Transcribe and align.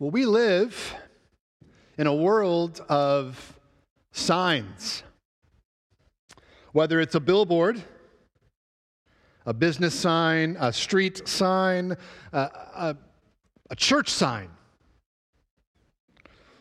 Well, 0.00 0.12
we 0.12 0.26
live 0.26 0.94
in 1.96 2.06
a 2.06 2.14
world 2.14 2.80
of 2.88 3.58
signs. 4.12 5.02
Whether 6.70 7.00
it's 7.00 7.16
a 7.16 7.20
billboard, 7.20 7.82
a 9.44 9.52
business 9.52 9.98
sign, 9.98 10.56
a 10.60 10.72
street 10.72 11.26
sign, 11.26 11.96
a, 12.32 12.38
a, 12.38 12.96
a 13.70 13.74
church 13.74 14.08
sign. 14.08 14.50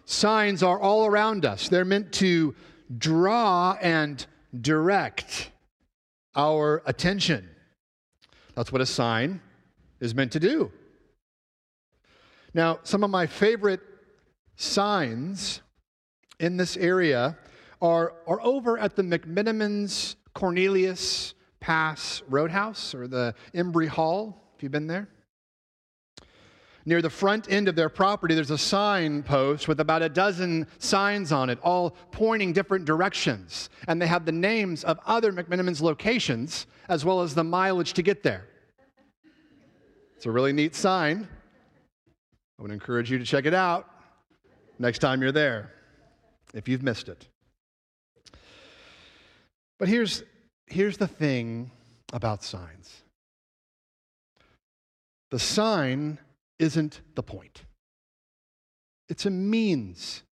Signs 0.05 0.63
are 0.63 0.79
all 0.79 1.05
around 1.05 1.45
us. 1.45 1.69
They're 1.69 1.85
meant 1.85 2.11
to 2.13 2.55
draw 2.97 3.77
and 3.79 4.25
direct 4.61 5.51
our 6.35 6.81
attention. 6.87 7.47
That's 8.55 8.71
what 8.71 8.81
a 8.81 8.85
sign 8.87 9.41
is 9.99 10.15
meant 10.15 10.31
to 10.31 10.39
do. 10.39 10.71
Now, 12.57 12.79
some 12.81 13.03
of 13.03 13.11
my 13.11 13.27
favorite 13.27 13.81
signs 14.55 15.61
in 16.39 16.57
this 16.57 16.75
area 16.75 17.37
are, 17.83 18.15
are 18.25 18.41
over 18.41 18.79
at 18.79 18.95
the 18.95 19.03
McMenamins 19.03 20.15
Cornelius 20.33 21.35
Pass 21.59 22.23
Roadhouse 22.27 22.95
or 22.95 23.07
the 23.07 23.35
Imbrie 23.53 23.87
Hall, 23.87 24.53
if 24.55 24.63
you've 24.63 24.71
been 24.71 24.87
there. 24.87 25.07
Near 26.87 26.99
the 27.03 27.11
front 27.11 27.51
end 27.51 27.67
of 27.67 27.75
their 27.75 27.89
property, 27.89 28.33
there's 28.33 28.49
a 28.49 28.57
sign 28.57 29.21
post 29.21 29.67
with 29.67 29.79
about 29.79 30.01
a 30.01 30.09
dozen 30.09 30.65
signs 30.79 31.31
on 31.31 31.51
it, 31.51 31.59
all 31.61 31.91
pointing 32.09 32.53
different 32.53 32.85
directions. 32.85 33.69
And 33.87 34.01
they 34.01 34.07
have 34.07 34.25
the 34.25 34.31
names 34.31 34.83
of 34.83 34.99
other 35.05 35.31
McMenamins 35.31 35.79
locations 35.79 36.65
as 36.89 37.05
well 37.05 37.21
as 37.21 37.35
the 37.35 37.43
mileage 37.43 37.93
to 37.93 38.01
get 38.01 38.23
there. 38.23 38.47
It's 40.15 40.25
a 40.25 40.31
really 40.31 40.53
neat 40.53 40.73
sign. 40.73 41.27
I 42.57 42.63
would 42.63 42.71
encourage 42.71 43.11
you 43.11 43.19
to 43.19 43.25
check 43.25 43.45
it 43.45 43.53
out 43.53 43.89
next 44.79 44.99
time 44.99 45.21
you're 45.21 45.31
there 45.31 45.71
if 46.53 46.67
you've 46.67 46.83
missed 46.83 47.09
it. 47.09 47.27
But 49.77 49.87
here's, 49.87 50.23
here's 50.65 50.97
the 50.97 51.07
thing 51.07 51.71
about 52.13 52.43
signs 52.43 53.03
the 55.29 55.39
sign 55.39 56.19
isn't 56.57 57.01
the 57.15 57.23
point, 57.23 57.63
it's 59.09 59.25
a 59.25 59.29
means 59.29 60.23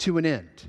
to 0.00 0.18
an 0.18 0.26
end. 0.26 0.68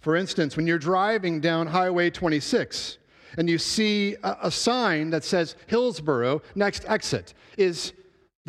For 0.00 0.16
instance, 0.16 0.56
when 0.56 0.66
you're 0.66 0.78
driving 0.78 1.40
down 1.40 1.66
Highway 1.66 2.08
26 2.08 2.96
and 3.36 3.50
you 3.50 3.58
see 3.58 4.16
a, 4.22 4.36
a 4.44 4.50
sign 4.50 5.10
that 5.10 5.24
says 5.24 5.56
Hillsboro, 5.66 6.40
next 6.54 6.86
exit, 6.88 7.34
is 7.58 7.92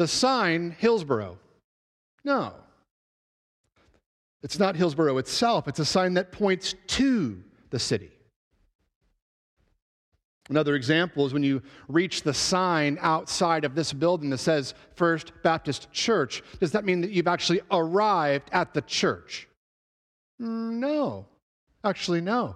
the 0.01 0.07
sign 0.07 0.75
Hillsboro? 0.79 1.37
No. 2.23 2.55
It's 4.41 4.57
not 4.57 4.75
Hillsboro 4.75 5.19
itself, 5.19 5.67
it's 5.67 5.77
a 5.77 5.85
sign 5.85 6.15
that 6.15 6.31
points 6.31 6.73
to 6.87 7.43
the 7.69 7.77
city. 7.77 8.09
Another 10.49 10.73
example 10.73 11.27
is 11.27 11.33
when 11.33 11.43
you 11.43 11.61
reach 11.87 12.23
the 12.23 12.33
sign 12.33 12.97
outside 12.99 13.63
of 13.63 13.75
this 13.75 13.93
building 13.93 14.31
that 14.31 14.39
says 14.39 14.73
First 14.95 15.33
Baptist 15.43 15.91
Church. 15.91 16.41
Does 16.59 16.71
that 16.71 16.83
mean 16.83 17.01
that 17.01 17.11
you've 17.11 17.27
actually 17.27 17.61
arrived 17.69 18.49
at 18.51 18.73
the 18.73 18.81
church? 18.81 19.47
Mm, 20.41 20.79
no, 20.79 21.27
actually, 21.83 22.21
no. 22.21 22.55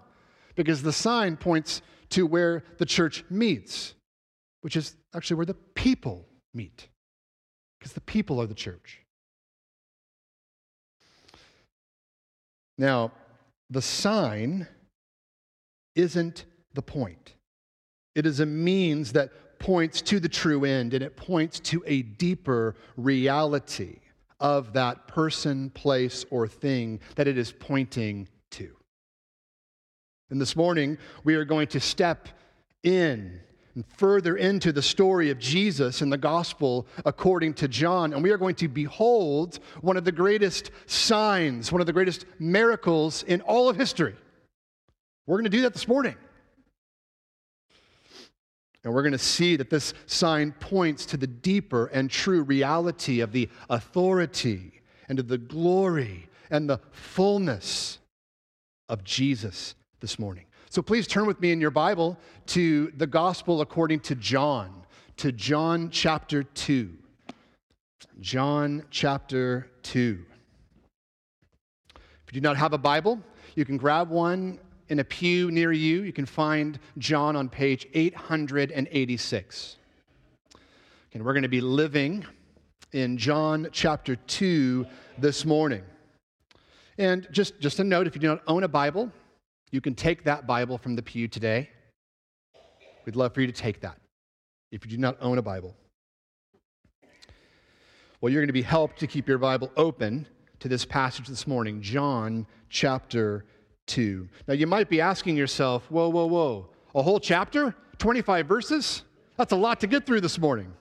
Because 0.55 0.81
the 0.81 0.91
sign 0.91 1.37
points 1.37 1.83
to 2.09 2.25
where 2.25 2.63
the 2.79 2.87
church 2.87 3.23
meets, 3.29 3.93
which 4.61 4.75
is 4.75 4.95
actually 5.13 5.35
where 5.35 5.45
the 5.45 5.53
people 5.53 6.25
meet. 6.55 6.87
Because 7.85 7.93
the 7.93 8.01
people 8.01 8.41
are 8.41 8.47
the 8.47 8.55
church. 8.55 9.03
Now, 12.79 13.11
the 13.69 13.83
sign 13.83 14.67
isn't 15.93 16.45
the 16.73 16.81
point. 16.81 17.35
It 18.15 18.25
is 18.25 18.39
a 18.39 18.45
means 18.47 19.11
that 19.11 19.59
points 19.59 20.01
to 20.01 20.19
the 20.19 20.27
true 20.27 20.65
end 20.65 20.95
and 20.95 21.03
it 21.03 21.15
points 21.15 21.59
to 21.59 21.83
a 21.85 22.01
deeper 22.01 22.75
reality 22.97 23.99
of 24.39 24.73
that 24.73 25.07
person, 25.07 25.69
place, 25.69 26.25
or 26.31 26.47
thing 26.47 26.99
that 27.17 27.27
it 27.27 27.37
is 27.37 27.51
pointing 27.51 28.27
to. 28.49 28.75
And 30.31 30.41
this 30.41 30.55
morning, 30.55 30.97
we 31.23 31.35
are 31.35 31.45
going 31.45 31.67
to 31.67 31.79
step 31.79 32.29
in 32.81 33.41
further 33.97 34.37
into 34.37 34.71
the 34.71 34.81
story 34.81 35.29
of 35.29 35.39
Jesus 35.39 36.01
in 36.01 36.09
the 36.09 36.17
gospel 36.17 36.87
according 37.03 37.55
to 37.55 37.67
John. 37.67 38.13
And 38.13 38.23
we 38.23 38.31
are 38.31 38.37
going 38.37 38.55
to 38.55 38.67
behold 38.67 39.59
one 39.81 39.97
of 39.97 40.05
the 40.05 40.11
greatest 40.11 40.71
signs, 40.85 41.71
one 41.71 41.81
of 41.81 41.87
the 41.87 41.93
greatest 41.93 42.25
miracles 42.39 43.23
in 43.23 43.41
all 43.41 43.69
of 43.69 43.75
history. 43.75 44.15
We're 45.27 45.37
going 45.37 45.45
to 45.45 45.49
do 45.49 45.61
that 45.63 45.73
this 45.73 45.87
morning. 45.87 46.15
And 48.83 48.93
we're 48.93 49.01
going 49.01 49.13
to 49.13 49.17
see 49.17 49.55
that 49.55 49.71
this 49.71 49.95
sign 50.05 50.51
points 50.59 51.07
to 51.07 51.17
the 51.17 51.25
deeper 51.25 51.87
and 51.87 52.09
true 52.09 52.43
reality 52.43 53.19
of 53.19 53.31
the 53.31 53.49
authority 53.67 54.81
and 55.09 55.19
of 55.19 55.27
the 55.27 55.39
glory 55.39 56.29
and 56.51 56.69
the 56.69 56.79
fullness 56.91 57.97
of 58.87 59.03
Jesus 59.03 59.73
this 60.01 60.19
morning. 60.19 60.45
So 60.69 60.81
please 60.81 61.07
turn 61.07 61.25
with 61.25 61.39
me 61.39 61.51
in 61.51 61.61
your 61.61 61.71
Bible 61.71 62.17
to 62.47 62.91
the 62.97 63.07
Gospel 63.07 63.61
according 63.61 63.99
to 64.01 64.15
John, 64.15 64.83
to 65.17 65.31
John 65.31 65.89
chapter 65.89 66.43
2. 66.43 66.91
John 68.19 68.83
chapter 68.89 69.69
2. 69.83 70.25
If 71.95 72.33
you 72.33 72.33
do 72.33 72.41
not 72.41 72.57
have 72.57 72.73
a 72.73 72.77
Bible, 72.77 73.21
you 73.55 73.63
can 73.63 73.77
grab 73.77 74.09
one 74.09 74.59
in 74.89 74.99
a 74.99 75.03
pew 75.03 75.51
near 75.51 75.71
you. 75.71 76.01
You 76.01 76.11
can 76.11 76.25
find 76.25 76.79
John 76.97 77.35
on 77.35 77.47
page 77.47 77.87
886. 77.93 79.77
And 81.13 81.23
we're 81.23 81.33
going 81.33 81.43
to 81.43 81.49
be 81.49 81.61
living 81.61 82.25
in 82.91 83.17
John 83.17 83.67
chapter 83.71 84.15
2 84.15 84.85
this 85.19 85.45
morning. 85.45 85.83
And 86.97 87.27
just, 87.31 87.59
just 87.59 87.79
a 87.79 87.83
note 87.83 88.07
if 88.07 88.15
you 88.15 88.21
do 88.21 88.27
not 88.27 88.41
own 88.47 88.63
a 88.63 88.67
Bible, 88.67 89.11
you 89.71 89.81
can 89.81 89.95
take 89.95 90.23
that 90.23 90.47
Bible 90.47 90.77
from 90.77 90.95
the 90.95 91.01
pew 91.01 91.27
today. 91.27 91.69
We'd 93.05 93.15
love 93.15 93.33
for 93.33 93.41
you 93.41 93.47
to 93.47 93.53
take 93.53 93.81
that 93.81 93.97
if 94.71 94.85
you 94.85 94.91
do 94.91 94.97
not 94.97 95.17
own 95.21 95.37
a 95.37 95.41
Bible. 95.41 95.75
Well, 98.21 98.31
you're 98.31 98.41
going 98.41 98.47
to 98.47 98.53
be 98.53 98.61
helped 98.61 98.99
to 98.99 99.07
keep 99.07 99.27
your 99.27 99.37
Bible 99.37 99.71
open 99.77 100.27
to 100.59 100.67
this 100.67 100.85
passage 100.85 101.27
this 101.27 101.45
morning, 101.45 101.81
John 101.81 102.47
chapter 102.69 103.45
2. 103.87 104.27
Now, 104.47 104.53
you 104.53 104.65
might 104.65 104.89
be 104.89 105.01
asking 105.01 105.37
yourself, 105.37 105.89
whoa, 105.91 106.09
whoa, 106.09 106.25
whoa, 106.25 106.69
a 106.95 107.03
whole 107.03 107.19
chapter? 107.19 107.75
25 107.99 108.47
verses? 108.47 109.03
That's 109.37 109.51
a 109.51 109.55
lot 109.57 109.79
to 109.81 109.87
get 109.87 110.05
through 110.05 110.21
this 110.21 110.39
morning. 110.39 110.73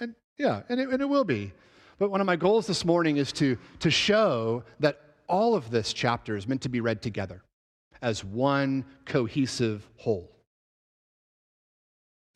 And 0.00 0.14
yeah, 0.36 0.62
and 0.68 0.80
it, 0.80 0.88
and 0.88 1.00
it 1.00 1.08
will 1.08 1.24
be. 1.24 1.52
But 1.98 2.10
one 2.10 2.20
of 2.20 2.26
my 2.26 2.36
goals 2.36 2.66
this 2.66 2.84
morning 2.84 3.16
is 3.16 3.32
to, 3.34 3.56
to 3.78 3.90
show 3.90 4.64
that 4.80 5.00
all 5.28 5.54
of 5.54 5.70
this 5.70 5.92
chapter 5.92 6.36
is 6.36 6.46
meant 6.46 6.62
to 6.62 6.68
be 6.68 6.80
read 6.80 7.00
together 7.00 7.42
as 8.02 8.24
one 8.24 8.84
cohesive 9.04 9.88
whole. 9.96 10.30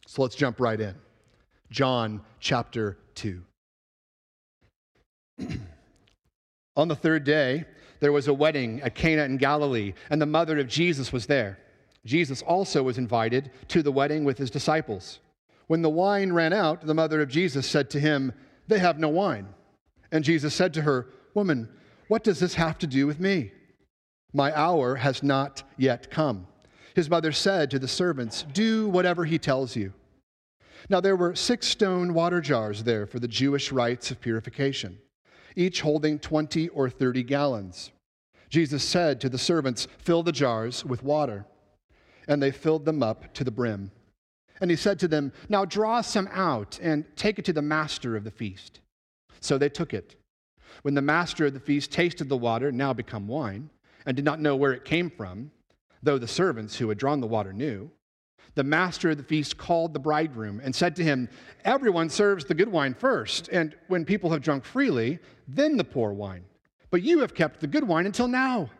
So 0.07 0.23
let's 0.23 0.37
jump 0.37 0.61
right 0.61 0.81
in. 0.81 0.95
John 1.71 2.23
chapter 2.41 2.97
2. 3.17 3.43
On 6.77 6.89
the 6.89 6.97
third 6.97 7.25
day, 7.25 7.65
there 8.01 8.13
was 8.13 8.29
a 8.29 8.35
wedding 8.35 8.81
at 8.83 8.95
Cana 8.95 9.25
in 9.25 9.37
Galilee, 9.37 9.95
and 10.11 10.23
the 10.23 10.27
mother 10.27 10.59
of 10.59 10.69
Jesus 10.69 11.13
was 11.13 11.27
there. 11.27 11.59
Jesus 12.05 12.43
also 12.43 12.83
was 12.83 12.99
invited 12.99 13.51
to 13.69 13.83
the 13.83 13.91
wedding 13.91 14.25
with 14.25 14.39
his 14.39 14.51
disciples. 14.51 15.19
When 15.67 15.83
the 15.83 15.91
wine 15.91 16.33
ran 16.33 16.53
out, 16.53 16.87
the 16.87 16.95
mother 16.95 17.21
of 17.21 17.29
Jesus 17.29 17.67
said 17.69 17.91
to 17.91 18.01
him, 18.01 18.33
They 18.69 18.79
have 18.79 18.99
no 18.99 19.09
wine. 19.09 19.49
And 20.13 20.23
Jesus 20.23 20.55
said 20.55 20.73
to 20.75 20.83
her, 20.83 21.09
Woman, 21.35 21.69
what 22.09 22.23
does 22.23 22.39
this 22.39 22.55
have 22.55 22.79
to 22.79 22.87
do 22.87 23.07
with 23.07 23.19
me? 23.19 23.51
My 24.37 24.55
hour 24.55 24.97
has 24.97 25.23
not 25.23 25.63
yet 25.79 26.11
come. 26.11 26.47
His 26.95 27.09
mother 27.09 27.33
said 27.33 27.71
to 27.71 27.79
the 27.79 27.89
servants, 27.89 28.45
Do 28.53 28.87
whatever 28.87 29.25
he 29.25 29.39
tells 29.39 29.75
you. 29.75 29.95
Now 30.91 31.01
there 31.01 31.17
were 31.17 31.35
six 31.35 31.67
stone 31.69 32.13
water 32.13 32.43
jars 32.43 32.85
there 32.85 33.07
for 33.07 33.19
the 33.19 33.29
Jewish 33.29 33.73
rites 33.73 34.11
of 34.11 34.21
purification, 34.21 34.99
each 35.57 35.81
holding 35.81 36.19
20 36.19 36.69
or 36.69 36.91
30 36.91 37.23
gallons. 37.23 37.93
Jesus 38.51 38.85
said 38.85 39.23
to 39.23 39.31
the 39.31 39.39
servants, 39.39 39.89
Fill 39.97 40.23
the 40.23 40.33
jars 40.33 40.85
with 40.85 41.03
water. 41.03 41.47
And 42.29 42.43
they 42.43 42.51
filled 42.51 42.85
them 42.85 43.03
up 43.03 43.33
to 43.35 43.43
the 43.45 43.51
brim. 43.51 43.91
And 44.61 44.71
he 44.71 44.77
said 44.77 44.99
to 44.99 45.09
them, 45.09 45.33
Now 45.49 45.65
draw 45.65 46.03
some 46.03 46.29
out 46.31 46.79
and 46.83 47.07
take 47.17 47.39
it 47.39 47.47
to 47.47 47.55
the 47.55 47.63
master 47.63 48.17
of 48.17 48.25
the 48.25 48.31
feast. 48.31 48.81
So 49.41 49.57
they 49.57 49.71
took 49.71 49.95
it. 49.95 50.15
When 50.83 50.93
the 50.93 51.01
master 51.01 51.47
of 51.47 51.55
the 51.55 51.61
feast 51.61 51.91
tasted 51.91 52.29
the 52.29 52.37
water, 52.37 52.71
now 52.71 52.93
become 52.93 53.29
wine, 53.29 53.71
and 54.07 54.15
did 54.17 54.25
not 54.25 54.41
know 54.41 54.57
where 54.57 54.73
it 54.73 54.85
came 54.85 55.11
from, 55.11 55.51
though 56.03 56.19
the 56.19 56.29
servants 56.29 56.77
who 56.77 56.89
had 56.89 56.99
drawn 56.99 57.21
the 57.21 57.27
water 57.27 57.53
knew. 57.53 57.91
the 58.55 58.65
master 58.65 59.11
of 59.11 59.19
the 59.19 59.23
feast 59.23 59.59
called 59.59 59.93
the 59.93 59.99
bridegroom 60.01 60.61
and 60.65 60.75
said 60.75 60.97
to 60.97 61.05
him, 61.05 61.29
Everyone 61.65 62.09
serves 62.09 62.47
the 62.47 62.55
good 62.55 62.71
wine 62.71 62.95
first, 62.95 63.49
and 63.49 63.75
when 63.89 64.05
people 64.05 64.31
have 64.31 64.41
drunk 64.41 64.65
freely, 64.65 65.19
then 65.47 65.77
the 65.77 65.85
poor 65.85 66.13
wine. 66.13 66.45
But 66.91 67.03
you 67.03 67.19
have 67.19 67.35
kept 67.35 67.61
the 67.61 67.67
good 67.67 67.85
wine 67.85 68.07
until 68.07 68.29
now. 68.29 68.71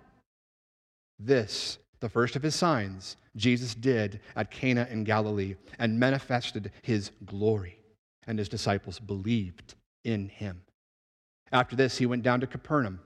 This, 1.19 1.77
the 2.01 2.09
first 2.09 2.37
of 2.37 2.43
his 2.43 2.55
signs, 2.55 3.17
Jesus 3.37 3.75
did 3.75 4.21
at 4.35 4.51
Cana 4.51 4.89
in 4.91 5.05
Galilee 5.05 5.57
and 5.79 6.01
manifested 6.01 6.73
his 6.81 7.11
glory, 7.27 7.79
and 8.27 8.39
his 8.39 8.49
disciples 8.49 8.99
believed 8.99 9.75
in 10.05 10.31
him. 10.31 10.63
After 11.53 11.77
this, 11.77 11.99
he 11.99 12.07
went 12.07 12.23
down 12.23 12.41
to 12.41 12.47
Capernaum 12.47 13.01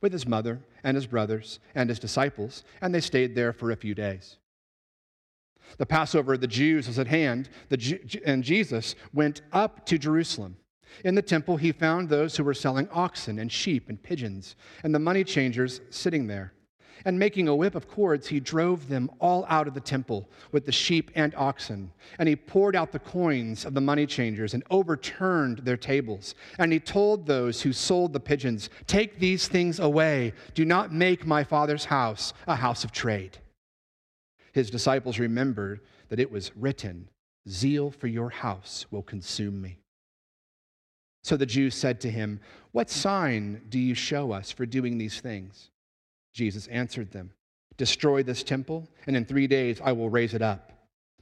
with 0.00 0.12
his 0.12 0.26
mother 0.26 0.60
and 0.84 0.94
his 0.94 1.06
brothers 1.06 1.58
and 1.74 1.88
his 1.88 1.98
disciples, 1.98 2.64
and 2.80 2.94
they 2.94 3.00
stayed 3.00 3.34
there 3.34 3.52
for 3.52 3.70
a 3.70 3.76
few 3.76 3.94
days. 3.94 4.36
The 5.78 5.86
Passover 5.86 6.34
of 6.34 6.40
the 6.40 6.46
Jews 6.46 6.86
was 6.86 6.98
at 6.98 7.08
hand, 7.08 7.48
and 8.24 8.44
Jesus 8.44 8.94
went 9.12 9.42
up 9.52 9.84
to 9.86 9.98
Jerusalem. 9.98 10.56
In 11.04 11.14
the 11.14 11.22
temple, 11.22 11.56
he 11.56 11.72
found 11.72 12.08
those 12.08 12.36
who 12.36 12.44
were 12.44 12.54
selling 12.54 12.88
oxen 12.90 13.38
and 13.38 13.50
sheep 13.50 13.88
and 13.88 14.02
pigeons, 14.02 14.56
and 14.84 14.94
the 14.94 15.00
money 15.00 15.24
changers 15.24 15.80
sitting 15.90 16.26
there. 16.26 16.52
And 17.04 17.18
making 17.18 17.48
a 17.48 17.54
whip 17.54 17.74
of 17.74 17.88
cords, 17.88 18.26
he 18.26 18.40
drove 18.40 18.88
them 18.88 19.10
all 19.20 19.44
out 19.48 19.68
of 19.68 19.74
the 19.74 19.80
temple 19.80 20.28
with 20.52 20.66
the 20.66 20.72
sheep 20.72 21.10
and 21.14 21.34
oxen. 21.36 21.92
And 22.18 22.28
he 22.28 22.36
poured 22.36 22.74
out 22.74 22.92
the 22.92 22.98
coins 22.98 23.64
of 23.64 23.74
the 23.74 23.80
money 23.80 24.06
changers 24.06 24.54
and 24.54 24.64
overturned 24.70 25.58
their 25.58 25.76
tables. 25.76 26.34
And 26.58 26.72
he 26.72 26.80
told 26.80 27.26
those 27.26 27.62
who 27.62 27.72
sold 27.72 28.12
the 28.12 28.20
pigeons, 28.20 28.70
Take 28.86 29.18
these 29.18 29.48
things 29.48 29.78
away. 29.78 30.32
Do 30.54 30.64
not 30.64 30.92
make 30.92 31.26
my 31.26 31.44
father's 31.44 31.84
house 31.84 32.32
a 32.46 32.56
house 32.56 32.82
of 32.82 32.92
trade 32.92 33.38
his 34.56 34.70
disciples 34.70 35.18
remembered 35.18 35.80
that 36.08 36.18
it 36.18 36.30
was 36.30 36.50
written, 36.56 37.10
Zeal 37.46 37.90
for 37.90 38.06
your 38.06 38.30
house 38.30 38.86
will 38.90 39.02
consume 39.02 39.60
me. 39.60 39.80
So 41.24 41.36
the 41.36 41.44
Jews 41.44 41.74
said 41.74 42.00
to 42.00 42.10
him, 42.10 42.40
What 42.72 42.88
sign 42.88 43.60
do 43.68 43.78
you 43.78 43.94
show 43.94 44.32
us 44.32 44.50
for 44.50 44.64
doing 44.64 44.96
these 44.96 45.20
things? 45.20 45.68
Jesus 46.36 46.66
answered 46.66 47.12
them, 47.12 47.30
Destroy 47.78 48.22
this 48.22 48.42
temple, 48.42 48.86
and 49.06 49.16
in 49.16 49.24
three 49.24 49.46
days 49.46 49.80
I 49.82 49.92
will 49.92 50.10
raise 50.10 50.34
it 50.34 50.42
up. 50.42 50.70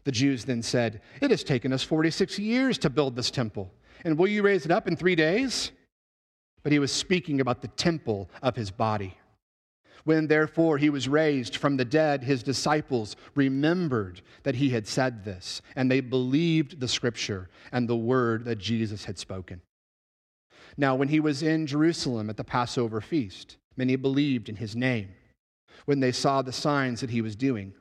The 0.03 0.11
Jews 0.11 0.45
then 0.45 0.61
said, 0.61 1.03
It 1.21 1.31
has 1.31 1.45
taken 1.45 1.73
us 1.73 1.85
46 1.85 2.37
years 2.41 2.79
to 2.79 2.91
build 2.91 3.15
this 3.15 3.31
temple, 3.31 3.73
and 4.05 4.19
will 4.19 4.27
you 4.27 4.43
raise 4.43 4.65
it 4.65 4.73
up 4.73 4.89
in 4.89 4.97
three 4.97 5.15
days? 5.15 5.71
But 6.65 6.73
he 6.73 6.81
was 6.81 6.91
speaking 6.91 7.41
about 7.41 7.63
the 7.63 7.69
temple 7.69 8.29
of 8.43 8.57
his 8.57 8.73
body. 8.73 9.17
When 10.03 10.27
therefore 10.27 10.79
he 10.79 10.91
was 10.91 11.09
raised 11.09 11.57
from 11.57 11.77
the 11.77 11.85
dead, 11.85 12.25
his 12.25 12.43
disciples 12.43 13.15
remembered 13.37 14.21
that 14.43 14.57
he 14.57 14.71
had 14.71 14.89
said 14.89 15.25
this, 15.25 15.63
and 15.77 15.89
they 15.89 16.01
believed 16.01 16.81
the 16.81 16.89
scripture 16.89 17.49
and 17.71 17.89
the 17.89 17.97
word 17.97 18.47
that 18.47 18.59
Jesus 18.59 19.05
had 19.05 19.19
spoken. 19.19 19.63
Now, 20.77 20.97
when 20.97 21.09
he 21.09 21.21
was 21.21 21.41
in 21.41 21.69
Jerusalem 21.69 22.29
at 22.29 22.37
the 22.37 22.43
Passover 22.43 23.01
feast, 23.01 23.59
many 23.77 23.97
believed 23.97 24.49
in 24.49 24.57
his 24.57 24.75
name 24.77 25.09
when 25.85 26.01
they 26.01 26.13
saw 26.13 26.43
the 26.43 26.53
signs 26.53 27.01
that 27.01 27.11
he 27.11 27.21
was 27.21 27.37
doing. 27.37 27.75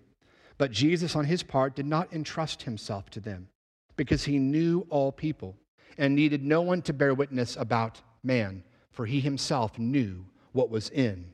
But 0.57 0.71
Jesus, 0.71 1.15
on 1.15 1.25
his 1.25 1.43
part, 1.43 1.75
did 1.75 1.85
not 1.85 2.13
entrust 2.13 2.63
himself 2.63 3.09
to 3.11 3.19
them 3.19 3.47
because 3.95 4.25
he 4.25 4.37
knew 4.37 4.85
all 4.89 5.11
people 5.11 5.55
and 5.97 6.15
needed 6.15 6.43
no 6.43 6.61
one 6.61 6.81
to 6.83 6.93
bear 6.93 7.13
witness 7.13 7.55
about 7.55 8.01
man, 8.23 8.63
for 8.91 9.05
he 9.05 9.19
himself 9.19 9.77
knew 9.77 10.25
what 10.51 10.69
was 10.69 10.89
in 10.89 11.25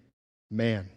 man. 0.50 0.90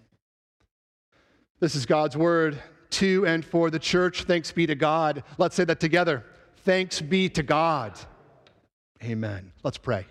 This 1.60 1.74
is 1.74 1.86
God's 1.86 2.16
word 2.16 2.60
to 2.90 3.26
and 3.26 3.44
for 3.44 3.70
the 3.70 3.78
church. 3.78 4.24
Thanks 4.24 4.50
be 4.52 4.66
to 4.66 4.74
God. 4.74 5.22
Let's 5.38 5.54
say 5.54 5.64
that 5.64 5.80
together. 5.80 6.24
Thanks 6.64 7.00
be 7.00 7.28
to 7.30 7.42
God. 7.42 7.98
Amen. 9.02 9.52
Let's 9.62 9.78
pray. 9.78 10.06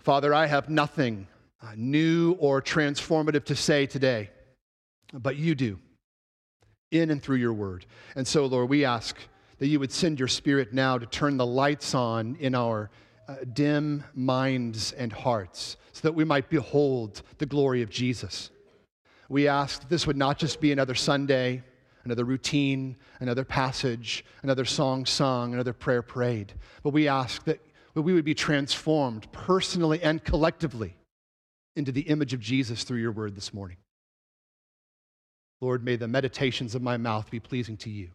Father, 0.00 0.32
I 0.32 0.46
have 0.46 0.70
nothing 0.70 1.26
uh, 1.62 1.72
new 1.76 2.32
or 2.38 2.62
transformative 2.62 3.44
to 3.44 3.56
say 3.56 3.86
today, 3.86 4.30
but 5.12 5.36
you 5.36 5.54
do 5.54 5.78
in 6.90 7.10
and 7.10 7.22
through 7.22 7.36
your 7.36 7.52
word. 7.52 7.84
And 8.16 8.26
so, 8.26 8.46
Lord, 8.46 8.70
we 8.70 8.84
ask 8.84 9.16
that 9.58 9.66
you 9.66 9.78
would 9.78 9.92
send 9.92 10.18
your 10.18 10.28
spirit 10.28 10.72
now 10.72 10.96
to 10.96 11.04
turn 11.04 11.36
the 11.36 11.46
lights 11.46 11.94
on 11.94 12.36
in 12.40 12.54
our 12.54 12.90
uh, 13.28 13.36
dim 13.52 14.02
minds 14.14 14.92
and 14.92 15.12
hearts 15.12 15.76
so 15.92 16.00
that 16.02 16.14
we 16.14 16.24
might 16.24 16.48
behold 16.48 17.22
the 17.36 17.46
glory 17.46 17.82
of 17.82 17.90
Jesus. 17.90 18.50
We 19.28 19.48
ask 19.48 19.80
that 19.80 19.90
this 19.90 20.06
would 20.06 20.16
not 20.16 20.38
just 20.38 20.60
be 20.60 20.72
another 20.72 20.94
Sunday, 20.94 21.62
another 22.04 22.24
routine, 22.24 22.96
another 23.20 23.44
passage, 23.44 24.24
another 24.42 24.64
song 24.64 25.04
sung, 25.04 25.52
another 25.52 25.74
prayer 25.74 26.02
prayed, 26.02 26.54
but 26.82 26.94
we 26.94 27.06
ask 27.06 27.44
that 27.44 27.60
we 28.02 28.12
would 28.12 28.24
be 28.24 28.34
transformed 28.34 29.30
personally 29.32 30.02
and 30.02 30.22
collectively 30.22 30.96
into 31.76 31.92
the 31.92 32.02
image 32.02 32.34
of 32.34 32.40
Jesus 32.40 32.84
through 32.84 33.00
your 33.00 33.12
word 33.12 33.34
this 33.34 33.54
morning. 33.54 33.76
Lord, 35.60 35.84
may 35.84 35.96
the 35.96 36.08
meditations 36.08 36.74
of 36.74 36.82
my 36.82 36.96
mouth 36.96 37.30
be 37.30 37.40
pleasing 37.40 37.76
to 37.78 37.90
you. 37.90 38.10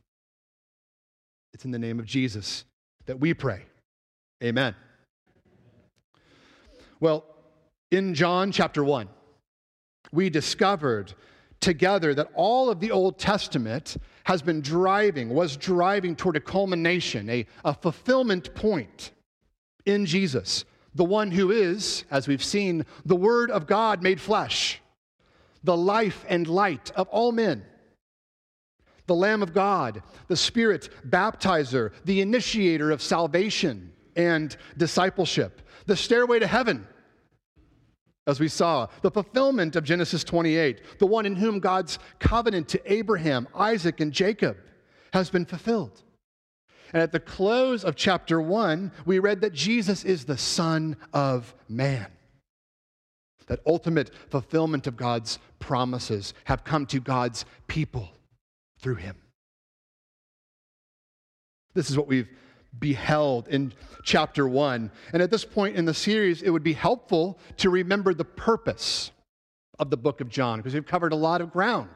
It's 1.54 1.66
in 1.66 1.72
the 1.72 1.80
name 1.80 2.00
of 2.00 2.06
Jesus 2.06 2.66
that 3.06 3.20
we 3.20 3.34
pray. 3.34 3.64
Amen. 4.44 4.76
Well, 7.00 7.24
in 7.92 8.14
John 8.14 8.52
chapter 8.52 8.84
1, 8.84 9.08
we 10.12 10.30
discovered 10.30 11.14
together 11.60 12.14
that 12.14 12.30
all 12.34 12.70
of 12.70 12.80
the 12.80 12.92
Old 12.92 13.18
Testament 13.18 13.98
has 14.26 14.42
been 14.42 14.62
driving, 14.62 15.30
was 15.30 15.56
driving 15.56 16.16
toward 16.16 16.36
a 16.36 16.40
culmination, 16.40 17.30
a, 17.30 17.46
a 17.64 17.74
fulfillment 17.74 18.54
point 18.56 19.12
in 19.86 20.06
Jesus, 20.06 20.66
the 20.94 21.04
one 21.04 21.32
who 21.32 21.52
is, 21.52 22.06
as 22.10 22.28
we've 22.28 22.44
seen, 22.44 22.86
the 23.06 23.16
Word 23.16 23.52
of 23.52 23.68
God 23.68 24.02
made 24.02 24.22
flesh, 24.22 24.82
the 25.64 25.78
life 25.78 26.26
and 26.28 26.48
light 26.48 26.92
of 26.92 27.08
all 27.10 27.32
men, 27.32 27.64
the 29.08 29.16
Lamb 29.16 29.44
of 29.44 29.54
God, 29.54 30.02
the 30.28 30.36
Spirit 30.36 30.90
baptizer, 31.08 31.92
the 32.06 32.22
initiator 32.22 32.92
of 32.92 33.02
salvation 33.02 33.92
and 34.16 34.56
discipleship, 34.78 35.62
the 35.86 35.96
stairway 35.96 36.40
to 36.40 36.48
heaven 36.48 36.88
as 38.28 38.40
we 38.40 38.48
saw, 38.48 38.88
the 39.02 39.12
fulfillment 39.12 39.76
of 39.76 39.84
Genesis 39.84 40.24
28, 40.24 41.00
the 41.00 41.06
one 41.06 41.26
in 41.26 41.36
whom 41.36 41.60
God's 41.60 42.00
covenant 42.20 42.68
to 42.70 42.92
Abraham, 42.92 43.48
Isaac, 43.54 44.00
and 44.00 44.12
Jacob 44.12 44.58
has 45.14 45.30
been 45.30 45.46
fulfilled. 45.46 46.02
And 46.94 47.02
at 47.02 47.12
the 47.12 47.20
close 47.20 47.84
of 47.84 47.96
chapter 47.96 48.42
1, 48.42 48.92
we 49.06 49.20
read 49.20 49.42
that 49.42 49.54
Jesus 49.54 50.06
is 50.06 50.26
the 50.26 50.38
Son 50.38 50.96
of 51.14 51.54
Man. 51.68 52.08
That 53.48 53.60
ultimate 53.66 54.12
fulfillment 54.30 54.88
of 54.88 54.98
God's 54.98 55.40
promises 55.60 56.34
have 56.46 56.64
come 56.64 56.86
to 56.88 57.00
God's 57.00 57.46
people 57.68 58.10
through 58.80 58.96
him. 58.96 59.16
This 61.74 61.90
is 61.90 61.98
what 61.98 62.08
we've 62.08 62.30
beheld 62.80 63.48
in 63.48 63.74
chapter 64.04 64.48
one. 64.48 64.92
And 65.14 65.22
at 65.22 65.32
this 65.32 65.46
point 65.46 65.76
in 65.76 65.86
the 65.86 65.94
series, 65.94 66.42
it 66.42 66.50
would 66.50 66.64
be 66.64 66.74
helpful 66.74 67.38
to 67.58 67.70
remember 67.70 68.14
the 68.14 68.26
purpose 68.26 69.12
of 69.78 69.90
the 69.90 69.98
book 69.98 70.22
of 70.22 70.30
John, 70.30 70.60
because 70.60 70.74
we've 70.74 70.86
covered 70.86 71.14
a 71.14 71.18
lot 71.18 71.42
of 71.42 71.52
ground 71.52 71.90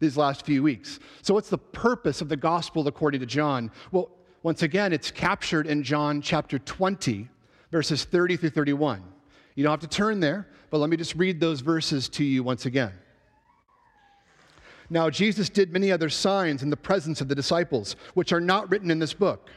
these 0.00 0.16
last 0.16 0.44
few 0.44 0.62
weeks. 0.62 0.98
So, 1.22 1.34
what's 1.34 1.50
the 1.50 1.58
purpose 1.58 2.20
of 2.20 2.28
the 2.28 2.36
gospel 2.36 2.86
according 2.86 3.20
to 3.20 3.26
John? 3.26 3.70
Well, 3.90 4.10
once 4.42 4.62
again, 4.62 4.92
it's 4.92 5.10
captured 5.10 5.66
in 5.66 5.82
John 5.82 6.22
chapter 6.22 6.58
20, 6.58 7.28
verses 7.70 8.04
30 8.04 8.36
through 8.36 8.50
31. 8.50 9.02
You 9.54 9.64
don't 9.64 9.72
have 9.72 9.80
to 9.80 9.96
turn 9.96 10.20
there, 10.20 10.46
but 10.70 10.78
let 10.78 10.88
me 10.88 10.96
just 10.96 11.16
read 11.16 11.40
those 11.40 11.60
verses 11.60 12.08
to 12.10 12.24
you 12.24 12.42
once 12.44 12.64
again. 12.66 12.92
Now, 14.90 15.10
Jesus 15.10 15.48
did 15.48 15.72
many 15.72 15.92
other 15.92 16.08
signs 16.08 16.62
in 16.62 16.70
the 16.70 16.76
presence 16.76 17.20
of 17.20 17.28
the 17.28 17.34
disciples, 17.34 17.96
which 18.14 18.32
are 18.32 18.40
not 18.40 18.70
written 18.70 18.90
in 18.90 18.98
this 18.98 19.12
book. 19.12 19.50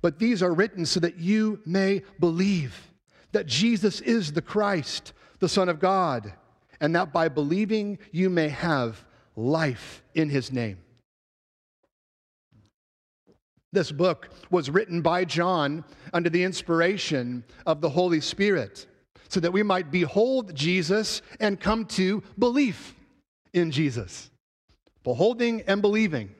But 0.00 0.18
these 0.18 0.42
are 0.42 0.52
written 0.52 0.84
so 0.84 1.00
that 1.00 1.18
you 1.18 1.60
may 1.64 2.02
believe 2.18 2.90
that 3.32 3.46
Jesus 3.46 4.00
is 4.00 4.32
the 4.32 4.42
Christ, 4.42 5.12
the 5.38 5.48
Son 5.48 5.68
of 5.68 5.78
God, 5.78 6.32
and 6.80 6.94
that 6.96 7.12
by 7.12 7.28
believing 7.28 7.98
you 8.10 8.30
may 8.30 8.48
have 8.48 9.04
life 9.36 10.02
in 10.14 10.28
his 10.28 10.52
name. 10.52 10.78
This 13.72 13.90
book 13.90 14.28
was 14.50 14.70
written 14.70 15.02
by 15.02 15.24
John 15.24 15.84
under 16.12 16.30
the 16.30 16.44
inspiration 16.44 17.44
of 17.66 17.80
the 17.80 17.90
Holy 17.90 18.20
Spirit 18.20 18.86
so 19.28 19.40
that 19.40 19.52
we 19.52 19.64
might 19.64 19.90
behold 19.90 20.54
Jesus 20.54 21.22
and 21.40 21.58
come 21.58 21.86
to 21.86 22.22
belief 22.38 22.94
in 23.52 23.72
Jesus. 23.72 24.30
Beholding 25.02 25.62
and 25.62 25.82
believing. 25.82 26.30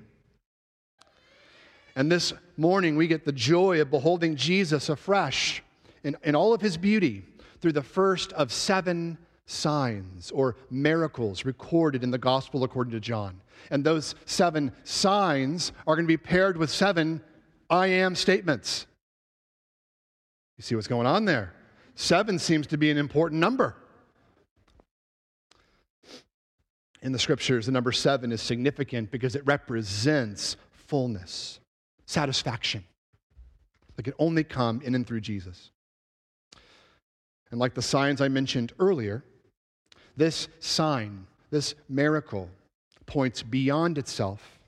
And 1.96 2.10
this 2.10 2.32
morning, 2.56 2.96
we 2.96 3.08
get 3.08 3.24
the 3.24 3.32
joy 3.32 3.80
of 3.80 3.90
beholding 3.90 4.36
Jesus 4.36 4.88
afresh 4.88 5.62
in, 6.04 6.16
in 6.22 6.36
all 6.36 6.54
of 6.54 6.60
his 6.60 6.76
beauty 6.76 7.24
through 7.60 7.72
the 7.72 7.82
first 7.82 8.32
of 8.34 8.52
seven 8.52 9.18
signs 9.46 10.30
or 10.30 10.56
miracles 10.70 11.44
recorded 11.44 12.02
in 12.02 12.10
the 12.10 12.18
gospel 12.18 12.64
according 12.64 12.92
to 12.92 13.00
John. 13.00 13.40
And 13.70 13.84
those 13.84 14.14
seven 14.24 14.72
signs 14.84 15.72
are 15.86 15.94
going 15.94 16.06
to 16.06 16.08
be 16.08 16.16
paired 16.16 16.56
with 16.56 16.70
seven 16.70 17.22
I 17.70 17.86
am 17.88 18.14
statements. 18.14 18.86
You 20.56 20.62
see 20.62 20.74
what's 20.74 20.86
going 20.86 21.06
on 21.06 21.24
there? 21.24 21.54
Seven 21.94 22.38
seems 22.38 22.66
to 22.68 22.76
be 22.76 22.90
an 22.90 22.98
important 22.98 23.40
number. 23.40 23.76
In 27.02 27.12
the 27.12 27.18
scriptures, 27.18 27.66
the 27.66 27.72
number 27.72 27.92
seven 27.92 28.32
is 28.32 28.40
significant 28.40 29.10
because 29.10 29.36
it 29.36 29.44
represents 29.44 30.56
fullness, 30.72 31.60
satisfaction 32.06 32.84
that 33.96 34.04
can 34.04 34.14
only 34.18 34.42
come 34.42 34.80
in 34.82 34.94
and 34.94 35.06
through 35.06 35.20
Jesus. 35.20 35.70
And 37.50 37.60
like 37.60 37.74
the 37.74 37.82
signs 37.82 38.20
I 38.20 38.28
mentioned 38.28 38.72
earlier, 38.78 39.22
this 40.16 40.48
sign, 40.60 41.26
this 41.50 41.74
miracle, 41.88 42.48
points 43.06 43.42
beyond 43.42 43.98
itself 43.98 44.58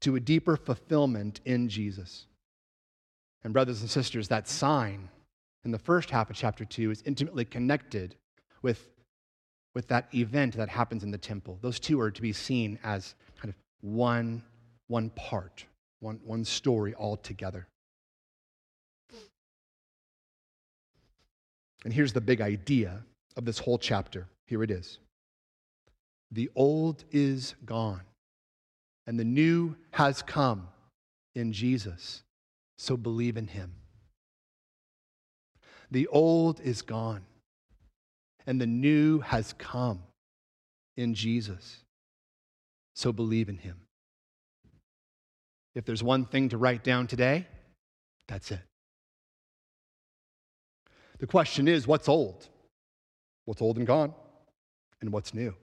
to 0.00 0.16
a 0.16 0.20
deeper 0.20 0.56
fulfillment 0.56 1.40
in 1.44 1.68
Jesus. 1.68 2.26
And, 3.44 3.52
brothers 3.52 3.80
and 3.80 3.90
sisters, 3.90 4.28
that 4.28 4.48
sign 4.48 5.08
in 5.64 5.70
the 5.70 5.78
first 5.78 6.10
half 6.10 6.30
of 6.30 6.36
chapter 6.36 6.64
2 6.64 6.90
is 6.90 7.02
intimately 7.06 7.44
connected 7.44 8.16
with, 8.62 8.88
with 9.74 9.88
that 9.88 10.08
event 10.14 10.56
that 10.56 10.68
happens 10.68 11.04
in 11.04 11.10
the 11.10 11.18
temple. 11.18 11.58
Those 11.60 11.78
two 11.78 12.00
are 12.00 12.10
to 12.10 12.22
be 12.22 12.32
seen 12.32 12.78
as 12.82 13.14
kind 13.40 13.48
of 13.48 13.54
one, 13.80 14.42
one 14.88 15.10
part, 15.10 15.64
one, 16.00 16.20
one 16.24 16.44
story 16.44 16.94
all 16.94 17.16
together. 17.16 17.66
And 21.84 21.92
here's 21.92 22.12
the 22.12 22.20
big 22.20 22.40
idea 22.40 23.02
of 23.36 23.44
this 23.44 23.58
whole 23.58 23.78
chapter. 23.78 24.26
Here 24.46 24.62
it 24.62 24.70
is 24.70 24.98
The 26.30 26.50
old 26.54 27.04
is 27.10 27.54
gone, 27.64 28.02
and 29.06 29.18
the 29.18 29.24
new 29.24 29.76
has 29.92 30.22
come 30.22 30.68
in 31.34 31.52
Jesus. 31.52 32.22
So 32.78 32.96
believe 32.96 33.36
in 33.36 33.46
him. 33.46 33.72
The 35.90 36.06
old 36.08 36.60
is 36.60 36.82
gone, 36.82 37.22
and 38.46 38.60
the 38.60 38.66
new 38.66 39.20
has 39.20 39.52
come 39.52 40.02
in 40.96 41.14
Jesus. 41.14 41.84
So 42.94 43.12
believe 43.12 43.48
in 43.48 43.58
him. 43.58 43.76
If 45.74 45.84
there's 45.84 46.02
one 46.02 46.26
thing 46.26 46.50
to 46.50 46.58
write 46.58 46.84
down 46.84 47.06
today, 47.06 47.46
that's 48.28 48.50
it. 48.50 48.60
The 51.18 51.26
question 51.26 51.68
is 51.68 51.86
what's 51.86 52.08
old? 52.08 52.48
What's 53.44 53.62
old 53.62 53.78
and 53.78 53.86
gone? 53.86 54.12
And 55.02 55.12
what's 55.12 55.34
new? 55.34 55.54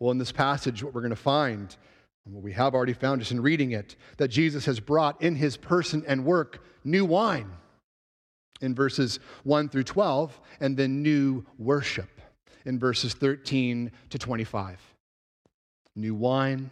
Well, 0.00 0.10
in 0.10 0.18
this 0.18 0.32
passage, 0.32 0.82
what 0.82 0.92
we're 0.92 1.02
going 1.02 1.10
to 1.10 1.16
find, 1.16 1.76
and 2.26 2.34
what 2.34 2.42
we 2.42 2.52
have 2.52 2.74
already 2.74 2.94
found 2.94 3.20
just 3.20 3.30
in 3.30 3.40
reading 3.40 3.72
it, 3.72 3.94
that 4.16 4.28
Jesus 4.28 4.64
has 4.64 4.80
brought 4.80 5.22
in 5.22 5.36
his 5.36 5.56
person 5.56 6.02
and 6.08 6.24
work 6.24 6.64
new 6.82 7.04
wine 7.04 7.50
in 8.60 8.74
verses 8.74 9.20
1 9.44 9.68
through 9.68 9.84
12, 9.84 10.40
and 10.60 10.76
then 10.76 11.02
new 11.02 11.44
worship 11.58 12.20
in 12.64 12.78
verses 12.78 13.12
13 13.14 13.92
to 14.10 14.18
25. 14.18 14.80
New 15.94 16.14
wine, 16.14 16.70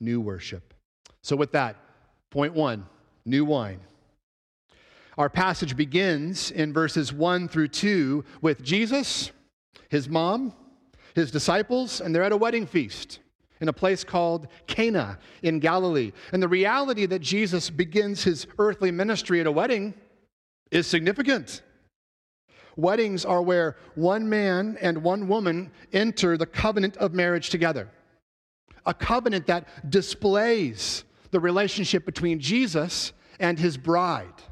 new 0.00 0.20
worship. 0.20 0.74
So, 1.22 1.36
with 1.36 1.52
that, 1.52 1.76
point 2.30 2.52
one 2.52 2.86
new 3.24 3.44
wine. 3.44 3.80
Our 5.16 5.28
passage 5.28 5.76
begins 5.76 6.50
in 6.50 6.72
verses 6.72 7.12
1 7.12 7.48
through 7.48 7.68
2 7.68 8.24
with 8.40 8.62
Jesus, 8.62 9.30
his 9.92 10.08
mom, 10.08 10.54
his 11.14 11.30
disciples, 11.30 12.00
and 12.00 12.14
they're 12.14 12.22
at 12.22 12.32
a 12.32 12.36
wedding 12.36 12.66
feast 12.66 13.20
in 13.60 13.68
a 13.68 13.72
place 13.72 14.02
called 14.02 14.48
Cana 14.66 15.18
in 15.42 15.60
Galilee. 15.60 16.12
And 16.32 16.42
the 16.42 16.48
reality 16.48 17.04
that 17.06 17.20
Jesus 17.20 17.70
begins 17.70 18.24
his 18.24 18.46
earthly 18.58 18.90
ministry 18.90 19.38
at 19.40 19.46
a 19.46 19.52
wedding 19.52 19.94
is 20.70 20.86
significant. 20.86 21.62
Weddings 22.74 23.26
are 23.26 23.42
where 23.42 23.76
one 23.94 24.28
man 24.28 24.78
and 24.80 25.04
one 25.04 25.28
woman 25.28 25.70
enter 25.92 26.38
the 26.38 26.46
covenant 26.46 26.96
of 26.96 27.12
marriage 27.12 27.50
together, 27.50 27.90
a 28.86 28.94
covenant 28.94 29.46
that 29.48 29.90
displays 29.90 31.04
the 31.32 31.38
relationship 31.38 32.06
between 32.06 32.40
Jesus 32.40 33.12
and 33.38 33.58
his 33.58 33.76
bride 33.76 34.42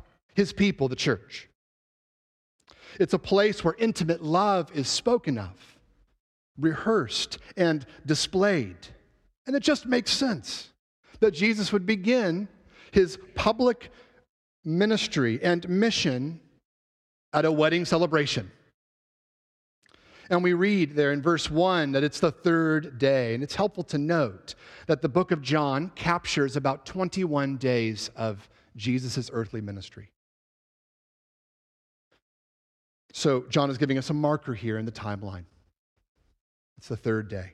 his 0.40 0.54
people, 0.54 0.88
the 0.88 0.96
church. 0.96 1.49
It's 2.98 3.14
a 3.14 3.18
place 3.18 3.62
where 3.62 3.74
intimate 3.78 4.22
love 4.22 4.70
is 4.74 4.88
spoken 4.88 5.38
of, 5.38 5.78
rehearsed, 6.58 7.38
and 7.56 7.86
displayed. 8.06 8.76
And 9.46 9.54
it 9.54 9.62
just 9.62 9.86
makes 9.86 10.12
sense 10.12 10.70
that 11.20 11.32
Jesus 11.32 11.72
would 11.72 11.86
begin 11.86 12.48
his 12.92 13.18
public 13.34 13.90
ministry 14.64 15.40
and 15.42 15.68
mission 15.68 16.40
at 17.32 17.44
a 17.44 17.52
wedding 17.52 17.84
celebration. 17.84 18.50
And 20.30 20.44
we 20.44 20.52
read 20.52 20.94
there 20.94 21.12
in 21.12 21.20
verse 21.20 21.50
1 21.50 21.92
that 21.92 22.04
it's 22.04 22.20
the 22.20 22.30
third 22.30 22.98
day. 22.98 23.34
And 23.34 23.42
it's 23.42 23.56
helpful 23.56 23.82
to 23.84 23.98
note 23.98 24.54
that 24.86 25.02
the 25.02 25.08
book 25.08 25.32
of 25.32 25.42
John 25.42 25.90
captures 25.96 26.56
about 26.56 26.86
21 26.86 27.56
days 27.56 28.10
of 28.14 28.48
Jesus' 28.76 29.28
earthly 29.32 29.60
ministry. 29.60 30.10
So, 33.12 33.44
John 33.48 33.70
is 33.70 33.78
giving 33.78 33.98
us 33.98 34.10
a 34.10 34.14
marker 34.14 34.54
here 34.54 34.78
in 34.78 34.84
the 34.84 34.92
timeline. 34.92 35.44
It's 36.78 36.88
the 36.88 36.96
third 36.96 37.28
day. 37.28 37.52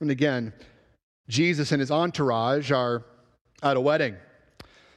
And 0.00 0.10
again, 0.10 0.52
Jesus 1.28 1.72
and 1.72 1.80
his 1.80 1.90
entourage 1.90 2.70
are 2.70 3.04
at 3.62 3.76
a 3.76 3.80
wedding. 3.80 4.16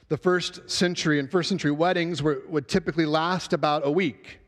The 0.08 0.16
first 0.16 0.70
century 0.70 1.18
and 1.18 1.30
first 1.30 1.48
century 1.48 1.72
weddings 1.72 2.22
were, 2.22 2.42
would 2.48 2.68
typically 2.68 3.06
last 3.06 3.52
about 3.52 3.86
a 3.86 3.90
week. 3.90 4.38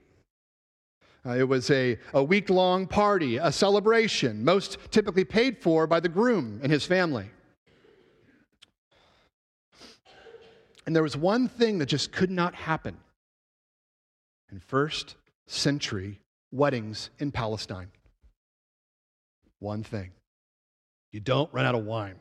Uh, 1.27 1.37
it 1.37 1.49
was 1.49 1.71
a, 1.71 1.99
a 2.15 2.23
week 2.23 2.49
long 2.49 2.87
party, 2.87 3.37
a 3.37 3.51
celebration, 3.51 4.45
most 4.45 4.79
typically 4.91 5.25
paid 5.25 5.59
for 5.59 5.87
by 5.87 6.01
the 6.01 6.09
groom 6.09 6.61
and 6.63 6.71
his 6.71 6.85
family. 6.85 7.29
And 10.87 10.97
there 10.97 11.03
was 11.03 11.17
one 11.17 11.49
thing 11.49 11.79
that 11.79 11.87
just 11.87 12.13
could 12.13 12.31
not 12.31 12.55
happen 12.55 12.97
in 14.51 14.61
first 14.61 15.17
century 15.47 16.21
weddings 16.51 17.11
in 17.19 17.33
Palestine. 17.33 17.91
One 19.59 19.83
thing 19.83 20.11
you 21.13 21.21
don't 21.21 21.53
run 21.53 21.67
out 21.67 21.75
of 21.75 21.85
wine. 21.85 22.17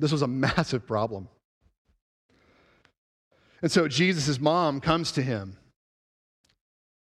This 0.00 0.12
was 0.12 0.22
a 0.22 0.26
massive 0.26 0.86
problem. 0.86 1.28
And 3.62 3.70
so 3.70 3.86
Jesus' 3.86 4.40
mom 4.40 4.80
comes 4.80 5.12
to 5.12 5.22
him. 5.22 5.58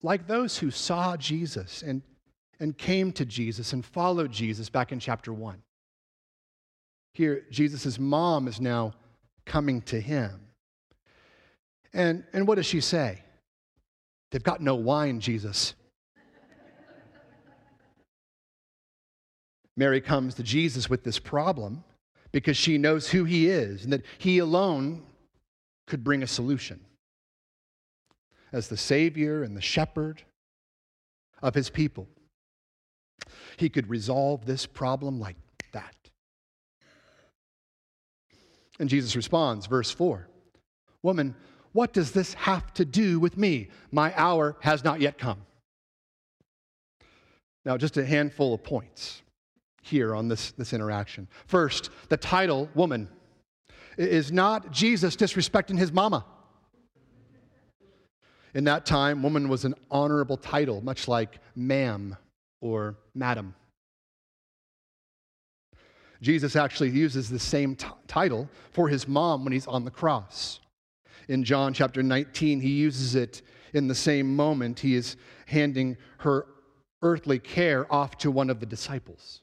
Like 0.02 0.26
those 0.26 0.58
who 0.58 0.72
saw 0.72 1.16
Jesus 1.16 1.84
and, 1.84 2.02
and 2.60 2.76
came 2.76 3.12
to 3.14 3.26
Jesus 3.26 3.72
and 3.72 3.86
followed 3.86 4.32
Jesus 4.32 4.70
back 4.70 4.92
in 4.92 5.00
chapter 5.00 5.32
1. 5.32 5.62
Here, 7.14 7.44
Jesus' 7.52 8.00
mom 8.00 8.48
is 8.48 8.60
now 8.60 8.94
coming 9.46 9.82
to 9.84 10.02
him. 10.02 10.48
And, 11.94 12.24
and 12.34 12.48
what 12.48 12.56
does 12.56 12.66
she 12.66 12.82
say? 12.82 13.22
They've 14.32 14.44
got 14.44 14.62
no 14.62 14.76
wine, 14.76 15.20
Jesus. 15.20 15.74
Mary 19.76 20.02
comes 20.02 20.36
to 20.36 20.44
Jesus 20.44 20.90
with 20.90 21.04
this 21.04 21.20
problem 21.20 21.84
because 22.32 22.58
she 22.58 22.78
knows 22.78 23.10
who 23.10 23.24
he 23.24 23.50
is 23.50 23.84
and 23.84 23.94
that 23.94 24.06
he 24.18 24.38
alone 24.38 25.04
could 25.88 26.04
bring 26.04 26.24
a 26.24 26.28
solution. 26.28 26.80
As 28.54 28.68
the 28.68 28.78
Savior 28.78 29.44
and 29.44 29.56
the 29.56 29.62
shepherd 29.62 30.24
of 31.42 31.56
his 31.56 31.70
people, 31.70 32.08
he 33.58 33.70
could 33.70 33.90
resolve 33.90 34.46
this 34.46 34.66
problem 34.66 35.20
like 35.20 35.38
that. 35.72 35.96
And 38.80 38.90
Jesus 38.90 39.16
responds, 39.16 39.68
verse 39.68 39.92
4 39.92 40.28
Woman, 41.04 41.36
what 41.74 41.94
does 41.94 42.12
this 42.12 42.34
have 42.34 42.74
to 42.74 42.86
do 42.86 43.20
with 43.20 43.38
me? 43.38 43.70
My 43.92 44.14
hour 44.16 44.58
has 44.62 44.84
not 44.84 45.00
yet 45.00 45.18
come. 45.18 45.42
Now, 47.66 47.78
just 47.78 47.98
a 47.98 48.06
handful 48.06 48.54
of 48.54 48.64
points 48.64 49.22
here 49.82 50.16
on 50.16 50.28
this, 50.28 50.52
this 50.52 50.74
interaction. 50.74 51.28
First, 51.46 51.90
the 52.10 52.18
title, 52.18 52.70
woman, 52.74 53.08
is 53.98 54.32
not 54.32 54.72
Jesus 54.72 55.16
disrespecting 55.16 55.78
his 55.78 55.92
mama. 55.92 56.26
In 58.54 58.64
that 58.66 58.86
time, 58.86 59.24
woman 59.24 59.48
was 59.48 59.64
an 59.64 59.76
honorable 59.90 60.38
title, 60.38 60.82
much 60.82 61.08
like 61.08 61.40
ma'am 61.56 62.18
or 62.60 62.98
madam. 63.16 63.56
Jesus 66.22 66.56
actually 66.56 66.90
uses 66.90 67.30
the 67.30 67.40
same 67.40 67.76
t- 67.76 67.88
title 68.08 68.50
for 68.72 68.90
his 68.90 69.08
mom 69.08 69.44
when 69.44 69.54
he's 69.54 69.68
on 69.68 69.86
the 69.86 69.92
cross 69.92 70.61
in 71.32 71.46
John 71.46 71.74
chapter 71.74 72.04
19, 72.04 72.60
he 72.60 72.72
uses 72.72 73.16
it 73.16 73.42
in 73.74 73.88
the 73.88 73.96
same 73.96 74.36
moment. 74.36 74.82
He 74.82 74.96
is 74.96 75.16
handing 75.46 75.96
her 76.18 76.46
earthly 77.02 77.40
care 77.40 77.92
off 77.92 78.18
to 78.18 78.30
one 78.30 78.50
of 78.50 78.60
the 78.60 78.66
disciples. 78.66 79.42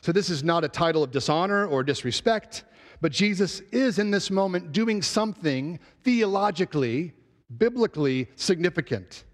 So, 0.00 0.12
this 0.12 0.30
is 0.30 0.42
not 0.42 0.64
a 0.64 0.68
title 0.68 1.02
of 1.02 1.10
dishonor 1.10 1.66
or 1.66 1.82
disrespect, 1.82 2.64
but 3.02 3.12
Jesus 3.12 3.60
is 3.70 3.98
in 3.98 4.10
this 4.10 4.30
moment 4.30 4.72
doing 4.72 5.02
something 5.02 5.78
theologically, 6.02 7.12
biblically 7.58 8.28
significant. 8.34 9.24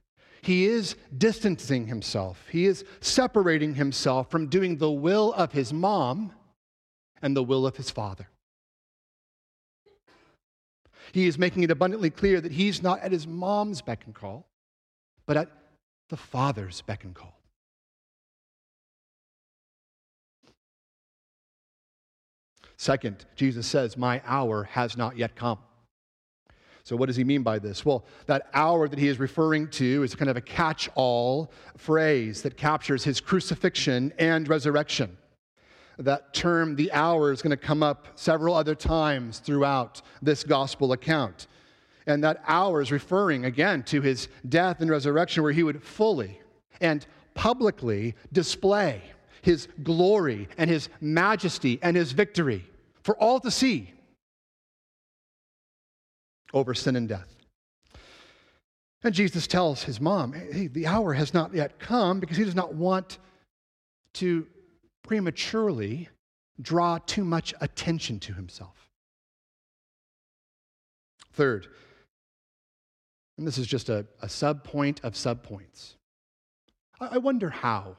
He 0.43 0.67
is 0.67 0.97
distancing 1.17 1.87
himself, 1.87 2.45
he 2.51 2.67
is 2.67 2.85
separating 3.01 3.77
himself 3.77 4.29
from 4.29 4.49
doing 4.49 4.79
the 4.79 4.91
will 4.91 5.33
of 5.35 5.53
his 5.53 5.73
mom 5.73 6.33
and 7.23 7.37
the 7.37 7.45
will 7.45 7.65
of 7.65 7.77
his 7.77 7.91
father. 7.91 8.29
He 11.17 11.27
is 11.27 11.39
making 11.39 11.63
it 11.63 11.71
abundantly 11.71 12.11
clear 12.11 12.43
that 12.43 12.53
he's 12.53 12.83
not 12.83 13.01
at 13.01 13.11
his 13.11 13.27
mom's 13.27 13.81
beck 13.81 14.05
and 14.05 14.15
call, 14.15 14.47
but 15.25 15.39
at 15.39 15.49
the 16.11 16.17
father's 16.19 16.83
beck 16.83 17.05
and 17.05 17.15
call. 17.15 17.41
Second, 22.77 23.25
Jesus 23.35 23.67
says, 23.67 23.97
My 23.97 24.21
hour 24.27 24.65
has 24.65 24.99
not 24.99 25.17
yet 25.17 25.35
come. 25.37 25.59
So, 26.85 26.97
what 26.97 27.07
does 27.07 27.17
he 27.17 27.25
mean 27.25 27.43
by 27.43 27.61
this? 27.61 27.83
Well, 27.83 28.05
that 28.27 28.51
hour 28.53 28.87
that 28.87 28.99
he 28.99 29.09
is 29.09 29.19
referring 29.19 29.69
to 29.69 30.03
is 30.03 30.15
kind 30.15 30.29
of 30.29 30.37
a 30.37 30.43
catch 30.43 30.91
all 30.97 31.51
phrase 31.79 32.43
that 32.43 32.59
captures 32.59 33.05
his 33.05 33.23
crucifixion 33.23 34.13
and 34.19 34.47
resurrection. 34.47 35.17
That 35.99 36.35
term, 36.35 36.77
the 36.77 36.93
hour, 36.93 37.33
is 37.33 37.41
going 37.41 37.51
to 37.51 37.57
come 37.57 37.83
up 37.83 38.07
several 38.17 38.55
other 38.55 38.75
times 38.75 39.39
throughout 39.39 40.03
this 40.21 40.45
gospel 40.45 40.93
account. 40.93 41.47
And 42.07 42.23
that 42.23 42.43
hour 42.47 42.83
is 42.83 42.93
referring 42.93 43.45
again 43.47 43.83
to 43.85 44.03
his 44.03 44.29
death 44.49 44.81
and 44.81 44.91
resurrection, 44.91 45.43
where 45.43 45.53
he 45.53 45.63
would 45.63 45.83
fully 45.83 46.41
and 46.81 47.07
publicly 47.35 48.15
display 48.33 49.03
his 49.43 49.69
glory 49.83 50.49
and 50.59 50.69
his 50.69 50.89
majesty 51.01 51.79
and 51.83 51.97
his 51.97 52.13
victory 52.13 52.65
for 53.03 53.17
all 53.17 53.41
to 53.41 53.51
see 53.51 53.93
over 56.53 56.75
sin 56.75 56.97
and 56.97 57.09
death. 57.09 57.37
And 59.05 59.15
Jesus 59.15 59.47
tells 59.47 59.85
his 59.85 60.01
mom, 60.01 60.33
hey, 60.33 60.67
the 60.67 60.87
hour 60.87 61.13
has 61.13 61.33
not 61.33 61.55
yet 61.55 61.79
come 61.79 62.19
because 62.19 62.37
he 62.37 62.45
does 62.45 62.57
not 62.57 62.75
want 62.75 63.19
to 64.15 64.47
prematurely 65.07 66.09
draw 66.61 66.99
too 66.99 67.25
much 67.25 67.55
attention 67.61 68.19
to 68.21 68.33
himself. 68.33 68.91
Third, 71.33 71.69
and 73.37 73.47
this 73.47 73.59
is 73.59 73.67
just 73.67 73.89
a, 73.89 74.07
a 74.23 74.29
sub 74.29 74.65
point 74.65 75.01
of 75.05 75.17
sub 75.17 75.43
points. 75.43 75.97
I, 77.01 77.07
I 77.13 77.19
wonder 77.19 77.51
how 77.51 77.97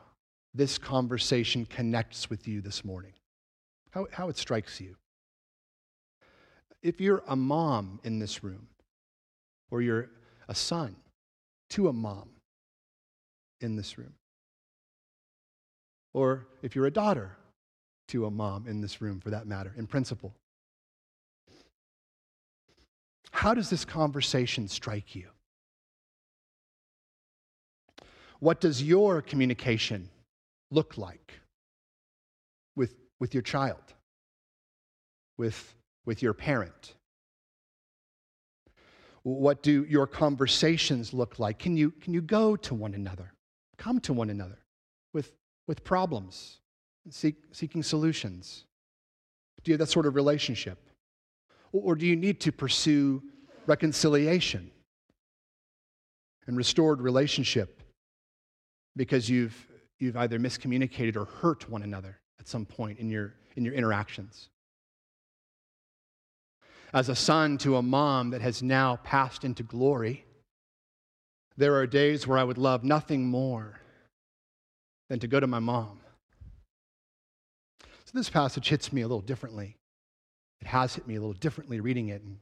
this 0.54 0.78
conversation 0.78 1.66
connects 1.66 2.30
with 2.30 2.48
you 2.48 2.62
this 2.62 2.84
morning, 2.84 3.14
how, 3.92 4.08
how 4.12 4.30
it 4.30 4.38
strikes 4.38 4.82
you. 4.82 4.96
If 6.82 7.00
you're 7.00 7.24
a 7.28 7.36
mom 7.36 8.00
in 8.04 8.20
this 8.20 8.44
room, 8.44 8.68
or 9.70 9.82
you're 9.82 10.10
a 10.48 10.56
son 10.56 10.96
to 11.72 11.90
a 11.90 11.94
mom 11.94 12.30
in 13.62 13.76
this 13.76 13.98
room, 13.98 14.14
or 16.18 16.48
if 16.64 16.76
you're 16.76 16.88
a 16.88 16.92
daughter 16.92 17.38
to 18.08 18.26
a 18.26 18.32
mom 18.32 18.66
in 18.68 18.82
this 18.82 19.02
room, 19.02 19.20
for 19.20 19.30
that 19.30 19.46
matter, 19.46 19.72
in 19.78 19.86
principle, 19.86 20.34
how 23.30 23.54
does 23.54 23.70
this 23.70 23.86
conversation 23.86 24.68
strike 24.68 25.14
you? 25.14 25.28
What 28.40 28.60
does 28.60 28.82
your 28.82 29.22
communication 29.22 30.10
look 30.72 30.98
like 30.98 31.34
with, 32.76 32.96
with 33.20 33.36
your 33.36 33.44
child, 33.44 33.94
with, 35.38 35.76
with 36.08 36.24
your 36.24 36.34
parent? 36.34 36.96
What 39.22 39.62
do 39.62 39.86
your 39.88 40.08
conversations 40.08 41.14
look 41.14 41.38
like? 41.38 41.60
Can 41.60 41.78
you, 41.78 41.92
can 41.92 42.16
you 42.16 42.22
go 42.22 42.56
to 42.56 42.74
one 42.74 42.96
another, 42.96 43.34
come 43.78 44.00
to 44.00 44.14
one 44.14 44.32
another 44.32 44.58
with, 45.14 45.32
with 45.68 45.84
problems, 45.84 46.60
seek, 47.10 47.36
seeking 47.52 47.84
solutions? 47.84 48.66
Do 49.64 49.72
you 49.72 49.74
have 49.74 49.80
that 49.80 49.92
sort 49.92 50.06
of 50.06 50.16
relationship? 50.16 50.80
Or 51.72 51.96
do 51.96 52.06
you 52.06 52.16
need 52.16 52.40
to 52.42 52.52
pursue 52.52 53.22
reconciliation 53.66 54.72
and 56.48 56.56
restored 56.56 57.02
relationship 57.02 57.82
because 58.96 59.30
you've 59.30 59.68
you've 60.00 60.18
either 60.18 60.40
miscommunicated 60.40 61.16
or 61.16 61.26
hurt 61.26 61.70
one 61.70 61.84
another 61.84 62.20
at 62.40 62.48
some 62.48 62.66
point 62.66 63.00
in 63.00 63.10
your, 63.10 63.34
in 63.56 63.66
your 63.66 63.74
interactions. 63.74 64.50
As 66.94 67.10
a 67.10 67.16
son 67.16 67.58
to 67.60 67.78
a 67.78 67.82
mom 67.82 68.30
that 68.30 68.42
has 68.42 68.64
now 68.64 68.98
passed 69.04 69.44
into 69.44 69.64
glory, 69.64 70.24
there 71.58 71.76
are 71.76 71.88
days 71.88 72.28
where 72.28 72.38
I 72.38 72.44
would 72.44 72.58
love 72.58 72.84
nothing 72.84 73.28
more 73.28 73.80
than 75.10 75.20
to 75.20 75.28
go 75.28 75.40
to 75.40 75.48
my 75.48 75.60
mom. 75.60 76.00
So 77.82 78.12
this 78.14 78.30
passage 78.30 78.70
hits 78.70 78.94
me 78.94 79.02
a 79.02 79.08
little 79.08 79.22
differently. 79.22 79.78
It 80.62 80.68
has 80.68 80.96
hit 80.96 81.08
me 81.08 81.16
a 81.16 81.20
little 81.20 81.34
differently 81.34 81.80
reading 81.80 82.10
it 82.10 82.22
and 82.22 82.38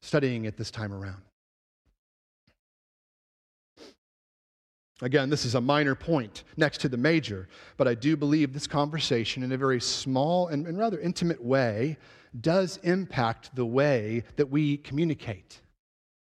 studying 0.00 0.44
it 0.44 0.56
this 0.56 0.70
time 0.70 0.92
around. 0.92 1.22
Again, 5.00 5.30
this 5.30 5.44
is 5.44 5.56
a 5.56 5.60
minor 5.60 5.96
point 5.96 6.44
next 6.56 6.80
to 6.82 6.88
the 6.88 6.96
major, 6.96 7.48
but 7.76 7.88
I 7.88 7.94
do 7.94 8.16
believe 8.16 8.52
this 8.52 8.68
conversation, 8.68 9.42
in 9.42 9.50
a 9.50 9.56
very 9.56 9.80
small 9.80 10.46
and, 10.46 10.64
and, 10.64 10.78
rather 10.78 11.00
intimate 11.00 11.42
way, 11.42 11.96
does 12.40 12.78
impact 12.84 13.54
the 13.56 13.66
way 13.66 14.22
that 14.36 14.48
we 14.48 14.76
communicate 14.76 15.60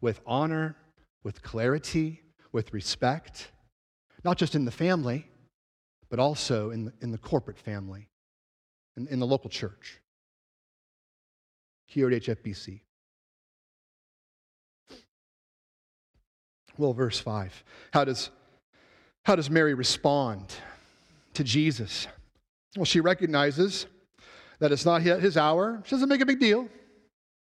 with 0.01 0.23
honor, 0.27 0.75
with 1.23 1.43
clarity, 1.43 2.23
with 2.51 2.73
respect, 2.73 3.52
not 4.25 4.39
just 4.39 4.55
in 4.55 4.65
the 4.65 4.71
family, 4.71 5.27
but 6.09 6.19
also 6.19 6.71
in 6.71 6.87
the, 6.87 6.93
in 7.01 7.11
the 7.11 7.19
corporate 7.19 7.59
family, 7.59 8.09
in, 8.97 9.07
in 9.09 9.19
the 9.19 9.27
local 9.27 9.51
church. 9.51 10.01
Here 11.87 12.11
at 12.11 12.23
HFBC. 12.23 12.81
Well, 16.79 16.93
verse 16.93 17.19
5. 17.19 17.65
How 17.93 18.05
does 18.05 18.31
how 19.25 19.37
does 19.37 19.49
Mary 19.49 19.75
respond 19.75 20.53
to 21.35 21.45
Jesus? 21.45 22.09
Well, 22.77 22.85
she 22.85 23.01
recognizes 23.01 23.87
that 24.59 24.73
it's 24.73 24.85
not 24.85 25.03
yet 25.03 25.21
his 25.21 25.37
hour. 25.37 25.81
She 25.85 25.91
doesn't 25.91 26.09
make 26.09 26.21
a 26.21 26.27
big 26.27 26.41
deal. 26.41 26.69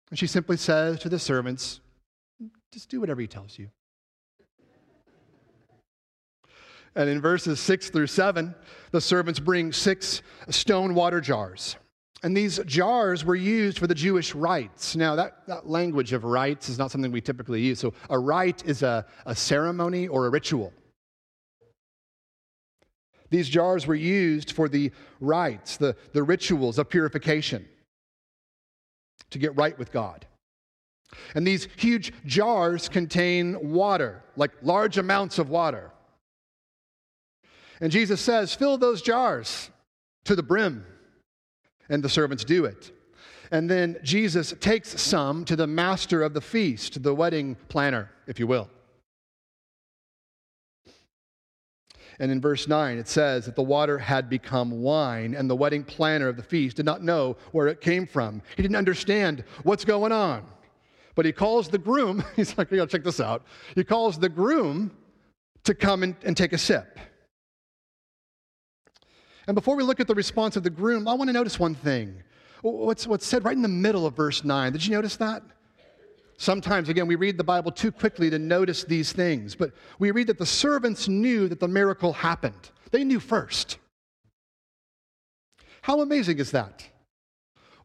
And 0.09 0.17
she 0.17 0.27
simply 0.27 0.57
says 0.57 0.99
to 0.99 1.09
the 1.09 1.19
servants, 1.19 1.81
just 2.71 2.89
do 2.89 2.99
whatever 2.99 3.21
he 3.21 3.27
tells 3.27 3.59
you. 3.59 3.69
And 6.95 7.09
in 7.09 7.21
verses 7.21 7.59
6 7.59 7.89
through 7.89 8.07
7, 8.07 8.55
the 8.91 9.01
servants 9.01 9.39
bring 9.39 9.73
six 9.73 10.21
stone 10.49 10.95
water 10.95 11.19
jars. 11.19 11.75
And 12.23 12.35
these 12.35 12.59
jars 12.65 13.25
were 13.25 13.35
used 13.35 13.77
for 13.77 13.87
the 13.87 13.93
Jewish 13.93 14.33
rites. 14.33 14.95
Now, 14.95 15.15
that, 15.15 15.45
that 15.47 15.67
language 15.67 16.13
of 16.13 16.23
rites 16.23 16.69
is 16.69 16.79
not 16.79 16.89
something 16.89 17.11
we 17.11 17.21
typically 17.21 17.61
use. 17.61 17.79
So, 17.79 17.93
a 18.09 18.17
rite 18.17 18.65
is 18.65 18.81
a, 18.81 19.05
a 19.25 19.35
ceremony 19.35 20.07
or 20.07 20.25
a 20.25 20.29
ritual. 20.29 20.73
These 23.29 23.49
jars 23.49 23.85
were 23.85 23.95
used 23.95 24.53
for 24.53 24.69
the 24.69 24.91
rites, 25.19 25.77
the, 25.77 25.95
the 26.13 26.23
rituals 26.23 26.79
of 26.79 26.89
purification 26.89 27.67
to 29.31 29.37
get 29.37 29.55
right 29.55 29.77
with 29.77 29.91
God. 29.91 30.25
And 31.35 31.45
these 31.45 31.67
huge 31.75 32.13
jars 32.25 32.87
contain 32.87 33.71
water, 33.73 34.23
like 34.35 34.51
large 34.61 34.97
amounts 34.97 35.37
of 35.37 35.49
water. 35.49 35.91
And 37.81 37.91
Jesus 37.91 38.21
says, 38.21 38.53
Fill 38.53 38.77
those 38.77 39.01
jars 39.01 39.69
to 40.25 40.35
the 40.35 40.43
brim. 40.43 40.85
And 41.89 42.03
the 42.03 42.09
servants 42.09 42.43
do 42.43 42.65
it. 42.65 42.91
And 43.51 43.69
then 43.69 43.97
Jesus 44.03 44.53
takes 44.59 44.99
some 44.99 45.45
to 45.45 45.55
the 45.55 45.67
master 45.67 46.23
of 46.23 46.33
the 46.33 46.41
feast, 46.41 47.03
the 47.03 47.13
wedding 47.13 47.55
planner, 47.69 48.09
if 48.27 48.39
you 48.39 48.47
will. 48.47 48.69
And 52.19 52.31
in 52.31 52.39
verse 52.39 52.67
9, 52.67 52.97
it 52.97 53.07
says 53.07 53.45
that 53.45 53.55
the 53.55 53.61
water 53.61 53.97
had 53.97 54.29
become 54.29 54.81
wine, 54.81 55.35
and 55.35 55.49
the 55.49 55.55
wedding 55.55 55.83
planner 55.83 56.29
of 56.29 56.37
the 56.37 56.43
feast 56.43 56.77
did 56.77 56.85
not 56.85 57.03
know 57.03 57.35
where 57.51 57.67
it 57.67 57.81
came 57.81 58.07
from. 58.07 58.41
He 58.55 58.61
didn't 58.61 58.77
understand 58.77 59.43
what's 59.63 59.83
going 59.83 60.11
on. 60.11 60.45
But 61.15 61.25
he 61.25 61.31
calls 61.31 61.67
the 61.69 61.77
groom, 61.77 62.23
he's 62.35 62.57
like, 62.57 62.71
you 62.71 62.77
gotta 62.77 62.89
check 62.91 63.03
this 63.03 63.19
out. 63.19 63.45
He 63.75 63.83
calls 63.83 64.17
the 64.17 64.29
groom 64.29 64.91
to 65.63 65.73
come 65.73 66.03
and, 66.03 66.15
and 66.23 66.37
take 66.37 66.53
a 66.53 66.57
sip. 66.57 66.99
And 69.47 69.55
before 69.55 69.75
we 69.75 69.83
look 69.83 69.99
at 69.99 70.07
the 70.07 70.15
response 70.15 70.55
of 70.55 70.63
the 70.63 70.69
groom, 70.69 71.07
I 71.07 71.13
want 71.13 71.29
to 71.29 71.33
notice 71.33 71.59
one 71.59 71.75
thing. 71.75 72.23
What's, 72.61 73.05
what's 73.05 73.25
said 73.25 73.45
right 73.45 73.55
in 73.55 73.61
the 73.61 73.67
middle 73.67 74.05
of 74.05 74.15
verse 74.15 74.43
9. 74.43 74.71
Did 74.71 74.85
you 74.85 74.91
notice 74.91 75.17
that? 75.17 75.43
Sometimes, 76.37 76.89
again, 76.89 77.07
we 77.07 77.15
read 77.15 77.37
the 77.37 77.43
Bible 77.43 77.71
too 77.71 77.91
quickly 77.91 78.29
to 78.29 78.39
notice 78.39 78.83
these 78.83 79.13
things, 79.13 79.55
but 79.55 79.71
we 79.99 80.11
read 80.11 80.27
that 80.27 80.37
the 80.37 80.45
servants 80.45 81.07
knew 81.07 81.47
that 81.47 81.59
the 81.59 81.67
miracle 81.67 82.11
happened. 82.11 82.71
They 82.91 83.03
knew 83.03 83.19
first. 83.19 83.77
How 85.81 86.01
amazing 86.01 86.39
is 86.39 86.51
that? 86.51 86.85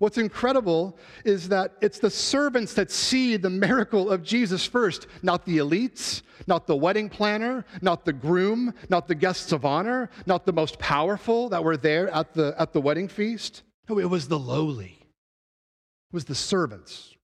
What's 0.01 0.17
incredible 0.17 0.97
is 1.27 1.51
that 1.51 1.75
it's 1.83 1.99
the 1.99 2.09
servants 2.09 2.73
that 2.73 2.91
see 2.91 3.37
the 3.37 3.51
miracle 3.51 4.11
of 4.11 4.23
Jesus 4.23 4.65
first, 4.65 5.07
not 5.23 5.45
the 5.45 5.59
elites, 5.59 6.23
not 6.47 6.67
the 6.67 6.75
wedding 6.75 7.11
planner, 7.11 7.67
not 7.83 8.07
the 8.07 8.15
groom, 8.15 8.73
not 8.89 9.09
the 9.09 9.15
guests 9.15 9.53
of 9.53 9.67
honor, 9.67 10.09
not 10.25 10.47
the 10.47 10.55
most 10.55 10.79
powerful 10.79 11.51
that 11.51 11.63
were 11.63 11.77
there 11.77 12.09
at 12.15 12.33
the, 12.33 12.55
at 12.59 12.73
the 12.73 12.81
wedding 12.81 13.09
feast. 13.09 13.63
No, 13.91 13.99
it 13.99 14.09
was 14.09 14.27
the 14.27 14.39
lowly, 14.39 14.97
it 15.03 16.15
was 16.15 16.25
the 16.25 16.35
servants. 16.35 17.15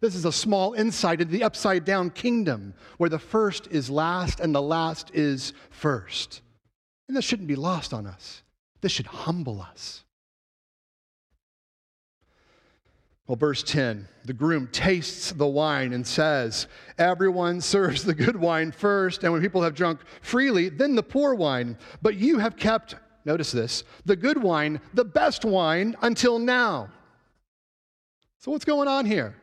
This 0.00 0.16
is 0.16 0.24
a 0.24 0.32
small 0.32 0.72
insight 0.72 1.20
into 1.20 1.32
the 1.32 1.44
upside 1.44 1.84
down 1.84 2.10
kingdom 2.10 2.74
where 2.96 3.10
the 3.10 3.18
first 3.20 3.68
is 3.68 3.88
last 3.88 4.40
and 4.40 4.52
the 4.52 4.60
last 4.60 5.12
is 5.14 5.52
first. 5.70 6.42
And 7.06 7.16
this 7.16 7.24
shouldn't 7.24 7.46
be 7.46 7.54
lost 7.54 7.94
on 7.94 8.08
us. 8.08 8.42
This 8.80 8.90
should 8.90 9.06
humble 9.06 9.62
us. 9.62 10.04
Well, 13.30 13.36
verse 13.36 13.62
10 13.62 14.08
the 14.24 14.32
groom 14.32 14.66
tastes 14.72 15.30
the 15.30 15.46
wine 15.46 15.92
and 15.92 16.04
says, 16.04 16.66
Everyone 16.98 17.60
serves 17.60 18.02
the 18.02 18.12
good 18.12 18.34
wine 18.34 18.72
first, 18.72 19.22
and 19.22 19.32
when 19.32 19.40
people 19.40 19.62
have 19.62 19.76
drunk 19.76 20.00
freely, 20.20 20.68
then 20.68 20.96
the 20.96 21.04
poor 21.04 21.36
wine. 21.36 21.78
But 22.02 22.16
you 22.16 22.40
have 22.40 22.56
kept, 22.56 22.96
notice 23.24 23.52
this, 23.52 23.84
the 24.04 24.16
good 24.16 24.42
wine, 24.42 24.80
the 24.94 25.04
best 25.04 25.44
wine, 25.44 25.94
until 26.02 26.40
now. 26.40 26.90
So, 28.38 28.50
what's 28.50 28.64
going 28.64 28.88
on 28.88 29.06
here? 29.06 29.36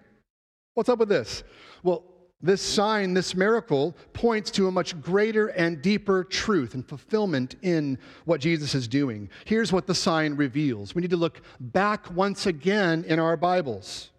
What's 0.74 0.90
up 0.90 1.00
with 1.00 1.08
this? 1.08 1.46
Well, 1.82 2.04
this 2.42 2.62
sign, 2.62 3.14
this 3.14 3.34
miracle, 3.34 3.96
points 4.14 4.52
to 4.52 4.68
a 4.68 4.72
much 4.72 5.00
greater 5.02 5.48
and 5.48 5.82
deeper 5.82 6.24
truth 6.24 6.76
and 6.76 6.88
fulfillment 6.88 7.56
in 7.64 7.98
what 8.26 8.42
Jesus 8.42 8.76
is 8.76 8.88
doing. 8.88 9.30
Here's 9.46 9.74
what 9.74 9.88
the 9.88 9.96
sign 9.96 10.36
reveals. 10.36 10.94
We 10.94 11.02
need 11.02 11.10
to 11.12 11.18
look 11.18 11.42
back 11.60 12.12
once 12.12 12.46
again 12.46 13.04
in 13.08 13.20
our 13.20 13.38
Bibles 13.38 14.12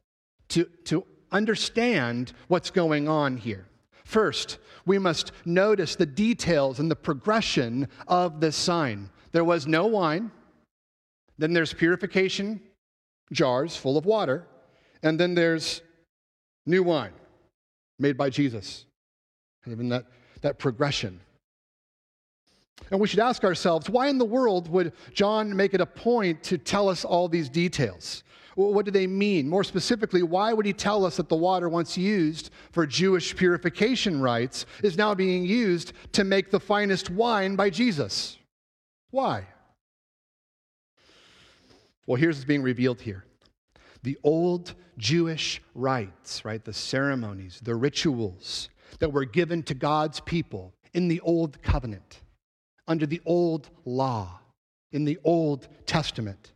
to, 0.48 0.64
to 0.85 1.04
understand 1.31 2.33
what's 2.48 2.70
going 2.70 3.09
on 3.09 3.37
here. 3.37 3.68
First, 4.04 4.59
we 4.85 4.98
must 4.98 5.33
notice 5.44 5.94
the 5.94 6.07
details 6.07 6.81
and 6.81 6.90
the 6.90 6.96
progression 6.96 7.88
of 8.09 8.40
this 8.40 8.57
sign. 8.57 9.11
There 9.31 9.44
was 9.44 9.66
no 9.66 9.87
wine, 9.87 10.33
then 11.37 11.52
there's 11.52 11.72
purification 11.72 12.61
jars 13.31 13.76
full 13.76 13.96
of 13.96 14.07
water, 14.07 14.46
and 15.02 15.20
then 15.20 15.35
there's 15.35 15.83
new 16.66 16.83
wine 16.83 17.12
made 17.99 18.17
by 18.17 18.31
Jesus. 18.31 18.87
Even 19.67 19.89
that, 19.91 20.07
that 20.41 20.59
progression. 20.59 21.21
And 22.91 23.01
we 23.01 23.09
should 23.09 23.19
ask 23.19 23.45
ourselves 23.45 23.91
why 23.91 24.09
in 24.09 24.19
the 24.19 24.25
world 24.25 24.69
would 24.69 24.93
John 25.13 25.55
make 25.55 25.75
it 25.75 25.81
a 25.81 25.87
point 25.87 26.43
to 26.45 26.59
tell 26.59 26.89
us 26.89 27.05
all 27.05 27.29
these 27.29 27.49
details? 27.49 28.23
what 28.67 28.85
do 28.85 28.91
they 28.91 29.07
mean? 29.07 29.49
More 29.49 29.63
specifically, 29.63 30.25
why 30.25 30.53
would 30.53 30.67
he 30.67 30.73
tell 30.73 31.05
us 31.05 31.19
that 31.19 31.29
the 31.29 31.37
water 31.37 31.69
once 31.69 31.97
used 31.97 32.51
for 32.73 32.87
Jewish 32.87 33.37
purification 33.37 34.21
rites 34.21 34.67
is 34.83 34.97
now 34.97 35.15
being 35.15 35.45
used 35.45 35.93
to 36.13 36.25
make 36.25 36.51
the 36.51 36.59
finest 36.59 37.09
wine 37.09 37.55
by 37.55 37.71
Jesus? 37.71 38.37
Why? 39.13 39.47
Well, 42.07 42.17
here's 42.17 42.37
what's 42.37 42.47
being 42.47 42.63
revealed 42.63 43.01
here 43.01 43.25
the 44.03 44.19
old 44.23 44.75
Jewish 44.97 45.63
rites, 45.75 46.45
right? 46.45 46.65
The 46.65 46.73
ceremonies, 46.73 47.61
the 47.63 47.75
rituals 47.75 48.69
that 48.99 49.13
were 49.13 49.25
given 49.25 49.63
to 49.65 49.75
God's 49.75 50.21
people 50.21 50.75
in 50.95 51.09
the 51.09 51.21
old 51.21 51.63
covenant, 51.63 52.23
under 52.87 53.07
the 53.07 53.21
old 53.27 53.71
law, 53.85 54.41
in 54.93 55.05
the 55.05 55.19
Old 55.25 55.69
Testament. 55.87 56.53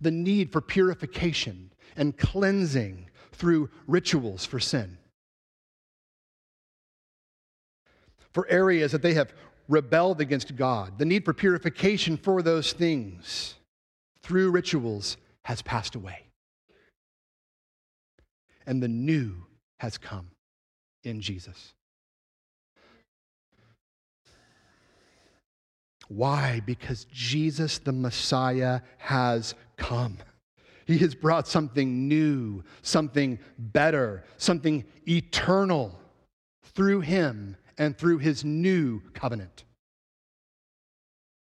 The 0.00 0.10
need 0.10 0.52
for 0.52 0.60
purification 0.60 1.72
and 1.96 2.16
cleansing 2.16 3.10
through 3.32 3.70
rituals 3.86 4.44
for 4.44 4.60
sin. 4.60 4.98
For 8.32 8.48
areas 8.48 8.92
that 8.92 9.02
they 9.02 9.14
have 9.14 9.32
rebelled 9.68 10.20
against 10.20 10.56
God, 10.56 10.98
the 10.98 11.04
need 11.04 11.24
for 11.24 11.32
purification 11.32 12.16
for 12.16 12.42
those 12.42 12.72
things 12.72 13.54
through 14.22 14.50
rituals 14.50 15.16
has 15.42 15.62
passed 15.62 15.94
away 15.94 16.23
and 18.66 18.82
the 18.82 18.88
new 18.88 19.34
has 19.78 19.98
come 19.98 20.30
in 21.02 21.20
Jesus. 21.20 21.74
Why? 26.08 26.60
Because 26.64 27.06
Jesus, 27.06 27.78
the 27.78 27.92
Messiah, 27.92 28.80
has 28.98 29.54
come. 29.76 30.18
He 30.86 30.98
has 30.98 31.14
brought 31.14 31.48
something 31.48 32.08
new, 32.08 32.62
something 32.82 33.38
better, 33.58 34.24
something 34.36 34.84
eternal 35.08 35.98
through 36.62 37.00
him 37.00 37.56
and 37.78 37.96
through 37.96 38.18
his 38.18 38.44
new 38.44 39.00
covenant. 39.14 39.64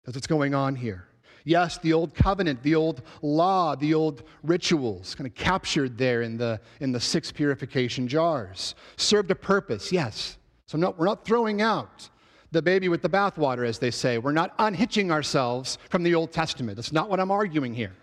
That's 0.06 0.16
what's 0.16 0.28
going 0.28 0.56
on 0.56 0.76
here. 0.76 1.07
Yes, 1.48 1.78
the 1.78 1.94
old 1.94 2.14
covenant, 2.14 2.62
the 2.62 2.76
old 2.76 3.04
law, 3.22 3.74
the 3.74 3.94
old 3.94 4.24
rituals, 4.44 5.16
kind 5.16 5.26
of 5.26 5.34
captured 5.34 5.98
there 5.98 6.22
in 6.24 6.36
the, 6.36 6.60
in 6.82 6.92
the 6.92 7.00
six 7.00 7.32
purification 7.32 8.06
jars, 8.06 8.76
served 8.98 9.32
a 9.32 9.36
purpose, 9.36 9.90
yes. 9.90 10.38
So 10.66 10.78
no, 10.78 10.94
we're 10.98 11.06
not 11.06 11.24
throwing 11.24 11.62
out 11.62 12.10
the 12.52 12.62
baby 12.62 12.90
with 12.90 13.02
the 13.02 13.10
bathwater, 13.10 13.66
as 13.66 13.80
they 13.80 13.92
say. 13.92 14.18
We're 14.18 14.34
not 14.34 14.56
unhitching 14.60 15.10
ourselves 15.10 15.78
from 15.90 16.04
the 16.04 16.16
Old 16.16 16.34
Testament. 16.34 16.76
That's 16.76 16.92
not 16.92 17.10
what 17.10 17.18
I'm 17.18 17.32
arguing 17.32 17.74
here. 17.74 17.96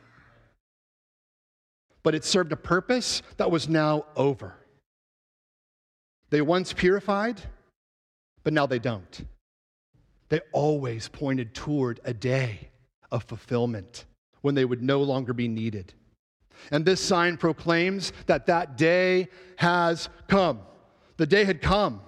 But 2.03 2.15
it 2.15 2.25
served 2.25 2.51
a 2.51 2.57
purpose 2.57 3.21
that 3.37 3.51
was 3.51 3.69
now 3.69 4.07
over. 4.17 4.55
They 6.31 6.41
once 6.41 6.73
purified, 6.73 7.43
but 8.43 8.55
now 8.55 8.65
they 8.65 8.79
don't. 8.79 9.27
They 10.31 10.41
always 10.53 11.09
pointed 11.09 11.53
toward 11.53 12.01
a 12.07 12.15
day 12.15 12.71
of 13.15 13.23
fulfillment 13.23 14.05
when 14.43 14.55
they 14.55 14.65
would 14.65 14.83
no 14.83 15.03
longer 15.03 15.33
be 15.33 15.49
needed. 15.49 15.95
And 16.71 16.85
this 16.85 17.01
sign 17.01 17.37
proclaims 17.37 18.13
that 18.27 18.47
that 18.47 18.77
day 18.77 19.29
has 19.57 20.09
come. 20.29 20.61
The 21.17 21.27
day 21.27 21.45
had 21.45 21.63
come. 21.63 22.03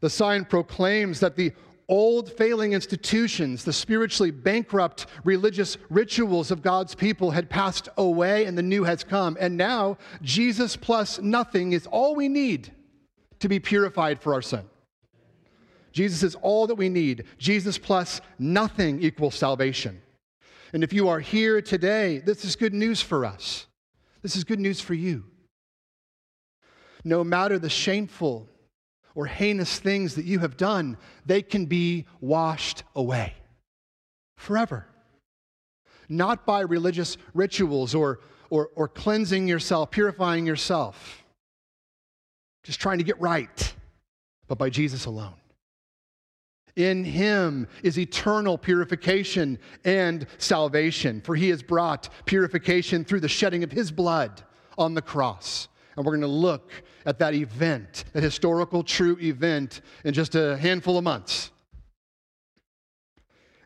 The 0.00 0.10
sign 0.10 0.44
proclaims 0.44 1.20
that 1.20 1.34
the 1.34 1.52
old 1.88 2.30
failing 2.30 2.74
institutions, 2.74 3.64
the 3.64 3.72
spiritually 3.72 4.30
bankrupt 4.30 5.06
religious 5.24 5.78
rituals 5.88 6.50
of 6.50 6.62
God's 6.62 6.94
people 6.94 7.30
had 7.30 7.48
passed 7.48 7.88
away 7.96 8.44
and 8.44 8.56
the 8.56 8.62
new 8.62 8.84
has 8.84 9.02
come. 9.02 9.36
And 9.40 9.56
now, 9.56 9.96
Jesus 10.22 10.76
plus 10.76 11.18
nothing 11.20 11.72
is 11.72 11.86
all 11.86 12.14
we 12.14 12.28
need 12.28 12.72
to 13.38 13.48
be 13.48 13.60
purified 13.60 14.20
for 14.20 14.34
our 14.34 14.42
sin. 14.42 14.64
Jesus 15.92 16.22
is 16.22 16.34
all 16.36 16.66
that 16.66 16.74
we 16.74 16.88
need. 16.88 17.24
Jesus 17.38 17.78
plus 17.78 18.20
nothing 18.38 19.02
equals 19.02 19.36
salvation. 19.36 20.02
And 20.74 20.82
if 20.82 20.92
you 20.92 21.08
are 21.08 21.20
here 21.20 21.62
today, 21.62 22.18
this 22.18 22.44
is 22.44 22.56
good 22.56 22.74
news 22.74 23.00
for 23.00 23.24
us. 23.24 23.68
This 24.22 24.34
is 24.34 24.42
good 24.42 24.58
news 24.58 24.80
for 24.80 24.92
you. 24.92 25.22
No 27.04 27.22
matter 27.22 27.60
the 27.60 27.68
shameful 27.68 28.48
or 29.14 29.26
heinous 29.26 29.78
things 29.78 30.16
that 30.16 30.24
you 30.24 30.40
have 30.40 30.56
done, 30.56 30.96
they 31.24 31.42
can 31.42 31.66
be 31.66 32.06
washed 32.20 32.82
away 32.96 33.34
forever. 34.36 34.88
Not 36.08 36.44
by 36.44 36.62
religious 36.62 37.18
rituals 37.34 37.94
or, 37.94 38.18
or, 38.50 38.70
or 38.74 38.88
cleansing 38.88 39.46
yourself, 39.46 39.92
purifying 39.92 40.44
yourself, 40.44 41.22
just 42.64 42.80
trying 42.80 42.98
to 42.98 43.04
get 43.04 43.20
right, 43.20 43.74
but 44.48 44.58
by 44.58 44.70
Jesus 44.70 45.06
alone. 45.06 45.34
In 46.76 47.04
him 47.04 47.68
is 47.82 47.98
eternal 47.98 48.58
purification 48.58 49.58
and 49.84 50.26
salvation, 50.38 51.20
for 51.20 51.36
he 51.36 51.48
has 51.50 51.62
brought 51.62 52.08
purification 52.24 53.04
through 53.04 53.20
the 53.20 53.28
shedding 53.28 53.62
of 53.62 53.70
his 53.70 53.92
blood 53.92 54.42
on 54.76 54.94
the 54.94 55.02
cross. 55.02 55.68
And 55.96 56.04
we're 56.04 56.12
going 56.12 56.22
to 56.22 56.26
look 56.26 56.72
at 57.06 57.20
that 57.20 57.34
event, 57.34 58.04
that 58.12 58.24
historical 58.24 58.82
true 58.82 59.16
event, 59.20 59.82
in 60.04 60.14
just 60.14 60.34
a 60.34 60.56
handful 60.56 60.98
of 60.98 61.04
months. 61.04 61.52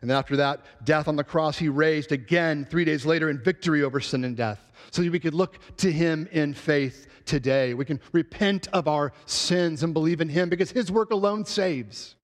And 0.01 0.11
after 0.11 0.37
that, 0.37 0.61
death 0.85 1.07
on 1.07 1.15
the 1.15 1.23
cross, 1.23 1.57
he 1.57 1.67
raised 1.67 2.11
again 2.11 2.65
three 2.69 2.85
days 2.85 3.05
later 3.05 3.29
in 3.29 3.39
victory 3.39 3.83
over 3.83 3.99
sin 3.99 4.23
and 4.23 4.37
death. 4.37 4.71
So 4.91 5.01
that 5.01 5.11
we 5.11 5.19
could 5.19 5.33
look 5.33 5.59
to 5.77 5.91
him 5.91 6.27
in 6.31 6.53
faith 6.53 7.07
today. 7.25 7.73
We 7.73 7.85
can 7.85 7.99
repent 8.11 8.67
of 8.71 8.87
our 8.87 9.11
sins 9.25 9.83
and 9.83 9.93
believe 9.93 10.21
in 10.21 10.29
him 10.29 10.47
because 10.47 10.71
his 10.71 10.91
work 10.91 11.11
alone 11.11 11.43
saves. 11.45 12.15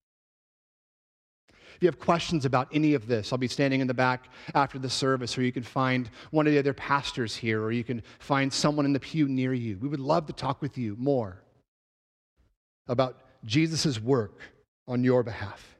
If 1.76 1.82
you 1.82 1.88
have 1.88 1.98
questions 1.98 2.46
about 2.46 2.68
any 2.72 2.94
of 2.94 3.06
this, 3.06 3.32
I'll 3.32 3.38
be 3.38 3.48
standing 3.48 3.82
in 3.82 3.86
the 3.86 3.92
back 3.92 4.30
after 4.54 4.78
the 4.78 4.88
service, 4.88 5.36
or 5.36 5.42
you 5.42 5.52
can 5.52 5.62
find 5.62 6.08
one 6.30 6.46
of 6.46 6.54
the 6.54 6.58
other 6.58 6.72
pastors 6.72 7.36
here, 7.36 7.62
or 7.62 7.70
you 7.70 7.84
can 7.84 8.02
find 8.18 8.50
someone 8.50 8.86
in 8.86 8.94
the 8.94 9.00
pew 9.00 9.28
near 9.28 9.52
you. 9.52 9.76
We 9.78 9.88
would 9.88 10.00
love 10.00 10.26
to 10.26 10.32
talk 10.32 10.62
with 10.62 10.78
you 10.78 10.96
more 10.98 11.42
about 12.88 13.20
Jesus' 13.44 14.00
work 14.00 14.40
on 14.88 15.04
your 15.04 15.22
behalf. 15.22 15.76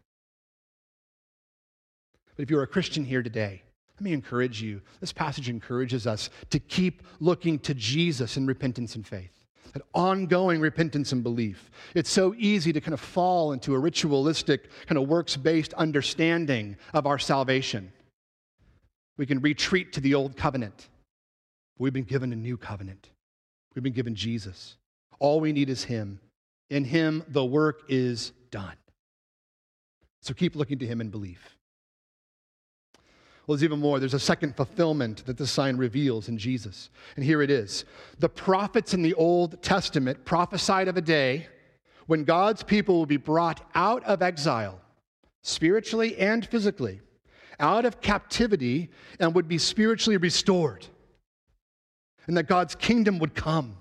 But 2.36 2.42
if 2.42 2.50
you're 2.50 2.62
a 2.62 2.66
Christian 2.66 3.04
here 3.04 3.22
today, 3.22 3.62
let 3.94 4.02
me 4.02 4.12
encourage 4.12 4.60
you. 4.60 4.82
This 5.00 5.14
passage 5.14 5.48
encourages 5.48 6.06
us 6.06 6.28
to 6.50 6.58
keep 6.58 7.02
looking 7.20 7.58
to 7.60 7.72
Jesus 7.72 8.36
in 8.36 8.46
repentance 8.46 8.94
and 8.94 9.06
faith, 9.06 9.35
that 9.72 9.82
ongoing 9.94 10.60
repentance 10.60 11.12
and 11.12 11.22
belief. 11.22 11.70
It's 11.94 12.10
so 12.10 12.34
easy 12.38 12.72
to 12.72 12.80
kind 12.80 12.94
of 12.94 13.00
fall 13.00 13.52
into 13.52 13.74
a 13.74 13.78
ritualistic, 13.78 14.70
kind 14.86 14.98
of 14.98 15.08
works 15.08 15.36
based 15.36 15.72
understanding 15.74 16.76
of 16.92 17.06
our 17.06 17.18
salvation. 17.18 17.92
We 19.16 19.26
can 19.26 19.40
retreat 19.40 19.92
to 19.94 20.00
the 20.00 20.14
old 20.14 20.36
covenant. 20.36 20.88
We've 21.78 21.92
been 21.92 22.04
given 22.04 22.32
a 22.32 22.36
new 22.36 22.56
covenant. 22.56 23.10
We've 23.74 23.82
been 23.82 23.92
given 23.92 24.14
Jesus. 24.14 24.76
All 25.18 25.40
we 25.40 25.52
need 25.52 25.70
is 25.70 25.84
Him. 25.84 26.20
In 26.70 26.84
Him, 26.84 27.24
the 27.28 27.44
work 27.44 27.82
is 27.88 28.32
done. 28.50 28.76
So 30.22 30.34
keep 30.34 30.56
looking 30.56 30.78
to 30.78 30.86
Him 30.86 31.00
in 31.00 31.10
belief. 31.10 31.55
Well, 33.46 33.56
there's 33.56 33.64
even 33.64 33.80
more. 33.80 34.00
There's 34.00 34.14
a 34.14 34.18
second 34.18 34.56
fulfillment 34.56 35.24
that 35.26 35.38
this 35.38 35.52
sign 35.52 35.76
reveals 35.76 36.28
in 36.28 36.36
Jesus. 36.36 36.90
And 37.14 37.24
here 37.24 37.42
it 37.42 37.50
is. 37.50 37.84
The 38.18 38.28
prophets 38.28 38.92
in 38.92 39.02
the 39.02 39.14
Old 39.14 39.62
Testament 39.62 40.24
prophesied 40.24 40.88
of 40.88 40.96
a 40.96 41.00
day 41.00 41.46
when 42.06 42.24
God's 42.24 42.64
people 42.64 42.96
will 42.96 43.06
be 43.06 43.16
brought 43.16 43.68
out 43.74 44.02
of 44.04 44.20
exile, 44.20 44.80
spiritually 45.42 46.16
and 46.16 46.44
physically, 46.44 47.00
out 47.60 47.84
of 47.84 48.00
captivity, 48.00 48.90
and 49.20 49.34
would 49.34 49.48
be 49.48 49.58
spiritually 49.58 50.16
restored. 50.16 50.86
And 52.26 52.36
that 52.36 52.48
God's 52.48 52.74
kingdom 52.74 53.20
would 53.20 53.34
come. 53.34 53.76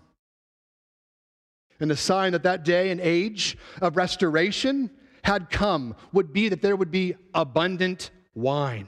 And 1.79 1.89
the 1.89 1.97
sign 1.97 2.33
that 2.33 2.43
that 2.43 2.63
day 2.63 2.91
and 2.91 3.01
age 3.01 3.57
of 3.81 3.97
restoration 3.97 4.91
had 5.23 5.49
come 5.49 5.95
would 6.13 6.31
be 6.31 6.49
that 6.49 6.61
there 6.61 6.75
would 6.75 6.91
be 6.91 7.15
abundant 7.33 8.11
wine. 8.35 8.87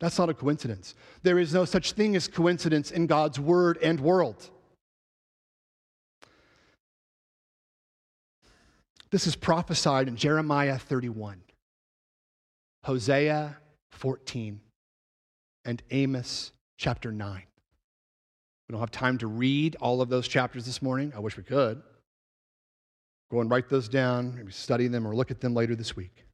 That's 0.00 0.18
not 0.18 0.28
a 0.28 0.34
coincidence. 0.34 0.94
There 1.22 1.38
is 1.38 1.54
no 1.54 1.64
such 1.64 1.92
thing 1.92 2.16
as 2.16 2.28
coincidence 2.28 2.90
in 2.90 3.06
God's 3.06 3.38
word 3.38 3.78
and 3.82 4.00
world. 4.00 4.50
This 9.10 9.26
is 9.26 9.36
prophesied 9.36 10.08
in 10.08 10.16
Jeremiah 10.16 10.76
31, 10.76 11.40
Hosea 12.82 13.56
14, 13.92 14.60
and 15.64 15.82
Amos 15.90 16.50
chapter 16.76 17.12
9. 17.12 17.42
We 18.68 18.72
don't 18.72 18.80
have 18.80 18.90
time 18.90 19.18
to 19.18 19.28
read 19.28 19.76
all 19.80 20.00
of 20.00 20.08
those 20.08 20.26
chapters 20.26 20.66
this 20.66 20.82
morning. 20.82 21.12
I 21.14 21.20
wish 21.20 21.36
we 21.36 21.44
could. 21.44 21.80
Go 23.30 23.40
and 23.40 23.50
write 23.50 23.68
those 23.68 23.88
down, 23.88 24.34
maybe 24.34 24.52
study 24.52 24.88
them 24.88 25.06
or 25.06 25.14
look 25.14 25.30
at 25.30 25.40
them 25.40 25.54
later 25.54 25.76
this 25.76 25.94
week. 25.94 26.24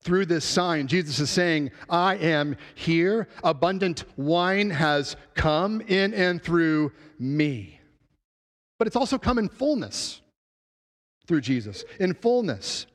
Through 0.00 0.26
this 0.26 0.44
sign, 0.44 0.86
Jesus 0.86 1.18
is 1.18 1.30
saying, 1.30 1.72
I 1.90 2.16
am 2.16 2.56
here. 2.74 3.28
Abundant 3.42 4.04
wine 4.16 4.70
has 4.70 5.16
come 5.34 5.80
in 5.80 6.14
and 6.14 6.42
through 6.42 6.92
me. 7.18 7.80
But 8.78 8.86
it's 8.86 8.96
also 8.96 9.18
come 9.18 9.38
in 9.38 9.48
fullness 9.48 10.20
through 11.26 11.40
Jesus, 11.40 11.84
in 11.98 12.14
fullness. 12.14 12.86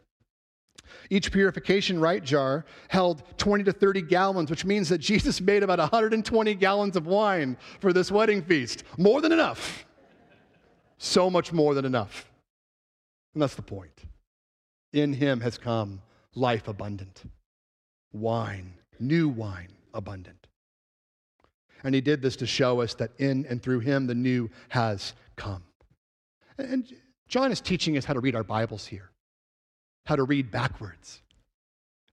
Each 1.10 1.30
purification 1.32 2.00
rite 2.00 2.24
jar 2.24 2.66
held 2.88 3.24
20 3.38 3.66
to 3.66 3.74
30 3.74 4.04
gallons, 4.04 4.50
which 4.50 4.64
means 4.64 4.88
that 4.88 5.00
Jesus 5.00 5.42
made 5.42 5.64
about 5.64 5.80
120 5.80 6.56
gallons 6.56 6.96
of 6.96 7.06
wine 7.06 7.58
for 7.82 7.92
this 7.92 8.10
wedding 8.10 8.42
feast. 8.42 8.86
More 8.98 9.20
than 9.20 9.34
enough. 9.34 9.86
So 10.98 11.30
much 11.30 11.52
more 11.52 11.74
than 11.74 11.84
enough. 11.84 12.32
And 13.34 13.42
that's 13.42 13.56
the 13.56 13.62
point. 13.62 14.06
In 14.94 15.12
him 15.12 15.42
has 15.42 15.58
come 15.58 16.02
life 16.36 16.68
abundant, 16.68 17.24
wine, 18.14 18.74
new 19.00 19.30
wine 19.30 19.72
abundant. 19.94 20.48
And 21.84 21.96
he 21.96 22.02
did 22.02 22.22
this 22.22 22.36
to 22.38 22.46
show 22.46 22.82
us 22.82 22.94
that 22.96 23.12
in 23.18 23.46
and 23.50 23.62
through 23.62 23.80
him 23.80 24.08
the 24.08 24.16
new 24.16 24.50
has 24.70 25.14
come. 25.36 25.64
And 26.58 26.86
John 27.28 27.52
is 27.52 27.60
teaching 27.62 27.98
us 27.98 28.06
how 28.06 28.14
to 28.14 28.20
read 28.20 28.36
our 28.36 28.44
Bibles 28.44 28.86
here, 28.86 29.10
how 30.06 30.16
to 30.16 30.24
read 30.24 30.52
backwards, 30.52 31.22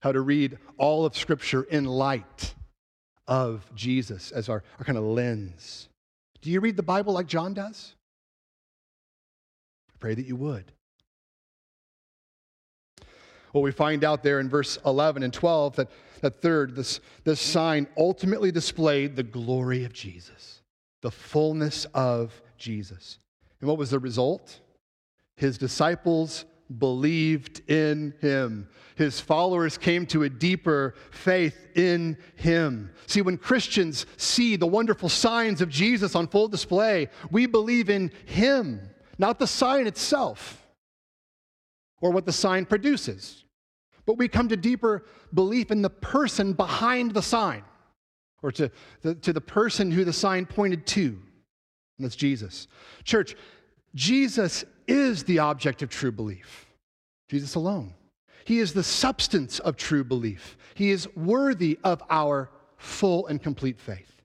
how 0.01 0.13
to 0.13 0.21
read 0.21 0.59
all 0.79 1.05
of 1.05 1.17
Scripture 1.17 1.65
in 1.65 1.85
light 1.85 2.55
of 3.27 3.69
Jesus 3.75 4.31
as 4.31 4.49
our, 4.49 4.63
our 4.79 4.85
kind 4.85 4.97
of 4.97 5.05
lens. 5.05 5.89
Do 6.41 6.51
you 6.51 6.61
read 6.61 6.77
the 6.77 6.83
Bible 6.83 7.13
like 7.13 7.27
John 7.27 7.53
does? 7.53 7.95
I 9.91 9.95
pray 9.99 10.15
that 10.15 10.27
you 10.27 10.37
would. 10.37 10.73
Well, 13.53 13.63
we 13.63 13.73
find 13.73 14.05
out 14.05 14.23
there 14.23 14.41
in 14.41 14.49
verse 14.49 14.79
11 14.85 15.23
and 15.23 15.33
12 15.33 15.77
that, 15.77 15.91
that 16.21 16.41
third, 16.43 16.75
this, 16.75 17.01
this 17.25 17.41
sign 17.41 17.87
ultimately 17.97 18.53
displayed 18.53 19.17
the 19.17 19.23
glory 19.23 19.85
of 19.85 19.93
Jesus, 19.93 20.63
the 21.01 21.11
fullness 21.11 21.87
of 21.95 22.41
Jesus. 22.57 23.19
And 23.61 23.69
what 23.69 23.79
was 23.79 23.91
the 23.91 23.99
result? 23.99 24.61
His 25.37 25.59
disciples 25.59 26.45
believed 26.79 27.63
in 27.71 28.13
him. 28.21 28.69
His 28.97 29.21
followers 29.21 29.79
came 29.79 30.05
to 30.07 30.25
a 30.25 30.29
deeper 30.29 30.95
faith 31.11 31.67
in 31.75 32.19
him. 32.37 32.91
See, 33.07 33.23
when 33.23 33.39
Christians 33.39 34.05
see 34.17 34.57
the 34.57 34.67
wonderful 34.67 35.09
signs 35.09 35.61
of 35.63 35.71
Jesus 35.71 36.15
on 36.15 36.27
full 36.27 36.49
display, 36.49 37.09
we 37.31 37.47
believe 37.47 37.89
in 37.89 38.11
him, 38.27 38.91
not 39.17 39.39
the 39.39 39.47
sign 39.47 39.87
itself 39.87 40.68
or 42.01 42.11
what 42.11 42.27
the 42.27 42.33
sign 42.33 42.65
produces. 42.65 43.45
But 44.07 44.19
we 44.19 44.29
come 44.29 44.49
to 44.49 44.57
deeper 44.57 45.05
belief 45.35 45.71
in 45.71 45.83
the 45.83 45.91
person 45.91 46.53
behind 46.53 47.13
the 47.13 47.23
sign, 47.23 47.63
or 48.43 48.53
to 48.53 48.71
the, 49.03 49.15
to 49.17 49.33
the 49.33 49.41
person 49.41 49.91
who 49.91 50.05
the 50.05 50.13
sign 50.13 50.47
pointed 50.47 50.87
to, 50.89 51.03
and 51.99 52.05
that's 52.05 52.17
Jesus. 52.17 52.69
Church, 53.05 53.37
Jesus 53.95 54.65
is 54.87 55.25
the 55.25 55.41
object 55.41 55.83
of 55.83 55.91
true 55.91 56.13
belief, 56.13 56.67
Jesus 57.29 57.55
alone. 57.55 57.95
He 58.45 58.61
is 58.61 58.73
the 58.73 58.83
substance 58.83 59.59
of 59.59 59.77
true 59.77 60.05
belief. 60.05 60.57
He 60.75 60.91
is 60.91 61.07
worthy 61.15 61.79
of 61.85 62.03
our 62.09 62.51
full 62.79 63.27
and 63.27 63.43
complete 63.43 63.79
faith. 63.79 64.23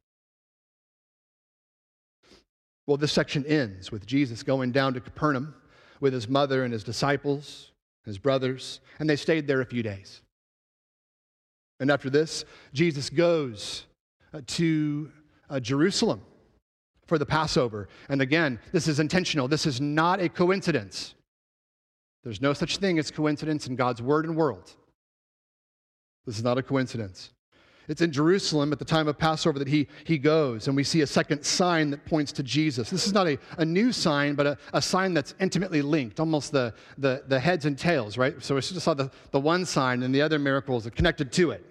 Well, 2.87 2.97
this 2.97 3.11
section 3.11 3.45
ends 3.45 3.91
with 3.91 4.05
Jesus 4.05 4.43
going 4.43 4.71
down 4.71 4.93
to 4.93 5.01
Capernaum 5.01 5.55
with 6.03 6.13
his 6.13 6.27
mother 6.27 6.65
and 6.65 6.73
his 6.73 6.83
disciples, 6.83 7.71
his 8.05 8.17
brothers, 8.17 8.81
and 8.99 9.09
they 9.09 9.15
stayed 9.15 9.47
there 9.47 9.61
a 9.61 9.65
few 9.65 9.81
days. 9.81 10.19
And 11.79 11.89
after 11.89 12.09
this, 12.09 12.43
Jesus 12.73 13.09
goes 13.09 13.85
uh, 14.33 14.41
to 14.47 15.09
uh, 15.49 15.61
Jerusalem 15.61 16.21
for 17.07 17.17
the 17.17 17.25
Passover. 17.25 17.87
And 18.09 18.21
again, 18.21 18.59
this 18.73 18.89
is 18.89 18.99
intentional. 18.99 19.47
This 19.47 19.65
is 19.65 19.79
not 19.79 20.19
a 20.19 20.27
coincidence. 20.27 21.15
There's 22.25 22.41
no 22.41 22.51
such 22.51 22.77
thing 22.77 22.99
as 22.99 23.09
coincidence 23.09 23.67
in 23.67 23.77
God's 23.77 24.01
word 24.01 24.25
and 24.25 24.35
world. 24.35 24.75
This 26.25 26.37
is 26.37 26.43
not 26.43 26.57
a 26.57 26.63
coincidence. 26.63 27.31
It's 27.87 28.01
in 28.01 28.11
Jerusalem 28.11 28.71
at 28.71 28.79
the 28.79 28.85
time 28.85 29.07
of 29.07 29.17
Passover 29.17 29.59
that 29.59 29.67
he, 29.67 29.87
he 30.05 30.17
goes, 30.17 30.67
and 30.67 30.75
we 30.75 30.83
see 30.83 31.01
a 31.01 31.07
second 31.07 31.43
sign 31.43 31.89
that 31.91 32.05
points 32.05 32.31
to 32.33 32.43
Jesus. 32.43 32.89
This 32.89 33.05
is 33.05 33.13
not 33.13 33.27
a, 33.27 33.37
a 33.57 33.65
new 33.65 33.91
sign, 33.91 34.35
but 34.35 34.47
a, 34.47 34.57
a 34.73 34.81
sign 34.81 35.13
that's 35.13 35.35
intimately 35.39 35.81
linked, 35.81 36.19
almost 36.19 36.51
the, 36.51 36.73
the, 36.97 37.23
the 37.27 37.39
heads 37.39 37.65
and 37.65 37.77
tails, 37.77 38.17
right? 38.17 38.41
So 38.41 38.55
we 38.55 38.61
just 38.61 38.79
saw 38.79 38.93
the, 38.93 39.11
the 39.31 39.39
one 39.39 39.65
sign, 39.65 40.03
and 40.03 40.15
the 40.15 40.21
other 40.21 40.39
miracles 40.39 40.87
are 40.87 40.91
connected 40.91 41.31
to 41.33 41.51
it. 41.51 41.65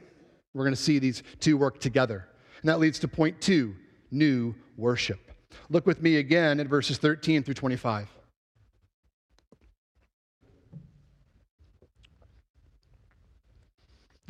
We're 0.55 0.65
going 0.65 0.75
to 0.75 0.83
see 0.83 0.99
these 0.99 1.23
two 1.41 1.57
work 1.57 1.81
together. 1.81 2.29
And 2.61 2.69
that 2.69 2.79
leads 2.79 2.99
to 3.01 3.09
point 3.09 3.41
two 3.41 3.75
new 4.11 4.55
worship. 4.77 5.19
Look 5.71 5.87
with 5.87 6.03
me 6.03 6.17
again 6.17 6.61
at 6.61 6.67
verses 6.67 6.99
13 6.99 7.43
through 7.43 7.55
25. 7.55 8.09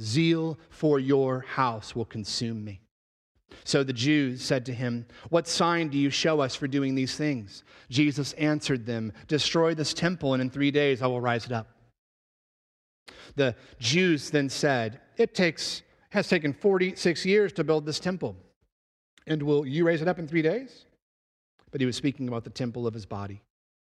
Zeal 0.00 0.58
for 0.70 0.98
your 0.98 1.40
house 1.40 1.94
will 1.94 2.04
consume 2.04 2.64
me. 2.64 2.80
So 3.64 3.82
the 3.82 3.92
Jews 3.92 4.42
said 4.42 4.66
to 4.66 4.72
him, 4.72 5.06
What 5.28 5.46
sign 5.46 5.88
do 5.88 5.98
you 5.98 6.10
show 6.10 6.40
us 6.40 6.54
for 6.54 6.66
doing 6.66 6.94
these 6.94 7.16
things? 7.16 7.64
Jesus 7.90 8.32
answered 8.34 8.86
them, 8.86 9.12
Destroy 9.28 9.74
this 9.74 9.94
temple, 9.94 10.34
and 10.34 10.42
in 10.42 10.50
three 10.50 10.70
days 10.70 11.02
I 11.02 11.06
will 11.06 11.20
rise 11.20 11.46
it 11.46 11.52
up. 11.52 11.68
The 13.36 13.54
Jews 13.78 14.30
then 14.30 14.48
said, 14.48 15.00
It 15.16 15.34
takes, 15.34 15.82
has 16.10 16.28
taken 16.28 16.52
46 16.52 17.24
years 17.24 17.52
to 17.54 17.64
build 17.64 17.86
this 17.86 18.00
temple, 18.00 18.36
and 19.26 19.42
will 19.42 19.66
you 19.66 19.86
raise 19.86 20.02
it 20.02 20.08
up 20.08 20.18
in 20.18 20.26
three 20.26 20.42
days? 20.42 20.86
But 21.70 21.80
he 21.80 21.86
was 21.86 21.96
speaking 21.96 22.28
about 22.28 22.44
the 22.44 22.50
temple 22.50 22.86
of 22.86 22.94
his 22.94 23.06
body. 23.06 23.42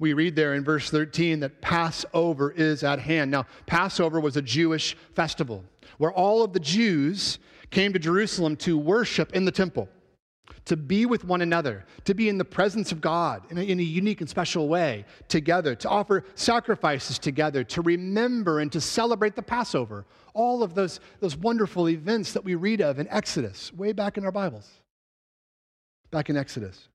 we 0.00 0.14
read 0.14 0.34
there 0.34 0.54
in 0.54 0.64
verse 0.64 0.90
13 0.90 1.40
that 1.40 1.60
Passover 1.60 2.50
is 2.50 2.82
at 2.82 2.98
hand. 2.98 3.30
Now, 3.30 3.44
Passover 3.66 4.18
was 4.18 4.36
a 4.36 4.42
Jewish 4.42 4.96
festival 5.14 5.62
where 5.98 6.10
all 6.10 6.42
of 6.42 6.54
the 6.54 6.58
Jews 6.58 7.38
came 7.70 7.92
to 7.92 7.98
Jerusalem 7.98 8.56
to 8.56 8.78
worship 8.78 9.34
in 9.34 9.44
the 9.44 9.52
temple, 9.52 9.90
to 10.64 10.76
be 10.76 11.04
with 11.04 11.24
one 11.24 11.42
another, 11.42 11.84
to 12.06 12.14
be 12.14 12.30
in 12.30 12.38
the 12.38 12.44
presence 12.46 12.92
of 12.92 13.02
God 13.02 13.42
in 13.50 13.58
a, 13.58 13.62
in 13.62 13.78
a 13.78 13.82
unique 13.82 14.22
and 14.22 14.30
special 14.30 14.68
way 14.68 15.04
together, 15.28 15.74
to 15.76 15.88
offer 15.90 16.24
sacrifices 16.34 17.18
together, 17.18 17.62
to 17.64 17.82
remember 17.82 18.60
and 18.60 18.72
to 18.72 18.80
celebrate 18.80 19.36
the 19.36 19.42
Passover. 19.42 20.06
All 20.32 20.62
of 20.62 20.74
those, 20.74 21.00
those 21.20 21.36
wonderful 21.36 21.90
events 21.90 22.32
that 22.32 22.44
we 22.44 22.54
read 22.54 22.80
of 22.80 22.98
in 22.98 23.06
Exodus, 23.08 23.70
way 23.74 23.92
back 23.92 24.16
in 24.16 24.24
our 24.24 24.32
Bibles, 24.32 24.68
back 26.10 26.30
in 26.30 26.38
Exodus. 26.38 26.88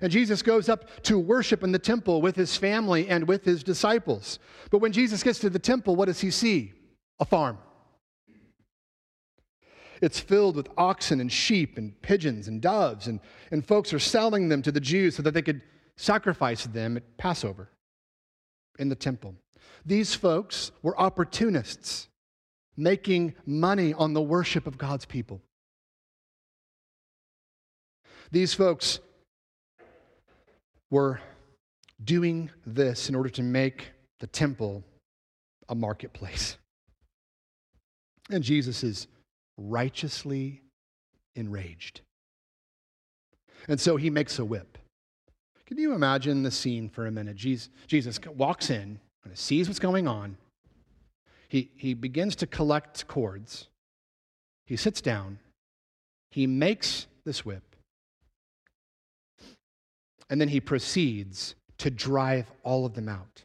And 0.00 0.10
Jesus 0.10 0.42
goes 0.42 0.68
up 0.68 1.02
to 1.04 1.18
worship 1.18 1.62
in 1.62 1.72
the 1.72 1.78
temple 1.78 2.20
with 2.20 2.36
his 2.36 2.56
family 2.56 3.08
and 3.08 3.28
with 3.28 3.44
his 3.44 3.62
disciples. 3.62 4.38
But 4.70 4.78
when 4.78 4.92
Jesus 4.92 5.22
gets 5.22 5.38
to 5.40 5.50
the 5.50 5.58
temple, 5.58 5.96
what 5.96 6.06
does 6.06 6.20
he 6.20 6.30
see? 6.30 6.72
A 7.20 7.24
farm. 7.24 7.58
It's 10.02 10.20
filled 10.20 10.56
with 10.56 10.68
oxen 10.76 11.20
and 11.20 11.32
sheep 11.32 11.78
and 11.78 12.00
pigeons 12.02 12.48
and 12.48 12.60
doves, 12.60 13.06
and, 13.06 13.20
and 13.50 13.66
folks 13.66 13.94
are 13.94 13.98
selling 13.98 14.48
them 14.48 14.60
to 14.62 14.72
the 14.72 14.80
Jews 14.80 15.16
so 15.16 15.22
that 15.22 15.32
they 15.32 15.42
could 15.42 15.62
sacrifice 15.96 16.66
them 16.66 16.96
at 16.96 17.16
Passover 17.16 17.70
in 18.78 18.88
the 18.90 18.94
temple. 18.94 19.34
These 19.86 20.14
folks 20.14 20.72
were 20.82 20.98
opportunists 21.00 22.08
making 22.76 23.34
money 23.46 23.94
on 23.94 24.12
the 24.12 24.20
worship 24.20 24.66
of 24.66 24.76
God's 24.76 25.06
people. 25.06 25.40
These 28.30 28.52
folks 28.52 29.00
were 30.90 31.20
doing 32.02 32.50
this 32.64 33.08
in 33.08 33.14
order 33.14 33.28
to 33.30 33.42
make 33.42 33.90
the 34.20 34.26
temple 34.26 34.84
a 35.68 35.74
marketplace. 35.74 36.56
And 38.28 38.42
Jesus 38.42 38.82
is 38.82 39.06
righteously 39.56 40.60
enraged. 41.36 42.00
And 43.68 43.80
so 43.80 43.96
he 43.96 44.10
makes 44.10 44.40
a 44.40 44.44
whip. 44.44 44.78
Can 45.64 45.78
you 45.78 45.92
imagine 45.92 46.42
the 46.42 46.50
scene 46.50 46.88
for 46.88 47.06
a 47.06 47.12
minute? 47.12 47.36
Jesus, 47.36 47.70
walks 48.34 48.68
in 48.68 48.98
and 49.24 49.38
sees 49.38 49.68
what's 49.68 49.78
going 49.78 50.08
on. 50.08 50.38
He, 51.48 51.70
he 51.76 51.94
begins 51.94 52.34
to 52.36 52.48
collect 52.48 53.06
cords. 53.06 53.68
He 54.66 54.76
sits 54.76 55.00
down. 55.00 55.38
He 56.32 56.48
makes 56.48 57.06
this 57.24 57.44
whip. 57.44 57.75
And 60.30 60.40
then 60.40 60.48
he 60.48 60.60
proceeds 60.60 61.54
to 61.78 61.90
drive 61.90 62.50
all 62.62 62.86
of 62.86 62.94
them 62.94 63.08
out. 63.08 63.44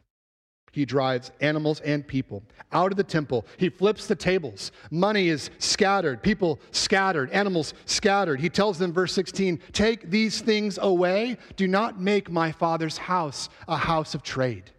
He 0.72 0.86
drives 0.86 1.30
animals 1.42 1.80
and 1.80 2.06
people 2.06 2.42
out 2.72 2.92
of 2.92 2.96
the 2.96 3.04
temple. 3.04 3.46
He 3.58 3.68
flips 3.68 4.06
the 4.06 4.16
tables. 4.16 4.72
Money 4.90 5.28
is 5.28 5.50
scattered, 5.58 6.22
people 6.22 6.58
scattered, 6.70 7.30
animals 7.30 7.74
scattered. 7.84 8.40
He 8.40 8.48
tells 8.48 8.78
them, 8.78 8.90
verse 8.90 9.12
16, 9.12 9.60
Take 9.72 10.10
these 10.10 10.40
things 10.40 10.78
away. 10.80 11.36
Do 11.56 11.68
not 11.68 12.00
make 12.00 12.30
my 12.30 12.52
father's 12.52 12.96
house 12.96 13.50
a 13.68 13.76
house 13.76 14.14
of 14.14 14.22
trade, 14.22 14.70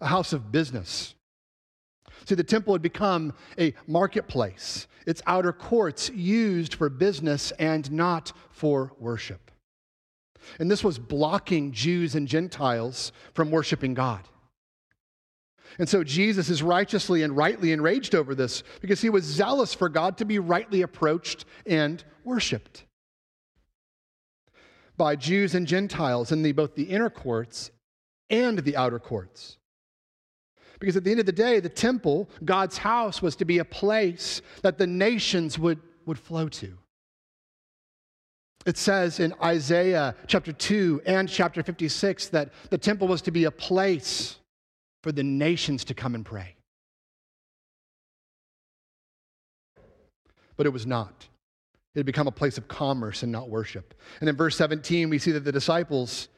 a 0.00 0.08
house 0.08 0.32
of 0.32 0.50
business. 0.50 1.14
See, 2.24 2.34
the 2.34 2.42
temple 2.42 2.74
had 2.74 2.82
become 2.82 3.32
a 3.56 3.72
marketplace, 3.86 4.88
its 5.06 5.22
outer 5.28 5.52
courts 5.52 6.10
used 6.10 6.74
for 6.74 6.88
business 6.88 7.52
and 7.52 7.90
not 7.92 8.32
for 8.50 8.92
worship. 8.98 9.52
And 10.58 10.70
this 10.70 10.84
was 10.84 10.98
blocking 10.98 11.72
Jews 11.72 12.14
and 12.14 12.28
Gentiles 12.28 13.12
from 13.34 13.50
worshiping 13.50 13.94
God. 13.94 14.28
And 15.78 15.88
so 15.88 16.04
Jesus 16.04 16.48
is 16.48 16.62
righteously 16.62 17.22
and 17.22 17.36
rightly 17.36 17.72
enraged 17.72 18.14
over 18.14 18.34
this 18.34 18.62
because 18.80 19.00
he 19.00 19.10
was 19.10 19.24
zealous 19.24 19.74
for 19.74 19.88
God 19.88 20.18
to 20.18 20.24
be 20.24 20.38
rightly 20.38 20.82
approached 20.82 21.44
and 21.66 22.02
worshiped 22.24 22.84
by 24.96 25.16
Jews 25.16 25.54
and 25.54 25.66
Gentiles 25.66 26.32
in 26.32 26.42
the, 26.42 26.52
both 26.52 26.74
the 26.74 26.84
inner 26.84 27.10
courts 27.10 27.70
and 28.30 28.58
the 28.60 28.76
outer 28.76 28.98
courts. 28.98 29.58
Because 30.78 30.96
at 30.96 31.04
the 31.04 31.10
end 31.10 31.20
of 31.20 31.26
the 31.26 31.32
day, 31.32 31.60
the 31.60 31.68
temple, 31.68 32.28
God's 32.44 32.78
house, 32.78 33.22
was 33.22 33.36
to 33.36 33.44
be 33.44 33.58
a 33.58 33.64
place 33.64 34.42
that 34.62 34.78
the 34.78 34.86
nations 34.86 35.58
would, 35.58 35.80
would 36.04 36.18
flow 36.18 36.48
to. 36.48 36.76
It 38.66 38.76
says 38.76 39.20
in 39.20 39.32
Isaiah 39.40 40.16
chapter 40.26 40.52
2 40.52 41.02
and 41.06 41.28
chapter 41.28 41.62
56 41.62 42.28
that 42.28 42.50
the 42.68 42.76
temple 42.76 43.06
was 43.06 43.22
to 43.22 43.30
be 43.30 43.44
a 43.44 43.50
place 43.52 44.36
for 45.04 45.12
the 45.12 45.22
nations 45.22 45.84
to 45.84 45.94
come 45.94 46.16
and 46.16 46.26
pray. 46.26 46.56
But 50.56 50.66
it 50.66 50.70
was 50.70 50.84
not. 50.84 51.28
It 51.94 52.00
had 52.00 52.06
become 52.06 52.26
a 52.26 52.32
place 52.32 52.58
of 52.58 52.66
commerce 52.66 53.22
and 53.22 53.30
not 53.30 53.48
worship. 53.48 53.94
And 54.20 54.28
in 54.28 54.34
verse 54.34 54.56
17, 54.56 55.08
we 55.10 55.18
see 55.20 55.30
that 55.30 55.44
the 55.44 55.52
disciples 55.52 56.28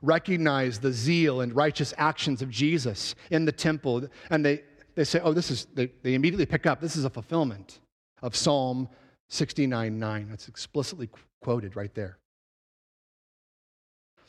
recognize 0.00 0.78
the 0.78 0.90
zeal 0.92 1.42
and 1.42 1.54
righteous 1.54 1.92
actions 1.98 2.40
of 2.40 2.48
Jesus 2.48 3.14
in 3.30 3.44
the 3.44 3.52
temple. 3.52 4.08
And 4.30 4.42
they, 4.42 4.62
they 4.94 5.04
say, 5.04 5.20
oh, 5.22 5.34
this 5.34 5.50
is, 5.50 5.66
they, 5.74 5.92
they 6.02 6.14
immediately 6.14 6.46
pick 6.46 6.64
up, 6.64 6.80
this 6.80 6.96
is 6.96 7.04
a 7.04 7.10
fulfillment 7.10 7.80
of 8.22 8.34
Psalm 8.34 8.88
69 9.28 9.98
9. 9.98 10.26
That's 10.28 10.48
explicitly 10.48 11.08
quoted 11.42 11.76
right 11.76 11.94
there. 11.94 12.18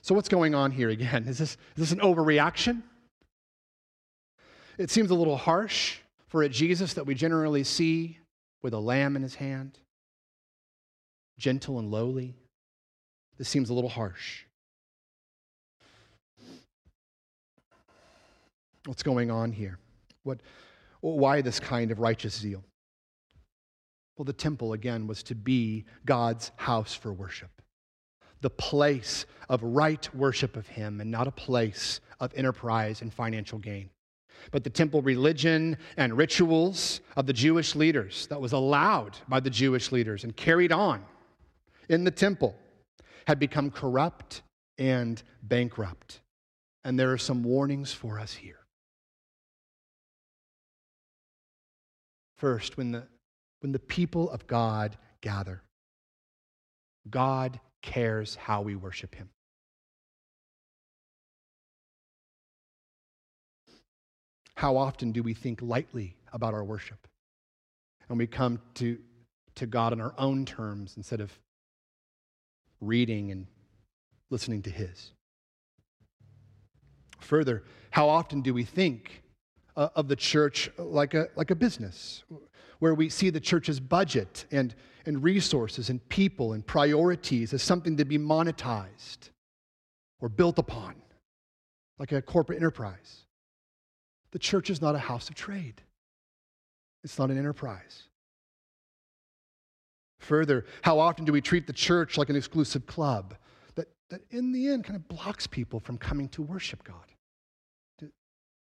So, 0.01 0.13
what's 0.13 0.29
going 0.29 0.53
on 0.53 0.71
here 0.71 0.89
again? 0.89 1.23
Is 1.27 1.38
this, 1.38 1.51
is 1.51 1.58
this 1.89 1.91
an 1.91 1.99
overreaction? 1.99 2.84
It 4.77 4.91
seems 4.91 5.10
a 5.10 5.15
little 5.15 5.38
harsh 5.38 5.97
for 6.27 6.43
a 6.43 6.49
Jesus 6.49 6.93
that 6.93 7.05
we 7.05 7.15
generally 7.15 7.63
see 7.63 8.19
with 8.62 8.73
a 8.73 8.79
lamb 8.79 9.15
in 9.15 9.21
his 9.21 9.36
hand, 9.36 9.79
gentle 11.38 11.79
and 11.79 11.89
lowly. 11.89 12.36
This 13.38 13.47
seems 13.49 13.69
a 13.69 13.73
little 13.73 13.89
harsh. 13.89 14.43
What's 18.86 19.01
going 19.01 19.31
on 19.31 19.51
here? 19.51 19.79
What, 20.23 20.39
why 21.01 21.41
this 21.41 21.60
kind 21.60 21.89
of 21.91 21.99
righteous 21.99 22.38
zeal? 22.38 22.63
Well, 24.17 24.25
the 24.25 24.34
temple, 24.34 24.73
again, 24.73 25.08
was 25.08 25.23
to 25.23 25.36
be 25.36 25.86
God's 26.06 26.51
house 26.56 26.93
for 26.93 27.12
worship, 27.12 27.62
the 28.41 28.49
place 28.49 29.25
of 29.49 29.62
right 29.62 30.13
worship 30.15 30.56
of 30.56 30.67
Him, 30.67 31.01
and 31.01 31.12
not 31.12 31.28
a 31.28 31.32
place 31.32 31.99
of 32.19 32.34
enterprise 32.36 33.01
and 33.01 33.13
financial 33.13 33.60
gain. 33.60 33.89
But 34.51 34.63
the 34.63 34.69
temple 34.69 35.01
religion 35.01 35.78
and 35.97 36.15
rituals 36.15 37.01
of 37.15 37.25
the 37.25 37.34
Jewish 37.34 37.75
leaders 37.75 38.28
that 38.28 38.39
was 38.39 38.54
allowed 38.54 39.18
by 39.28 39.39
the 39.39 39.49
Jewish 39.49 39.91
leaders 39.91 40.24
and 40.24 40.36
carried 40.36 40.72
on 40.72 41.03
in 41.89 42.03
the 42.03 42.11
temple 42.11 42.55
had 43.28 43.39
become 43.39 43.72
corrupt 43.72 44.43
and 44.78 45.22
bankrupt. 45.41 46.22
And 46.84 46.99
there 46.99 47.11
are 47.11 47.18
some 47.18 47.43
warnings 47.43 47.91
for 47.91 48.20
us 48.20 48.34
here. 48.34 48.59
First, 52.38 52.78
when 52.78 52.91
the 52.91 53.07
when 53.66 53.72
the 53.72 53.80
people 53.80 54.30
of 54.30 54.45
God 54.45 54.95
gather. 55.22 55.63
God 57.09 57.59
cares 57.82 58.36
how 58.36 58.61
we 58.61 58.76
worship 58.76 59.16
Him. 59.16 59.28
How 64.53 64.78
often 64.78 65.11
do 65.11 65.24
we 65.24 65.34
think 65.34 65.63
lightly 65.63 66.16
about 66.32 66.53
our 66.53 66.63
worship? 66.63 67.07
And 68.07 68.20
we 68.20 68.28
come 68.28 68.61
to, 68.76 68.99
to 69.55 69.66
God 69.66 69.93
on 69.93 69.99
our 69.99 70.13
own 70.20 70.45
terms 70.45 70.93
instead 70.95 71.20
of 71.20 71.34
reading 72.82 73.32
and 73.32 73.47
listening 74.30 74.61
to 74.61 74.70
His. 74.70 75.09
Further, 77.20 77.63
how 77.89 78.09
often 78.09 78.41
do 78.41 78.53
we 78.53 78.63
think 78.63 79.24
uh, 79.76 79.89
of 79.95 80.07
the 80.07 80.16
church 80.16 80.70
like 80.78 81.16
a, 81.16 81.30
like 81.36 81.49
a 81.49 81.55
business, 81.55 82.24
where 82.86 82.93
we 82.93 83.09
see 83.09 83.31
the 83.31 83.39
church's 83.39 83.79
budget 83.79 84.45
and, 84.51 84.75
and 85.07 85.23
resources 85.23 85.89
and 85.89 86.07
people 86.07 86.53
and 86.53 86.63
priorities 86.67 87.51
as 87.51 87.63
something 87.63 87.97
to 87.97 88.05
be 88.05 88.15
monetized 88.15 89.31
or 90.19 90.29
built 90.29 90.59
upon, 90.59 90.93
like 91.97 92.11
a 92.11 92.21
corporate 92.21 92.59
enterprise? 92.59 93.25
The 94.33 94.38
church 94.38 94.69
is 94.69 94.83
not 94.83 94.93
a 94.93 94.99
house 94.99 95.29
of 95.29 95.33
trade, 95.33 95.81
it's 97.03 97.17
not 97.17 97.31
an 97.31 97.39
enterprise. 97.39 98.03
Further, 100.19 100.67
how 100.83 100.99
often 100.99 101.25
do 101.25 101.31
we 101.31 101.41
treat 101.41 101.65
the 101.65 101.73
church 101.73 102.19
like 102.19 102.29
an 102.29 102.36
exclusive 102.36 102.86
club 102.86 103.33
that, 103.73 103.88
that 104.11 104.21
in 104.29 104.51
the 104.51 104.67
end 104.67 104.83
kind 104.83 104.95
of 104.95 105.07
blocks 105.07 105.47
people 105.47 105.79
from 105.79 105.97
coming 105.97 106.29
to 106.29 106.43
worship 106.43 106.83
God? 106.83 106.97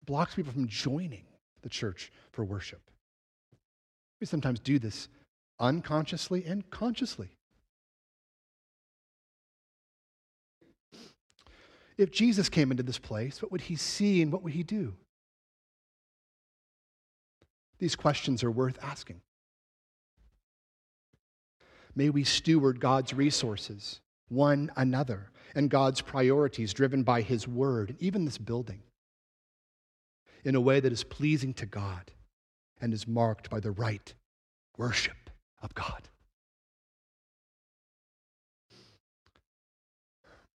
blocks 0.06 0.34
people 0.34 0.50
from 0.50 0.66
joining 0.66 1.24
the 1.60 1.68
church 1.68 2.10
for 2.32 2.42
worship. 2.42 2.90
We 4.24 4.26
sometimes 4.26 4.58
do 4.58 4.78
this 4.78 5.08
unconsciously 5.60 6.46
and 6.46 6.70
consciously. 6.70 7.28
If 11.98 12.10
Jesus 12.10 12.48
came 12.48 12.70
into 12.70 12.82
this 12.82 12.98
place, 12.98 13.42
what 13.42 13.52
would 13.52 13.60
he 13.60 13.76
see 13.76 14.22
and 14.22 14.32
what 14.32 14.42
would 14.42 14.54
he 14.54 14.62
do? 14.62 14.94
These 17.78 17.96
questions 17.96 18.42
are 18.42 18.50
worth 18.50 18.78
asking. 18.82 19.20
May 21.94 22.08
we 22.08 22.24
steward 22.24 22.80
God's 22.80 23.12
resources, 23.12 24.00
one 24.28 24.70
another, 24.74 25.32
and 25.54 25.68
God's 25.68 26.00
priorities 26.00 26.72
driven 26.72 27.02
by 27.02 27.20
his 27.20 27.46
word, 27.46 27.90
and 27.90 28.00
even 28.00 28.24
this 28.24 28.38
building 28.38 28.84
in 30.44 30.54
a 30.54 30.62
way 30.62 30.80
that 30.80 30.92
is 30.94 31.04
pleasing 31.04 31.52
to 31.52 31.66
God 31.66 32.10
and 32.80 32.92
is 32.92 33.06
marked 33.06 33.50
by 33.50 33.60
the 33.60 33.70
right 33.70 34.14
worship 34.76 35.30
of 35.62 35.74
God. 35.74 36.08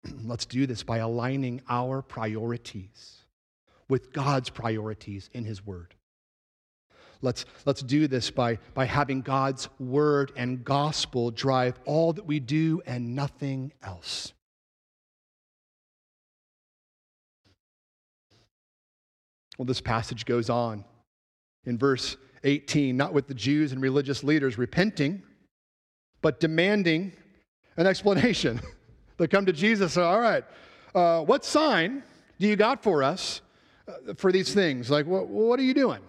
Let's 0.24 0.45
do 0.45 0.66
this 0.66 0.84
by 0.84 0.97
aligning 0.97 1.61
our 1.70 2.01
priorities 2.01 3.26
with 3.88 4.13
God's 4.13 4.49
priorities 4.49 5.30
in 5.34 5.45
His 5.45 5.66
Word. 5.66 5.95
Let's, 7.22 7.45
let's 7.66 7.82
do 7.82 8.07
this 8.07 8.30
by, 8.30 8.59
by 8.74 8.86
having 8.86 9.22
God's 9.22 9.70
Word 9.80 10.32
and 10.36 10.63
gospel 10.63 11.32
drive 11.32 11.80
all 11.86 12.13
that 12.13 12.26
we 12.26 12.39
do 12.39 12.82
and 12.86 13.16
nothing 13.16 13.74
else. 13.82 14.34
Well, 19.57 19.66
this 19.66 19.82
passage 19.82 20.26
goes 20.26 20.49
on 20.49 20.84
in 21.66 21.78
verse 21.78 22.18
18, 22.43 22.95
not 22.95 23.13
with 23.13 23.28
the 23.28 23.34
Jews 23.34 23.72
and 23.72 23.82
religious 23.82 24.24
leaders 24.24 24.57
repenting, 24.57 25.24
but 26.22 26.39
demanding 26.39 27.11
an 27.78 27.88
explanation. 27.88 28.61
they 29.18 29.28
come 29.28 29.45
to 29.45 29.53
Jesus, 29.53 29.93
say, 29.93 30.01
All 30.01 30.20
right, 30.20 30.43
uh, 30.93 31.22
what 31.22 31.43
sign 31.43 32.03
do 32.39 32.47
you 32.47 32.55
got 32.55 32.84
for 32.84 33.03
us 33.03 33.41
uh, 33.88 34.13
for 34.16 34.32
these 34.32 34.53
things? 34.53 34.89
Like, 34.89 35.05
what, 35.05 35.28
what 35.28 35.59
are 35.59 35.63
you 35.63 35.74
doing? 35.74 36.01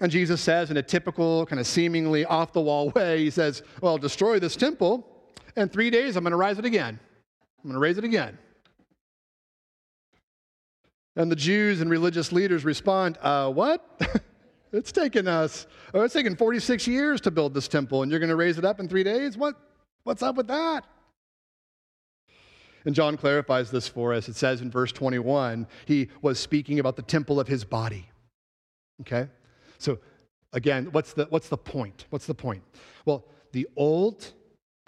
And 0.00 0.10
Jesus 0.10 0.40
says, 0.40 0.70
in 0.70 0.76
a 0.78 0.82
typical, 0.82 1.46
kind 1.46 1.60
of 1.60 1.66
seemingly 1.66 2.24
off 2.24 2.52
the 2.52 2.60
wall 2.60 2.90
way, 2.90 3.18
He 3.18 3.30
says, 3.30 3.62
Well, 3.80 3.98
destroy 3.98 4.38
this 4.38 4.56
temple, 4.56 5.06
and 5.56 5.70
three 5.70 5.90
days 5.90 6.16
I'm 6.16 6.24
going 6.24 6.32
to 6.32 6.36
rise 6.36 6.58
it 6.58 6.64
again. 6.64 6.98
I'm 7.62 7.70
going 7.70 7.74
to 7.74 7.80
raise 7.80 7.98
it 7.98 8.04
again. 8.04 8.36
And 11.16 11.30
the 11.30 11.36
Jews 11.36 11.80
and 11.80 11.90
religious 11.90 12.32
leaders 12.32 12.64
respond, 12.64 13.18
uh, 13.20 13.50
What? 13.50 13.86
it's 14.72 14.92
taken 14.92 15.28
us, 15.28 15.66
oh, 15.92 16.02
it's 16.02 16.14
taken 16.14 16.36
46 16.36 16.86
years 16.86 17.20
to 17.22 17.30
build 17.30 17.54
this 17.54 17.68
temple, 17.68 18.02
and 18.02 18.10
you're 18.10 18.20
going 18.20 18.30
to 18.30 18.36
raise 18.36 18.58
it 18.58 18.64
up 18.64 18.80
in 18.80 18.88
three 18.88 19.04
days? 19.04 19.36
What? 19.36 19.56
What's 20.04 20.22
up 20.22 20.36
with 20.36 20.48
that? 20.48 20.84
And 22.84 22.94
John 22.94 23.16
clarifies 23.16 23.70
this 23.70 23.86
for 23.86 24.12
us. 24.12 24.28
It 24.28 24.34
says 24.34 24.60
in 24.60 24.70
verse 24.70 24.90
21, 24.90 25.68
he 25.86 26.08
was 26.20 26.40
speaking 26.40 26.80
about 26.80 26.96
the 26.96 27.02
temple 27.02 27.38
of 27.38 27.46
his 27.46 27.64
body. 27.64 28.08
Okay? 29.02 29.28
So, 29.78 29.98
again, 30.52 30.86
what's 30.90 31.12
the, 31.12 31.26
what's 31.26 31.48
the 31.48 31.56
point? 31.56 32.06
What's 32.10 32.26
the 32.26 32.34
point? 32.34 32.62
Well, 33.04 33.24
the 33.52 33.68
old 33.76 34.32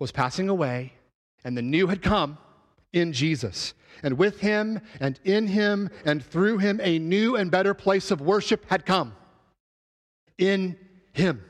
was 0.01 0.11
passing 0.11 0.49
away, 0.49 0.93
and 1.45 1.57
the 1.57 1.63
new 1.63 1.87
had 1.87 2.03
come 2.03 2.39
in 2.95 3.13
Jesus. 3.13 3.75
And 4.03 4.17
with 4.19 4.41
him 4.41 4.81
and 5.01 5.19
in 5.25 5.47
him 5.47 5.91
and 6.05 6.25
through 6.25 6.59
him, 6.59 6.81
a 6.83 6.99
new 6.99 7.37
and 7.37 7.51
better 7.51 7.75
place 7.75 8.11
of 8.11 8.21
worship 8.21 8.65
had 8.69 8.87
come. 8.87 9.15
In 10.39 10.77
him. 11.13 11.43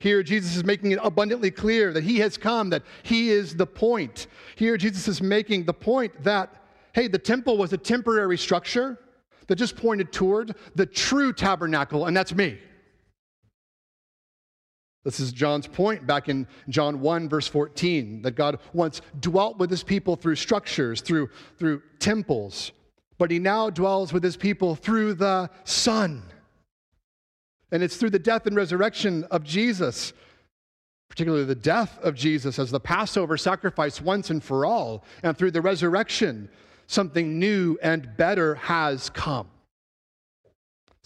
Here, 0.00 0.22
Jesus 0.22 0.56
is 0.56 0.64
making 0.64 0.92
it 0.92 1.00
abundantly 1.02 1.50
clear 1.50 1.92
that 1.92 2.04
he 2.04 2.18
has 2.18 2.36
come, 2.36 2.70
that 2.70 2.84
he 3.02 3.30
is 3.30 3.56
the 3.56 3.66
point. 3.66 4.28
Here, 4.54 4.76
Jesus 4.76 5.08
is 5.08 5.20
making 5.20 5.64
the 5.64 5.74
point 5.74 6.22
that, 6.22 6.62
hey, 6.92 7.08
the 7.08 7.18
temple 7.18 7.56
was 7.56 7.72
a 7.72 7.78
temporary 7.78 8.38
structure 8.38 8.98
that 9.48 9.56
just 9.56 9.76
pointed 9.76 10.12
toward 10.12 10.54
the 10.76 10.86
true 10.86 11.32
tabernacle, 11.32 12.06
and 12.06 12.16
that's 12.16 12.34
me. 12.34 12.58
This 15.04 15.20
is 15.20 15.32
John's 15.32 15.66
point 15.66 16.06
back 16.06 16.28
in 16.28 16.46
John 16.68 17.00
1, 17.00 17.28
verse 17.28 17.46
14, 17.46 18.22
that 18.22 18.34
God 18.34 18.58
once 18.72 19.00
dwelt 19.20 19.58
with 19.58 19.70
his 19.70 19.82
people 19.82 20.16
through 20.16 20.34
structures, 20.34 21.00
through, 21.00 21.30
through 21.58 21.82
temples, 21.98 22.72
but 23.16 23.30
he 23.30 23.38
now 23.38 23.70
dwells 23.70 24.12
with 24.12 24.22
his 24.22 24.36
people 24.36 24.74
through 24.74 25.14
the 25.14 25.50
Son. 25.64 26.22
And 27.70 27.82
it's 27.82 27.96
through 27.96 28.10
the 28.10 28.18
death 28.18 28.46
and 28.46 28.56
resurrection 28.56 29.24
of 29.24 29.44
Jesus, 29.44 30.12
particularly 31.08 31.44
the 31.44 31.54
death 31.54 31.98
of 32.02 32.14
Jesus 32.14 32.58
as 32.58 32.70
the 32.70 32.80
Passover 32.80 33.36
sacrifice 33.36 34.00
once 34.00 34.30
and 34.30 34.42
for 34.42 34.66
all, 34.66 35.04
and 35.22 35.36
through 35.36 35.52
the 35.52 35.62
resurrection, 35.62 36.48
something 36.86 37.38
new 37.38 37.78
and 37.82 38.16
better 38.16 38.56
has 38.56 39.10
come. 39.10 39.48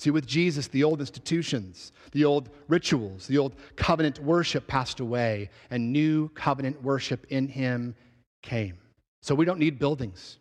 See, 0.02 0.10
with 0.10 0.26
Jesus, 0.26 0.66
the 0.66 0.82
old 0.82 0.98
institutions, 0.98 1.92
the 2.10 2.24
old 2.24 2.50
rituals, 2.66 3.28
the 3.28 3.38
old 3.38 3.54
covenant 3.76 4.18
worship 4.18 4.66
passed 4.66 4.98
away, 4.98 5.48
and 5.70 5.92
new 5.92 6.28
covenant 6.30 6.82
worship 6.82 7.24
in 7.28 7.46
Him 7.46 7.94
came. 8.42 8.78
So 9.22 9.32
we 9.36 9.44
don't 9.44 9.60
need 9.60 9.78
buildings, 9.78 10.38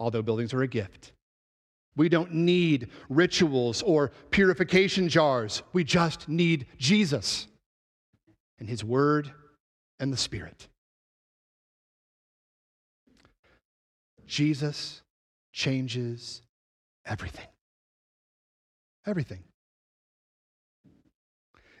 although 0.00 0.20
buildings 0.20 0.52
are 0.52 0.62
a 0.62 0.66
gift. 0.66 1.12
We 1.94 2.08
don't 2.08 2.34
need 2.34 2.88
rituals 3.08 3.82
or 3.82 4.10
purification 4.32 5.08
jars. 5.08 5.62
We 5.72 5.84
just 5.84 6.28
need 6.28 6.66
Jesus 6.76 7.46
and 8.58 8.68
His 8.68 8.82
Word 8.82 9.30
and 10.00 10.12
the 10.12 10.16
Spirit. 10.16 10.66
Jesus 14.26 15.02
changes 15.52 16.42
everything. 17.06 17.46
Everything. 19.06 19.42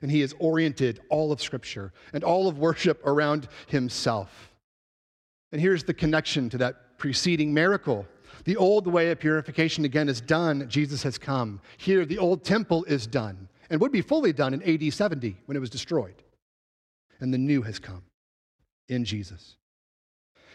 And 0.00 0.10
he 0.10 0.20
has 0.20 0.34
oriented 0.38 1.00
all 1.08 1.30
of 1.30 1.40
Scripture 1.40 1.92
and 2.12 2.24
all 2.24 2.48
of 2.48 2.58
worship 2.58 3.00
around 3.06 3.48
himself. 3.68 4.52
And 5.52 5.60
here's 5.60 5.84
the 5.84 5.94
connection 5.94 6.48
to 6.50 6.58
that 6.58 6.98
preceding 6.98 7.54
miracle. 7.54 8.06
The 8.44 8.56
old 8.56 8.86
way 8.86 9.10
of 9.10 9.20
purification 9.20 9.84
again 9.84 10.08
is 10.08 10.20
done. 10.20 10.68
Jesus 10.68 11.02
has 11.04 11.18
come. 11.18 11.60
Here, 11.76 12.04
the 12.04 12.18
old 12.18 12.42
temple 12.42 12.84
is 12.84 13.06
done 13.06 13.48
and 13.70 13.80
would 13.80 13.92
be 13.92 14.00
fully 14.00 14.32
done 14.32 14.54
in 14.54 14.62
AD 14.62 14.92
70 14.92 15.36
when 15.46 15.56
it 15.56 15.60
was 15.60 15.70
destroyed. 15.70 16.22
And 17.20 17.32
the 17.32 17.38
new 17.38 17.62
has 17.62 17.78
come 17.78 18.02
in 18.88 19.04
Jesus. 19.04 19.56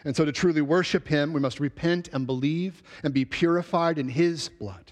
And 0.04 0.16
so, 0.16 0.26
to 0.26 0.32
truly 0.32 0.62
worship 0.62 1.08
him, 1.08 1.34
we 1.34 1.40
must 1.40 1.60
repent 1.60 2.10
and 2.14 2.28
believe 2.28 2.84
and 3.04 3.14
be 3.14 3.26
purified 3.26 3.98
in 3.98 4.10
his 4.10 4.50
blood. 4.50 4.92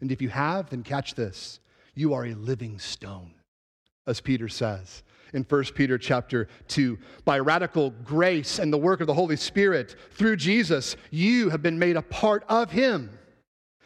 And 0.00 0.12
if 0.12 0.20
you 0.20 0.28
have, 0.28 0.70
then 0.70 0.82
catch 0.82 1.14
this. 1.14 1.60
You 1.94 2.14
are 2.14 2.26
a 2.26 2.34
living 2.34 2.78
stone, 2.78 3.34
as 4.06 4.20
Peter 4.20 4.48
says 4.48 5.02
in 5.34 5.42
1 5.42 5.64
Peter 5.74 5.98
chapter 5.98 6.48
2. 6.68 6.98
By 7.24 7.38
radical 7.40 7.90
grace 7.90 8.58
and 8.58 8.72
the 8.72 8.78
work 8.78 9.00
of 9.00 9.06
the 9.06 9.14
Holy 9.14 9.36
Spirit, 9.36 9.96
through 10.12 10.36
Jesus, 10.36 10.96
you 11.10 11.50
have 11.50 11.60
been 11.60 11.78
made 11.78 11.96
a 11.96 12.02
part 12.02 12.44
of 12.48 12.70
him 12.70 13.18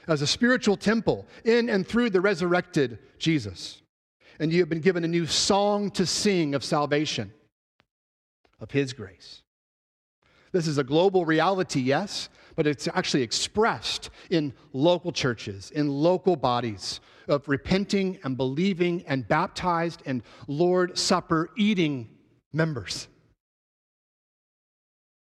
as 0.06 0.22
a 0.22 0.26
spiritual 0.26 0.76
temple 0.76 1.26
in 1.44 1.68
and 1.68 1.86
through 1.86 2.10
the 2.10 2.20
resurrected 2.20 2.98
Jesus. 3.18 3.82
And 4.38 4.52
you 4.52 4.60
have 4.60 4.68
been 4.68 4.80
given 4.80 5.04
a 5.04 5.08
new 5.08 5.26
song 5.26 5.90
to 5.92 6.06
sing 6.06 6.54
of 6.54 6.62
salvation, 6.62 7.32
of 8.60 8.70
his 8.70 8.92
grace. 8.92 9.42
This 10.52 10.66
is 10.66 10.78
a 10.78 10.84
global 10.84 11.24
reality, 11.26 11.80
yes, 11.80 12.28
but 12.58 12.66
it's 12.66 12.88
actually 12.88 13.22
expressed 13.22 14.10
in 14.30 14.52
local 14.72 15.12
churches, 15.12 15.70
in 15.70 15.88
local 15.88 16.34
bodies 16.34 16.98
of 17.28 17.48
repenting 17.48 18.18
and 18.24 18.36
believing 18.36 19.04
and 19.06 19.28
baptized 19.28 20.02
and 20.06 20.24
Lord 20.48 20.98
Supper 20.98 21.50
eating 21.56 22.08
members 22.52 23.06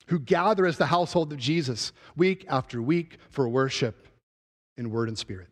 who 0.06 0.20
gather 0.20 0.66
as 0.66 0.78
the 0.78 0.86
household 0.86 1.34
of 1.34 1.38
Jesus 1.38 1.92
week 2.16 2.46
after 2.48 2.82
week 2.82 3.18
for 3.30 3.50
worship 3.50 4.08
in 4.78 4.90
word 4.90 5.10
and 5.10 5.18
spirit. 5.18 5.50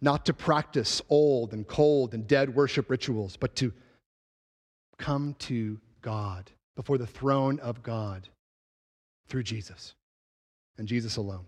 Not 0.00 0.26
to 0.26 0.32
practice 0.32 1.02
old 1.08 1.52
and 1.52 1.66
cold 1.66 2.14
and 2.14 2.24
dead 2.28 2.54
worship 2.54 2.88
rituals, 2.88 3.36
but 3.36 3.56
to 3.56 3.72
come 4.96 5.34
to 5.40 5.80
God 6.02 6.52
before 6.76 6.98
the 6.98 7.06
throne 7.06 7.58
of 7.60 7.82
God 7.82 8.28
through 9.28 9.42
Jesus 9.42 9.94
and 10.78 10.88
Jesus 10.88 11.16
alone. 11.16 11.46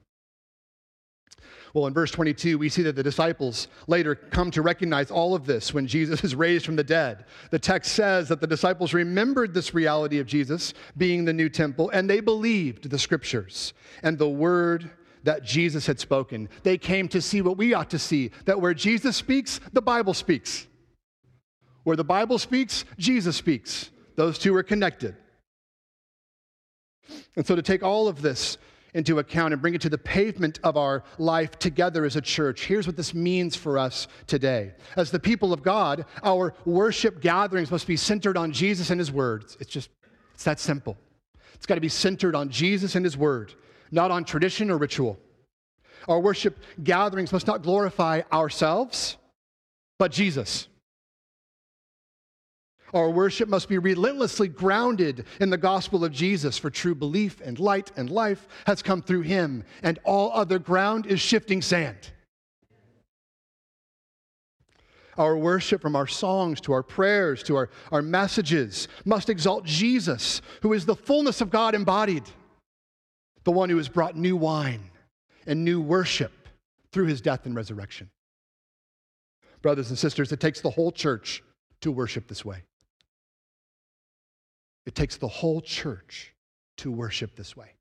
Well, 1.75 1.87
in 1.87 1.95
verse 1.95 2.11
22, 2.11 2.59
we 2.59 2.69
see 2.69 2.83
that 2.83 2.97
the 2.97 3.03
disciples 3.03 3.69
later 3.87 4.15
come 4.15 4.51
to 4.51 4.63
recognize 4.63 5.11
all 5.11 5.35
of 5.35 5.47
this 5.47 5.73
when 5.73 5.87
Jesus 5.87 6.23
is 6.23 6.35
raised 6.35 6.67
from 6.67 6.77
the 6.77 6.85
dead. 6.85 7.25
The 7.51 7.59
text 7.59 7.95
says 7.95 8.29
that 8.29 8.41
the 8.41 8.47
disciples 8.47 8.93
remembered 8.93 9.55
this 9.55 9.73
reality 9.73 10.19
of 10.19 10.27
Jesus 10.27 10.75
being 10.97 11.25
the 11.25 11.33
new 11.33 11.49
temple, 11.49 11.91
and 11.91 12.09
they 12.09 12.21
believed 12.21 12.91
the 12.91 12.99
scriptures 12.99 13.73
and 14.03 14.19
the 14.19 14.29
word 14.29 14.91
that 15.25 15.45
Jesus 15.45 15.87
had 15.87 15.99
spoken. 15.99 16.49
They 16.63 16.77
came 16.77 17.09
to 17.09 17.23
see 17.23 17.41
what 17.41 17.57
we 17.57 17.75
ought 17.75 17.91
to 17.91 17.99
see 17.99 18.33
that 18.45 18.61
where 18.61 18.75
Jesus 18.75 19.17
speaks, 19.17 19.61
the 19.73 19.83
Bible 19.83 20.15
speaks. 20.15 20.67
Where 21.85 21.97
the 21.97 22.05
Bible 22.05 22.39
speaks, 22.39 22.85
Jesus 22.99 23.37
speaks. 23.37 23.91
Those 24.17 24.39
two 24.39 24.55
are 24.55 24.63
connected. 24.63 25.17
And 27.37 27.47
so, 27.47 27.57
to 27.57 27.63
take 27.63 27.83
all 27.83 28.09
of 28.09 28.23
this 28.23 28.59
into 28.95 29.19
account 29.19 29.53
and 29.53 29.63
bring 29.63 29.75
it 29.75 29.81
to 29.81 29.89
the 29.89 29.99
pavement 29.99 30.61
of 30.63 30.77
our 30.77 31.03
life 31.19 31.59
together 31.59 32.05
as 32.05 32.17
a 32.17 32.21
church. 32.21 32.67
Here's 32.67 32.87
what 32.87 32.97
this 32.97 33.15
means 33.15 33.57
for 33.57 33.79
us 33.79 34.07
today. 34.27 34.73
As 34.97 35.11
the 35.11 35.19
people 35.19 35.53
of 35.53 35.63
God, 35.63 36.05
our 36.23 36.55
worship 36.65 37.21
gatherings 37.21 37.71
must 37.71 37.87
be 37.87 37.97
centered 37.97 38.37
on 38.37 38.53
Jesus 38.53 38.91
and 38.91 39.01
His 39.01 39.11
words. 39.11 39.57
It's 39.61 39.71
just, 39.71 39.89
it's 40.35 40.45
that 40.45 40.61
simple. 40.61 40.99
It's 41.55 41.67
got 41.67 41.77
to 41.77 41.81
be 41.81 41.89
centered 41.89 42.35
on 42.35 42.51
Jesus 42.51 42.95
and 42.95 43.05
His 43.05 43.17
word, 43.17 43.55
not 43.91 44.11
on 44.11 44.25
tradition 44.25 44.71
or 44.71 44.77
ritual. 44.77 45.19
Our 46.09 46.21
worship 46.21 46.59
gatherings 46.83 47.33
must 47.33 47.47
not 47.47 47.63
glorify 47.63 48.23
ourselves, 48.33 49.17
but 49.99 50.11
Jesus. 50.13 50.69
Our 52.93 53.11
worship 53.11 53.49
must 53.49 53.69
be 53.69 53.79
relentlessly 53.79 54.49
grounded 54.49 55.25
in 55.41 55.49
the 55.49 55.57
gospel 55.57 56.05
of 56.05 56.13
Jesus, 56.13 56.59
for 56.59 56.69
true 56.69 56.95
belief 56.95 57.41
and 57.43 57.59
light 57.59 57.91
and 57.97 58.11
life 58.11 58.47
has 58.67 58.83
come 58.83 59.01
through 59.01 59.23
him, 59.23 59.65
and 59.83 59.99
all 60.05 60.31
other 60.33 60.59
ground 60.59 61.07
is 61.07 61.19
shifting 61.19 61.63
sand. 61.63 62.11
Our 65.17 65.37
worship, 65.37 65.81
from 65.81 65.97
our 65.97 66.07
songs 66.07 66.61
to 66.63 66.73
our 66.73 66.83
prayers 66.83 67.43
to 67.45 67.57
our, 67.57 67.71
our 67.91 68.03
messages, 68.03 68.89
must 69.05 69.31
exalt 69.31 69.65
Jesus, 69.65 70.43
who 70.63 70.73
is 70.73 70.87
the 70.87 70.97
fullness 70.97 71.41
of 71.41 71.51
God 71.51 71.75
embodied, 71.75 72.25
the 73.45 73.53
one 73.53 73.69
who 73.69 73.77
has 73.77 73.89
brought 73.89 74.17
new 74.17 74.37
wine 74.37 74.91
and 75.47 75.65
new 75.65 75.81
worship 75.81 76.33
through 76.93 77.07
his 77.07 77.21
death 77.21 77.47
and 77.47 77.55
resurrection. 77.55 78.11
Brothers 79.63 79.91
and 79.91 79.99
sisters, 79.99 80.33
it 80.33 80.41
takes 80.41 80.61
the 80.61 80.71
whole 80.71 80.93
church 80.93 81.43
to 81.81 81.91
worship 81.91 82.29
this 82.29 82.45
way. 82.45 82.65
It 84.87 84.95
takes 84.95 85.17
the 85.17 85.29
whole 85.29 85.61
church 85.61 86.35
to 86.79 86.91
worship 86.91 87.37
this 87.37 87.57
way. 87.57 87.73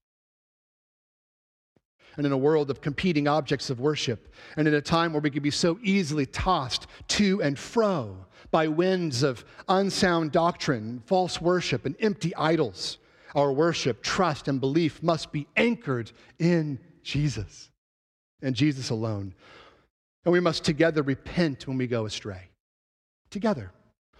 And 2.18 2.26
in 2.26 2.32
a 2.34 2.38
world 2.38 2.70
of 2.70 2.82
competing 2.82 3.28
objects 3.28 3.70
of 3.70 3.80
worship, 3.80 4.34
and 4.58 4.68
in 4.68 4.74
a 4.74 4.82
time 4.82 5.14
where 5.14 5.22
we 5.22 5.30
could 5.30 5.43
be 5.43 5.49
so 5.49 5.80
easily 5.82 6.26
tossed 6.26 6.88
to 7.10 7.41
and 7.41 7.58
fro 7.58 8.18
by 8.52 8.68
winds 8.68 9.24
of 9.24 9.45
unsound 9.70 10.34
doctrine, 10.34 11.02
false 11.06 11.39
worship, 11.39 11.86
and 11.86 11.95
empty 12.02 12.36
idols, 12.36 12.97
our 13.34 13.54
worship, 13.54 14.04
trust, 14.04 14.49
and 14.49 14.60
belief 14.60 15.02
must 15.02 15.32
be 15.32 15.47
anchored 15.56 16.12
in 16.38 16.80
Jesus 17.02 17.70
and 18.41 18.56
Jesus 18.56 18.89
alone. 18.89 19.34
And 20.26 20.34
we 20.34 20.41
must 20.41 20.66
together 20.66 21.02
repent 21.02 21.66
when 21.66 21.78
we 21.78 21.88
go 21.88 22.06
astray. 22.06 22.49
Together. 23.30 23.72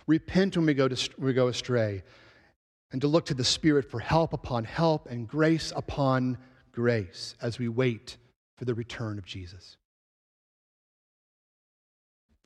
Repent 0.08 0.56
when 0.56 0.66
we 0.66 0.74
go, 0.74 0.88
to, 0.88 1.10
we 1.18 1.34
go 1.34 1.50
astray 1.50 2.04
and 2.92 3.02
to 3.02 3.08
look 3.08 3.26
to 3.28 3.34
the 3.34 3.44
Spirit 3.44 3.90
for 3.90 4.00
help 4.00 4.34
upon 4.34 4.64
help 4.64 5.08
and 5.10 5.28
grace 5.28 5.72
upon 5.76 6.38
grace 6.72 7.36
as 7.42 7.60
we 7.60 7.68
wait 7.68 8.18
for 8.58 8.66
the 8.66 8.74
return 8.74 9.18
of 9.18 9.26
Jesus. 9.26 9.78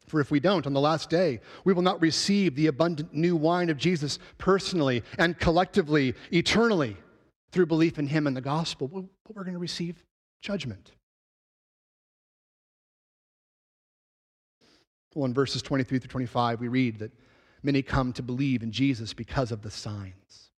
For 0.08 0.20
if 0.20 0.30
we 0.30 0.40
don't, 0.40 0.68
on 0.68 0.74
the 0.74 0.80
last 0.80 1.10
day, 1.10 1.42
we 1.64 1.74
will 1.74 1.82
not 1.82 2.02
receive 2.02 2.56
the 2.56 2.68
abundant 2.68 3.14
new 3.14 3.36
wine 3.36 3.70
of 3.70 3.78
Jesus 3.78 4.20
personally 4.38 5.04
and 5.18 5.38
collectively, 5.40 6.14
eternally, 6.32 6.96
through 7.52 7.66
belief 7.66 7.98
in 7.98 8.08
Him 8.08 8.28
and 8.28 8.38
the 8.38 8.42
gospel, 8.42 8.88
but 8.88 9.36
we're 9.36 9.44
going 9.44 9.54
to 9.54 9.60
receive 9.60 10.04
judgment. 10.42 10.92
Well, 15.16 15.26
in 15.26 15.34
verses 15.34 15.62
23 15.62 16.00
through 16.00 16.10
25, 16.10 16.60
we 16.60 16.68
read 16.68 17.00
that 17.00 17.12
many 17.66 17.82
come 17.82 18.14
to 18.14 18.24
believe 18.24 18.64
in 18.64 18.72
Jesus 18.72 19.14
because 19.14 19.52
of 19.52 19.62
the 19.62 19.72
signs. 19.72 20.52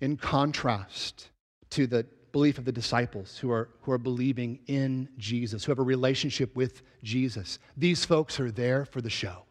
In 0.00 0.16
contrast 0.16 1.28
to 1.70 1.86
the 1.86 2.06
belief 2.32 2.58
of 2.58 2.64
the 2.64 2.72
disciples 2.72 3.36
who 3.38 3.50
are, 3.50 3.68
who 3.82 3.92
are 3.92 3.98
believing 3.98 4.60
in 4.66 5.08
Jesus, 5.18 5.64
who 5.64 5.72
have 5.72 5.78
a 5.78 5.82
relationship 5.82 6.56
with 6.56 6.82
Jesus, 7.02 7.58
these 7.76 8.04
folks 8.04 8.40
are 8.40 8.50
there 8.50 8.84
for 8.84 9.00
the 9.00 9.10
show. 9.10 9.44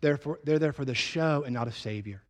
They're, 0.00 0.16
for, 0.16 0.40
they're 0.42 0.58
there 0.58 0.72
for 0.72 0.84
the 0.84 0.94
show 0.94 1.44
and 1.44 1.54
not 1.54 1.68
a 1.68 1.72
savior. 1.72 2.22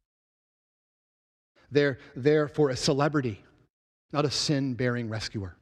They're 1.71 1.99
there 2.17 2.49
for 2.49 2.71
a 2.71 2.77
celebrity, 2.77 3.43
not 4.13 4.25
a 4.25 4.31
sin 4.31 4.75
bearing 4.75 5.09
rescuer. 5.09 5.57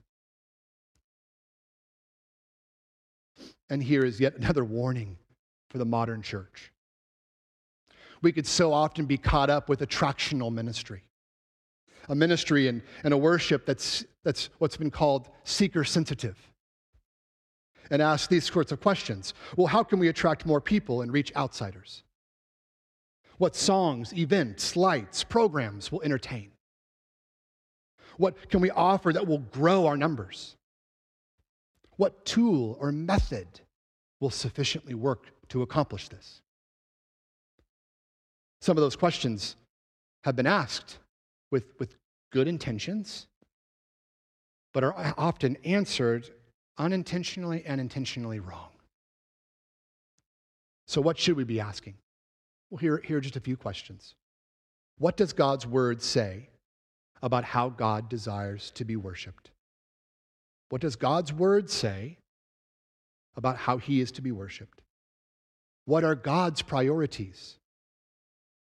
And 3.69 3.83
here 3.83 4.05
is 4.05 4.19
yet 4.19 4.37
another 4.37 4.65
warning 4.65 5.19
for 5.71 5.79
the 5.79 5.85
modern 5.85 6.21
church. 6.21 6.73
We 8.21 8.33
could 8.33 8.47
so 8.47 8.73
often 8.73 9.07
be 9.07 9.17
caught 9.17 9.49
up 9.49 9.69
with 9.69 9.81
attractional 9.81 10.53
ministry, 10.53 11.05
a 12.09 12.15
ministry 12.15 12.69
and, 12.69 12.83
and 13.03 13.15
a 13.15 13.17
worship 13.17 13.65
that's, 13.65 14.05
that's 14.25 14.51
what's 14.59 14.77
been 14.77 14.91
called 14.91 15.31
seeker 15.45 15.85
sensitive, 15.85 16.37
and 17.89 18.03
ask 18.03 18.29
these 18.29 18.45
sorts 18.45 18.73
of 18.73 18.81
questions. 18.81 19.33
Well, 19.57 19.69
how 19.69 19.83
can 19.83 19.99
we 19.99 20.09
attract 20.09 20.45
more 20.45 20.61
people 20.61 21.01
and 21.01 21.13
reach 21.13 21.35
outsiders? 21.35 22.03
What 23.39 23.57
songs, 23.57 24.13
events, 24.13 24.77
lights, 24.77 25.25
programs 25.25 25.91
will 25.91 26.03
entertain? 26.03 26.51
What 28.19 28.51
can 28.51 28.61
we 28.61 28.71
offer 28.71 29.15
that 29.15 29.27
will 29.27 29.39
grow 29.39 29.87
our 29.87 29.97
numbers? 29.97 30.57
What 31.97 32.27
tool 32.27 32.77
or 32.79 32.93
method 32.93 33.49
will 34.21 34.31
sufficiently 34.31 34.93
work 34.93 35.29
to 35.51 35.63
accomplish 35.63 36.09
this? 36.09 36.41
Some 38.61 38.77
of 38.77 38.83
those 38.83 38.97
questions 38.97 39.57
have 40.25 40.37
been 40.37 40.47
asked 40.47 40.99
with, 41.51 41.65
with 41.79 41.97
good 42.31 42.49
intentions, 42.49 43.27
but 44.73 44.85
are 44.85 45.15
often 45.17 45.57
answered 45.65 46.31
unintentionally 46.79 47.63
and 47.67 47.81
intentionally 47.81 48.41
wrong. 48.41 48.69
So, 50.87 51.01
what 51.01 51.19
should 51.19 51.37
we 51.37 51.45
be 51.45 51.61
asking? 51.61 51.95
Well, 52.71 52.79
here, 52.79 53.01
here 53.05 53.19
are 53.19 53.21
just 53.21 53.37
a 53.37 53.41
few 53.41 53.57
questions. 53.57 54.15
What 54.99 55.17
does 55.17 55.33
God's 55.33 55.67
word 55.67 56.03
say 56.03 56.49
about 57.23 57.45
how 57.45 57.69
God 57.69 58.09
desires 58.09 58.71
to 58.73 58.85
be 58.85 58.97
worshiped? 58.97 59.51
What 60.69 60.81
does 60.81 60.97
God's 60.97 61.33
word 61.33 61.71
say 61.71 62.19
about 63.37 63.57
how 63.57 63.79
he 63.79 64.01
is 64.01 64.13
to 64.13 64.23
be 64.23 64.33
worshiped? 64.33 64.80
What 65.85 66.05
are 66.05 66.15
God's 66.15 66.63
priorities 66.63 67.57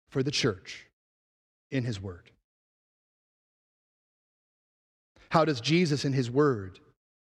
for 0.08 0.22
the 0.22 0.30
church 0.30 0.86
in 1.70 1.84
his 1.84 2.00
word? 2.00 2.30
How 5.30 5.44
does 5.44 5.60
Jesus 5.60 6.04
in 6.04 6.12
his 6.12 6.30
word 6.30 6.78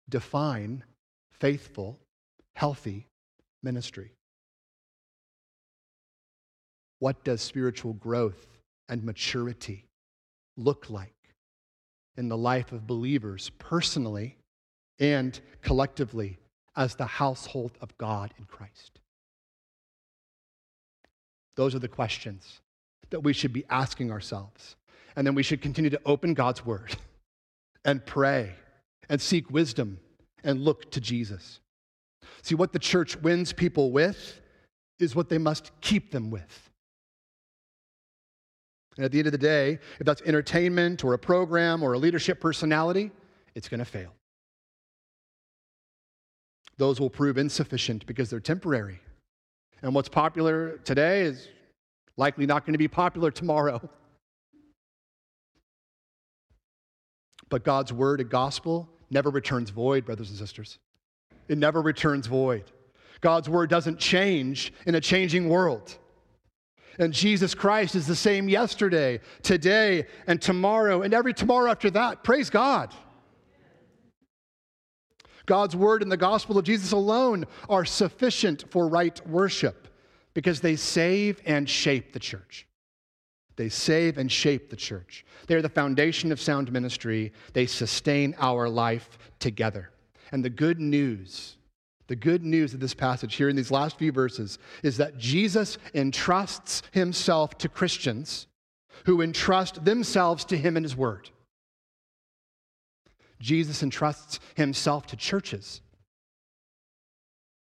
define 0.08 0.84
faithful, 1.32 1.98
healthy 2.54 3.06
ministry? 3.62 4.12
What 7.00 7.24
does 7.24 7.42
spiritual 7.42 7.94
growth 7.94 8.46
and 8.88 9.04
maturity 9.04 9.86
look 10.56 10.88
like 10.88 11.12
in 12.16 12.28
the 12.28 12.36
life 12.36 12.72
of 12.72 12.86
believers 12.86 13.50
personally 13.58 14.36
and 14.98 15.38
collectively 15.62 16.38
as 16.76 16.94
the 16.94 17.06
household 17.06 17.72
of 17.80 17.96
God 17.98 18.32
in 18.38 18.44
Christ? 18.44 19.00
Those 21.56 21.74
are 21.74 21.78
the 21.78 21.88
questions 21.88 22.60
that 23.10 23.20
we 23.20 23.32
should 23.32 23.52
be 23.52 23.64
asking 23.68 24.10
ourselves. 24.10 24.76
And 25.16 25.26
then 25.26 25.34
we 25.34 25.42
should 25.42 25.60
continue 25.60 25.90
to 25.90 26.00
open 26.06 26.34
God's 26.34 26.64
word 26.64 26.96
and 27.84 28.04
pray 28.04 28.54
and 29.08 29.20
seek 29.20 29.50
wisdom 29.50 29.98
and 30.42 30.60
look 30.60 30.90
to 30.92 31.00
Jesus. 31.00 31.60
See, 32.42 32.54
what 32.54 32.72
the 32.72 32.78
church 32.78 33.16
wins 33.16 33.52
people 33.52 33.92
with 33.92 34.40
is 34.98 35.14
what 35.14 35.28
they 35.28 35.38
must 35.38 35.70
keep 35.80 36.10
them 36.10 36.30
with. 36.30 36.70
And 38.96 39.04
at 39.04 39.12
the 39.12 39.18
end 39.18 39.26
of 39.26 39.32
the 39.32 39.38
day, 39.38 39.78
if 39.98 40.06
that's 40.06 40.22
entertainment 40.22 41.04
or 41.04 41.14
a 41.14 41.18
program 41.18 41.82
or 41.82 41.94
a 41.94 41.98
leadership 41.98 42.40
personality, 42.40 43.10
it's 43.54 43.68
going 43.68 43.78
to 43.78 43.84
fail. 43.84 44.12
Those 46.78 47.00
will 47.00 47.10
prove 47.10 47.38
insufficient 47.38 48.06
because 48.06 48.30
they're 48.30 48.40
temporary. 48.40 49.00
And 49.82 49.94
what's 49.94 50.08
popular 50.08 50.78
today 50.78 51.22
is 51.22 51.48
likely 52.16 52.46
not 52.46 52.64
going 52.64 52.74
to 52.74 52.78
be 52.78 52.88
popular 52.88 53.30
tomorrow. 53.30 53.80
But 57.48 57.64
God's 57.64 57.92
word 57.92 58.22
and 58.22 58.30
gospel 58.30 58.88
never 59.10 59.28
returns 59.28 59.68
void, 59.68 60.06
brothers 60.06 60.30
and 60.30 60.38
sisters. 60.38 60.78
It 61.48 61.58
never 61.58 61.82
returns 61.82 62.26
void. 62.26 62.72
God's 63.20 63.46
word 63.46 63.68
doesn't 63.68 63.98
change 63.98 64.72
in 64.86 64.94
a 64.94 65.00
changing 65.02 65.50
world. 65.50 65.98
And 66.98 67.12
Jesus 67.12 67.54
Christ 67.54 67.94
is 67.94 68.06
the 68.06 68.16
same 68.16 68.48
yesterday, 68.48 69.20
today, 69.42 70.06
and 70.26 70.40
tomorrow, 70.40 71.02
and 71.02 71.12
every 71.12 71.34
tomorrow 71.34 71.70
after 71.70 71.90
that. 71.90 72.24
Praise 72.24 72.48
God. 72.48 72.94
God's 75.46 75.76
word 75.76 76.02
and 76.02 76.10
the 76.10 76.16
gospel 76.16 76.58
of 76.58 76.64
Jesus 76.64 76.92
alone 76.92 77.44
are 77.68 77.84
sufficient 77.84 78.64
for 78.70 78.88
right 78.88 79.26
worship 79.26 79.88
because 80.34 80.60
they 80.60 80.76
save 80.76 81.40
and 81.44 81.68
shape 81.68 82.12
the 82.12 82.18
church. 82.18 82.66
They 83.56 83.68
save 83.68 84.18
and 84.18 84.30
shape 84.30 84.70
the 84.70 84.76
church. 84.76 85.24
They 85.46 85.54
are 85.54 85.62
the 85.62 85.68
foundation 85.68 86.32
of 86.32 86.40
sound 86.40 86.72
ministry. 86.72 87.32
They 87.52 87.66
sustain 87.66 88.34
our 88.38 88.68
life 88.68 89.18
together. 89.38 89.90
And 90.30 90.44
the 90.44 90.50
good 90.50 90.80
news, 90.80 91.56
the 92.06 92.16
good 92.16 92.42
news 92.42 92.72
of 92.72 92.80
this 92.80 92.94
passage 92.94 93.34
here 93.34 93.48
in 93.48 93.56
these 93.56 93.70
last 93.70 93.98
few 93.98 94.10
verses 94.10 94.58
is 94.82 94.96
that 94.96 95.18
Jesus 95.18 95.76
entrusts 95.92 96.82
himself 96.92 97.58
to 97.58 97.68
Christians 97.68 98.46
who 99.04 99.20
entrust 99.20 99.84
themselves 99.84 100.44
to 100.46 100.56
him 100.56 100.76
and 100.76 100.84
his 100.84 100.96
word. 100.96 101.28
Jesus 103.42 103.82
entrusts 103.82 104.38
himself 104.54 105.06
to 105.08 105.16
churches 105.16 105.80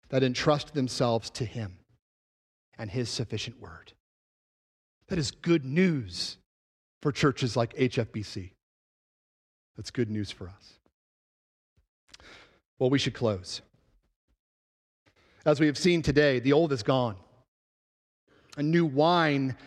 that 0.09 0.23
entrust 0.23 0.73
themselves 0.73 1.29
to 1.31 1.45
him 1.45 1.77
and 2.77 2.89
his 2.89 3.09
sufficient 3.09 3.59
word. 3.59 3.91
That 5.09 5.19
is 5.19 5.31
good 5.31 5.65
news 5.65 6.37
for 7.01 7.11
churches 7.11 7.57
like 7.57 7.75
HFBC. 7.75 8.51
That's 9.75 9.91
good 9.91 10.09
news 10.09 10.31
for 10.31 10.47
us. 10.47 10.79
Well, 12.79 12.89
we 12.89 12.97
should 12.97 13.13
close. 13.13 13.61
As 15.45 15.59
we 15.59 15.67
have 15.67 15.77
seen 15.77 16.01
today, 16.01 16.39
the 16.39 16.53
old 16.53 16.71
is 16.71 16.83
gone. 16.83 17.17
A 18.57 18.63
new 18.63 18.85
wine 18.85 19.57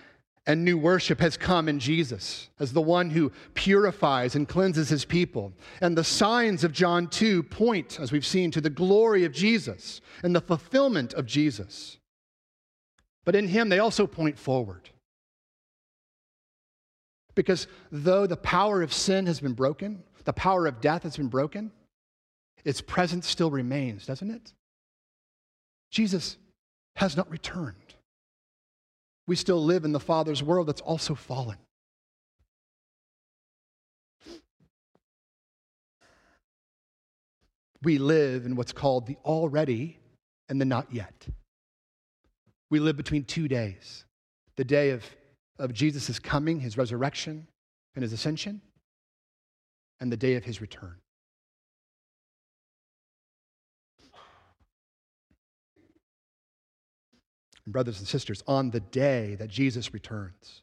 and 0.48 0.64
new 0.64 0.78
worship 0.78 1.20
has 1.20 1.36
come 1.36 1.68
in 1.68 1.78
Jesus 1.78 2.48
as 2.58 2.72
the 2.72 2.80
one 2.80 3.10
who 3.10 3.30
purifies 3.52 4.34
and 4.34 4.48
cleanses 4.48 4.88
his 4.88 5.04
people. 5.04 5.52
And 5.82 5.96
the 5.96 6.02
signs 6.02 6.64
of 6.64 6.72
John 6.72 7.06
2 7.06 7.42
point, 7.42 8.00
as 8.00 8.10
we've 8.10 8.24
seen, 8.24 8.50
to 8.52 8.62
the 8.62 8.70
glory 8.70 9.26
of 9.26 9.32
Jesus 9.32 10.00
and 10.22 10.34
the 10.34 10.40
fulfillment 10.40 11.12
of 11.12 11.26
Jesus. 11.26 11.98
But 13.26 13.36
in 13.36 13.46
him, 13.48 13.68
they 13.68 13.78
also 13.78 14.06
point 14.06 14.38
forward. 14.38 14.88
Because 17.34 17.66
though 17.92 18.26
the 18.26 18.38
power 18.38 18.80
of 18.80 18.90
sin 18.90 19.26
has 19.26 19.40
been 19.40 19.52
broken, 19.52 20.02
the 20.24 20.32
power 20.32 20.66
of 20.66 20.80
death 20.80 21.02
has 21.02 21.18
been 21.18 21.28
broken, 21.28 21.72
its 22.64 22.80
presence 22.80 23.28
still 23.28 23.50
remains, 23.50 24.06
doesn't 24.06 24.30
it? 24.30 24.54
Jesus 25.90 26.38
has 26.96 27.18
not 27.18 27.30
returned. 27.30 27.87
We 29.28 29.36
still 29.36 29.62
live 29.62 29.84
in 29.84 29.92
the 29.92 30.00
Father's 30.00 30.42
world 30.42 30.68
that's 30.68 30.80
also 30.80 31.14
fallen. 31.14 31.58
We 37.82 37.98
live 37.98 38.46
in 38.46 38.56
what's 38.56 38.72
called 38.72 39.06
the 39.06 39.18
already 39.26 39.98
and 40.48 40.58
the 40.58 40.64
not 40.64 40.92
yet. 40.92 41.28
We 42.70 42.80
live 42.80 42.96
between 42.96 43.24
two 43.24 43.48
days 43.48 44.06
the 44.56 44.64
day 44.64 44.90
of, 44.90 45.04
of 45.58 45.74
Jesus' 45.74 46.18
coming, 46.18 46.58
his 46.58 46.78
resurrection, 46.78 47.46
and 47.94 48.02
his 48.02 48.14
ascension, 48.14 48.62
and 50.00 50.10
the 50.10 50.16
day 50.16 50.36
of 50.36 50.44
his 50.44 50.60
return. 50.62 50.96
Brothers 57.72 57.98
and 57.98 58.08
sisters, 58.08 58.42
on 58.46 58.70
the 58.70 58.80
day 58.80 59.34
that 59.36 59.48
Jesus 59.48 59.92
returns. 59.92 60.62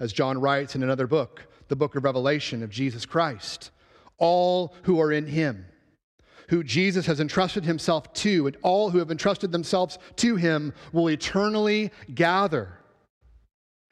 As 0.00 0.12
John 0.12 0.40
writes 0.40 0.74
in 0.74 0.82
another 0.82 1.06
book, 1.06 1.46
the 1.68 1.76
book 1.76 1.94
of 1.96 2.04
Revelation 2.04 2.62
of 2.62 2.70
Jesus 2.70 3.06
Christ, 3.06 3.70
all 4.18 4.74
who 4.82 5.00
are 5.00 5.12
in 5.12 5.26
him 5.26 5.66
who 6.48 6.62
Jesus 6.62 7.06
has 7.06 7.20
entrusted 7.20 7.64
himself 7.64 8.12
to, 8.14 8.46
and 8.46 8.56
all 8.62 8.90
who 8.90 8.98
have 8.98 9.10
entrusted 9.10 9.52
themselves 9.52 9.98
to 10.16 10.36
him 10.36 10.72
will 10.92 11.10
eternally 11.10 11.90
gather 12.14 12.78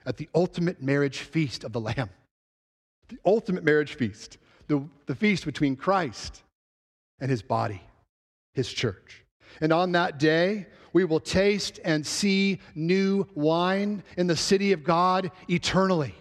at 0.05 0.16
the 0.16 0.29
ultimate 0.35 0.83
marriage 0.83 1.20
feast 1.20 1.64
of 1.64 1.73
the 1.73 1.81
Lamb. 1.81 2.11
The 3.09 3.18
ultimate 3.25 3.64
marriage 3.64 3.95
feast, 3.95 4.39
the, 4.68 4.83
the 5.07 5.14
feast 5.14 5.45
between 5.45 5.77
Christ 5.77 6.43
and 7.20 7.31
his 7.31 7.43
body, 7.43 7.83
his 8.55 8.70
church. 8.73 9.25
And 9.61 9.73
on 9.73 9.93
that 9.93 10.18
day, 10.18 10.66
we 10.93 11.05
will 11.05 11.20
taste 11.20 11.80
and 11.84 12.07
see 12.07 12.61
new 12.74 13.26
wine 13.34 14.03
in 14.16 14.26
the 14.26 14.36
city 14.36 14.72
of 14.72 14.84
God 14.84 15.30
eternally. 15.49 16.14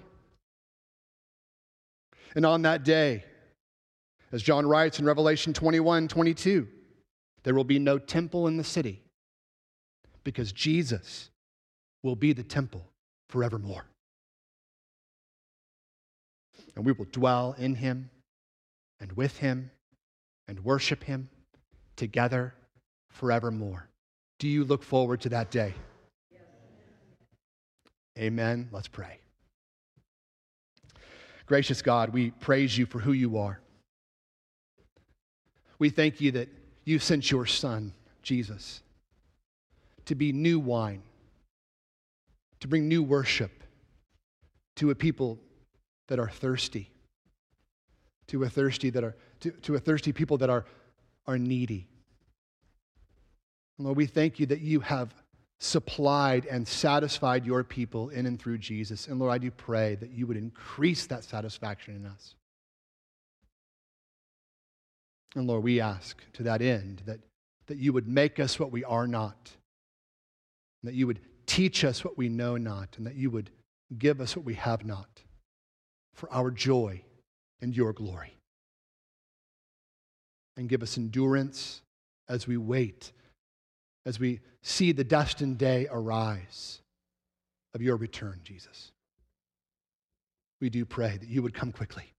And 2.36 2.45
on 2.45 2.61
that 2.61 2.84
day, 2.84 3.26
as 4.32 4.41
John 4.41 4.65
writes 4.65 4.99
in 4.99 5.05
Revelation 5.05 5.53
21 5.53 6.07
22, 6.07 6.67
there 7.43 7.53
will 7.53 7.63
be 7.63 7.80
no 7.80 7.97
temple 7.97 8.47
in 8.47 8.57
the 8.57 8.63
city 8.63 9.01
because 10.24 10.51
Jesus 10.51 11.30
will 12.03 12.15
be 12.15 12.34
the 12.34 12.43
temple 12.43 12.86
forevermore. 13.30 13.86
And 16.76 16.86
we 16.86 16.93
will 16.93 17.07
dwell 17.11 17.55
in 17.57 17.76
him 17.76 18.09
and 18.99 19.11
with 19.13 19.38
him 19.38 19.72
and 20.47 20.63
worship 20.63 21.03
him 21.03 21.30
together 21.97 22.53
forevermore. 23.09 23.91
Do 24.42 24.48
you 24.48 24.64
look 24.64 24.82
forward 24.82 25.22
to 25.22 25.30
that 25.30 25.52
day? 25.52 25.76
Amen. 28.18 28.70
Let's 28.72 28.88
pray. 28.88 29.20
Gracious 31.46 31.84
God, 31.84 32.10
we 32.10 32.32
praise 32.32 32.76
you 32.76 32.88
for 32.88 32.98
who 32.98 33.12
you 33.12 33.38
are. 33.38 33.60
We 35.78 35.92
thank 35.92 36.22
you 36.22 36.32
that 36.32 36.50
you 36.86 36.98
sent 36.98 37.30
your 37.30 37.46
Son, 37.46 37.94
Jesus, 38.24 38.82
to 40.06 40.16
be 40.16 40.34
new 40.34 40.60
wine, 40.60 41.04
to 42.62 42.68
bring 42.68 42.88
new 42.88 43.04
worship 43.04 43.64
to 44.78 44.89
a 44.89 44.96
people 44.96 45.38
that 46.08 46.18
are 46.18 46.30
thirsty, 46.30 46.89
to 48.26 48.42
a 48.42 48.50
thirsty 48.50 48.89
that 48.89 49.04
are 49.04 49.16
to, 49.42 49.52
to 49.52 49.76
a 49.76 49.80
thirsty 49.80 50.12
people 50.12 50.39
that 50.39 50.50
are, 50.50 50.66
are 51.28 51.38
needy. 51.38 51.91
Lord, 53.86 53.97
we 53.97 54.05
thank 54.05 54.39
you 54.39 54.45
that 54.47 54.61
you 54.61 54.79
have 54.82 55.13
supplied 55.59 56.45
and 56.47 56.67
satisfied 56.67 57.45
your 57.45 57.63
people 57.63 58.09
in 58.09 58.25
and 58.25 58.39
through 58.39 58.57
Jesus. 58.57 59.07
And 59.07 59.19
Lord, 59.19 59.32
I 59.32 59.38
do 59.38 59.51
pray 59.51 59.95
that 59.95 60.09
you 60.09 60.25
would 60.27 60.38
increase 60.38 61.05
that 61.07 61.23
satisfaction 61.23 61.95
in 61.95 62.05
us. 62.05 62.36
And 65.36 65.47
Lord, 65.47 65.63
we 65.63 65.79
ask 65.79 66.21
to 66.34 66.43
that 66.43 66.61
end 66.61 67.03
that, 67.05 67.19
that 67.67 67.77
you 67.77 67.93
would 67.93 68.07
make 68.07 68.39
us 68.39 68.59
what 68.59 68.71
we 68.71 68.84
are 68.84 69.07
not, 69.07 69.51
that 70.84 70.95
you 70.95 71.07
would 71.07 71.19
teach 71.45 71.86
us 71.86 72.03
what 72.03 72.17
we 72.17 72.27
know 72.27 72.57
not, 72.57 72.97
and 72.97 73.05
that 73.05 73.15
you 73.15 73.29
would 73.29 73.49
give 73.97 74.19
us 74.19 74.36
what 74.36 74.45
we 74.45 74.55
have 74.55 74.84
not 74.84 75.21
for 76.15 76.32
our 76.34 76.51
joy 76.51 77.01
and 77.61 77.75
your 77.75 77.93
glory. 77.93 78.36
And 80.57 80.67
give 80.67 80.84
us 80.84 80.97
endurance 80.97 81.82
as 82.27 82.47
we 82.47 82.57
wait, 82.57 83.11
as 84.06 84.20
we 84.20 84.39
see 84.62 84.91
the 84.91 85.04
destined 85.04 85.58
day 85.58 85.88
arise 85.91 86.82
of 87.74 87.82
your 87.82 87.95
return, 87.95 88.39
Jesus. 88.43 88.91
We 90.60 90.70
do 90.70 90.86
pray 90.86 91.18
that 91.18 91.30
you 91.30 91.41
would 91.41 91.54
come 91.54 91.72
quickly. 91.72 92.14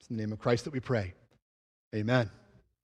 It's 0.00 0.10
in 0.10 0.16
the 0.16 0.22
name 0.22 0.32
of 0.32 0.38
Christ 0.38 0.64
that 0.64 0.72
we 0.72 0.80
pray. 0.80 1.14
Amen. 1.94 2.30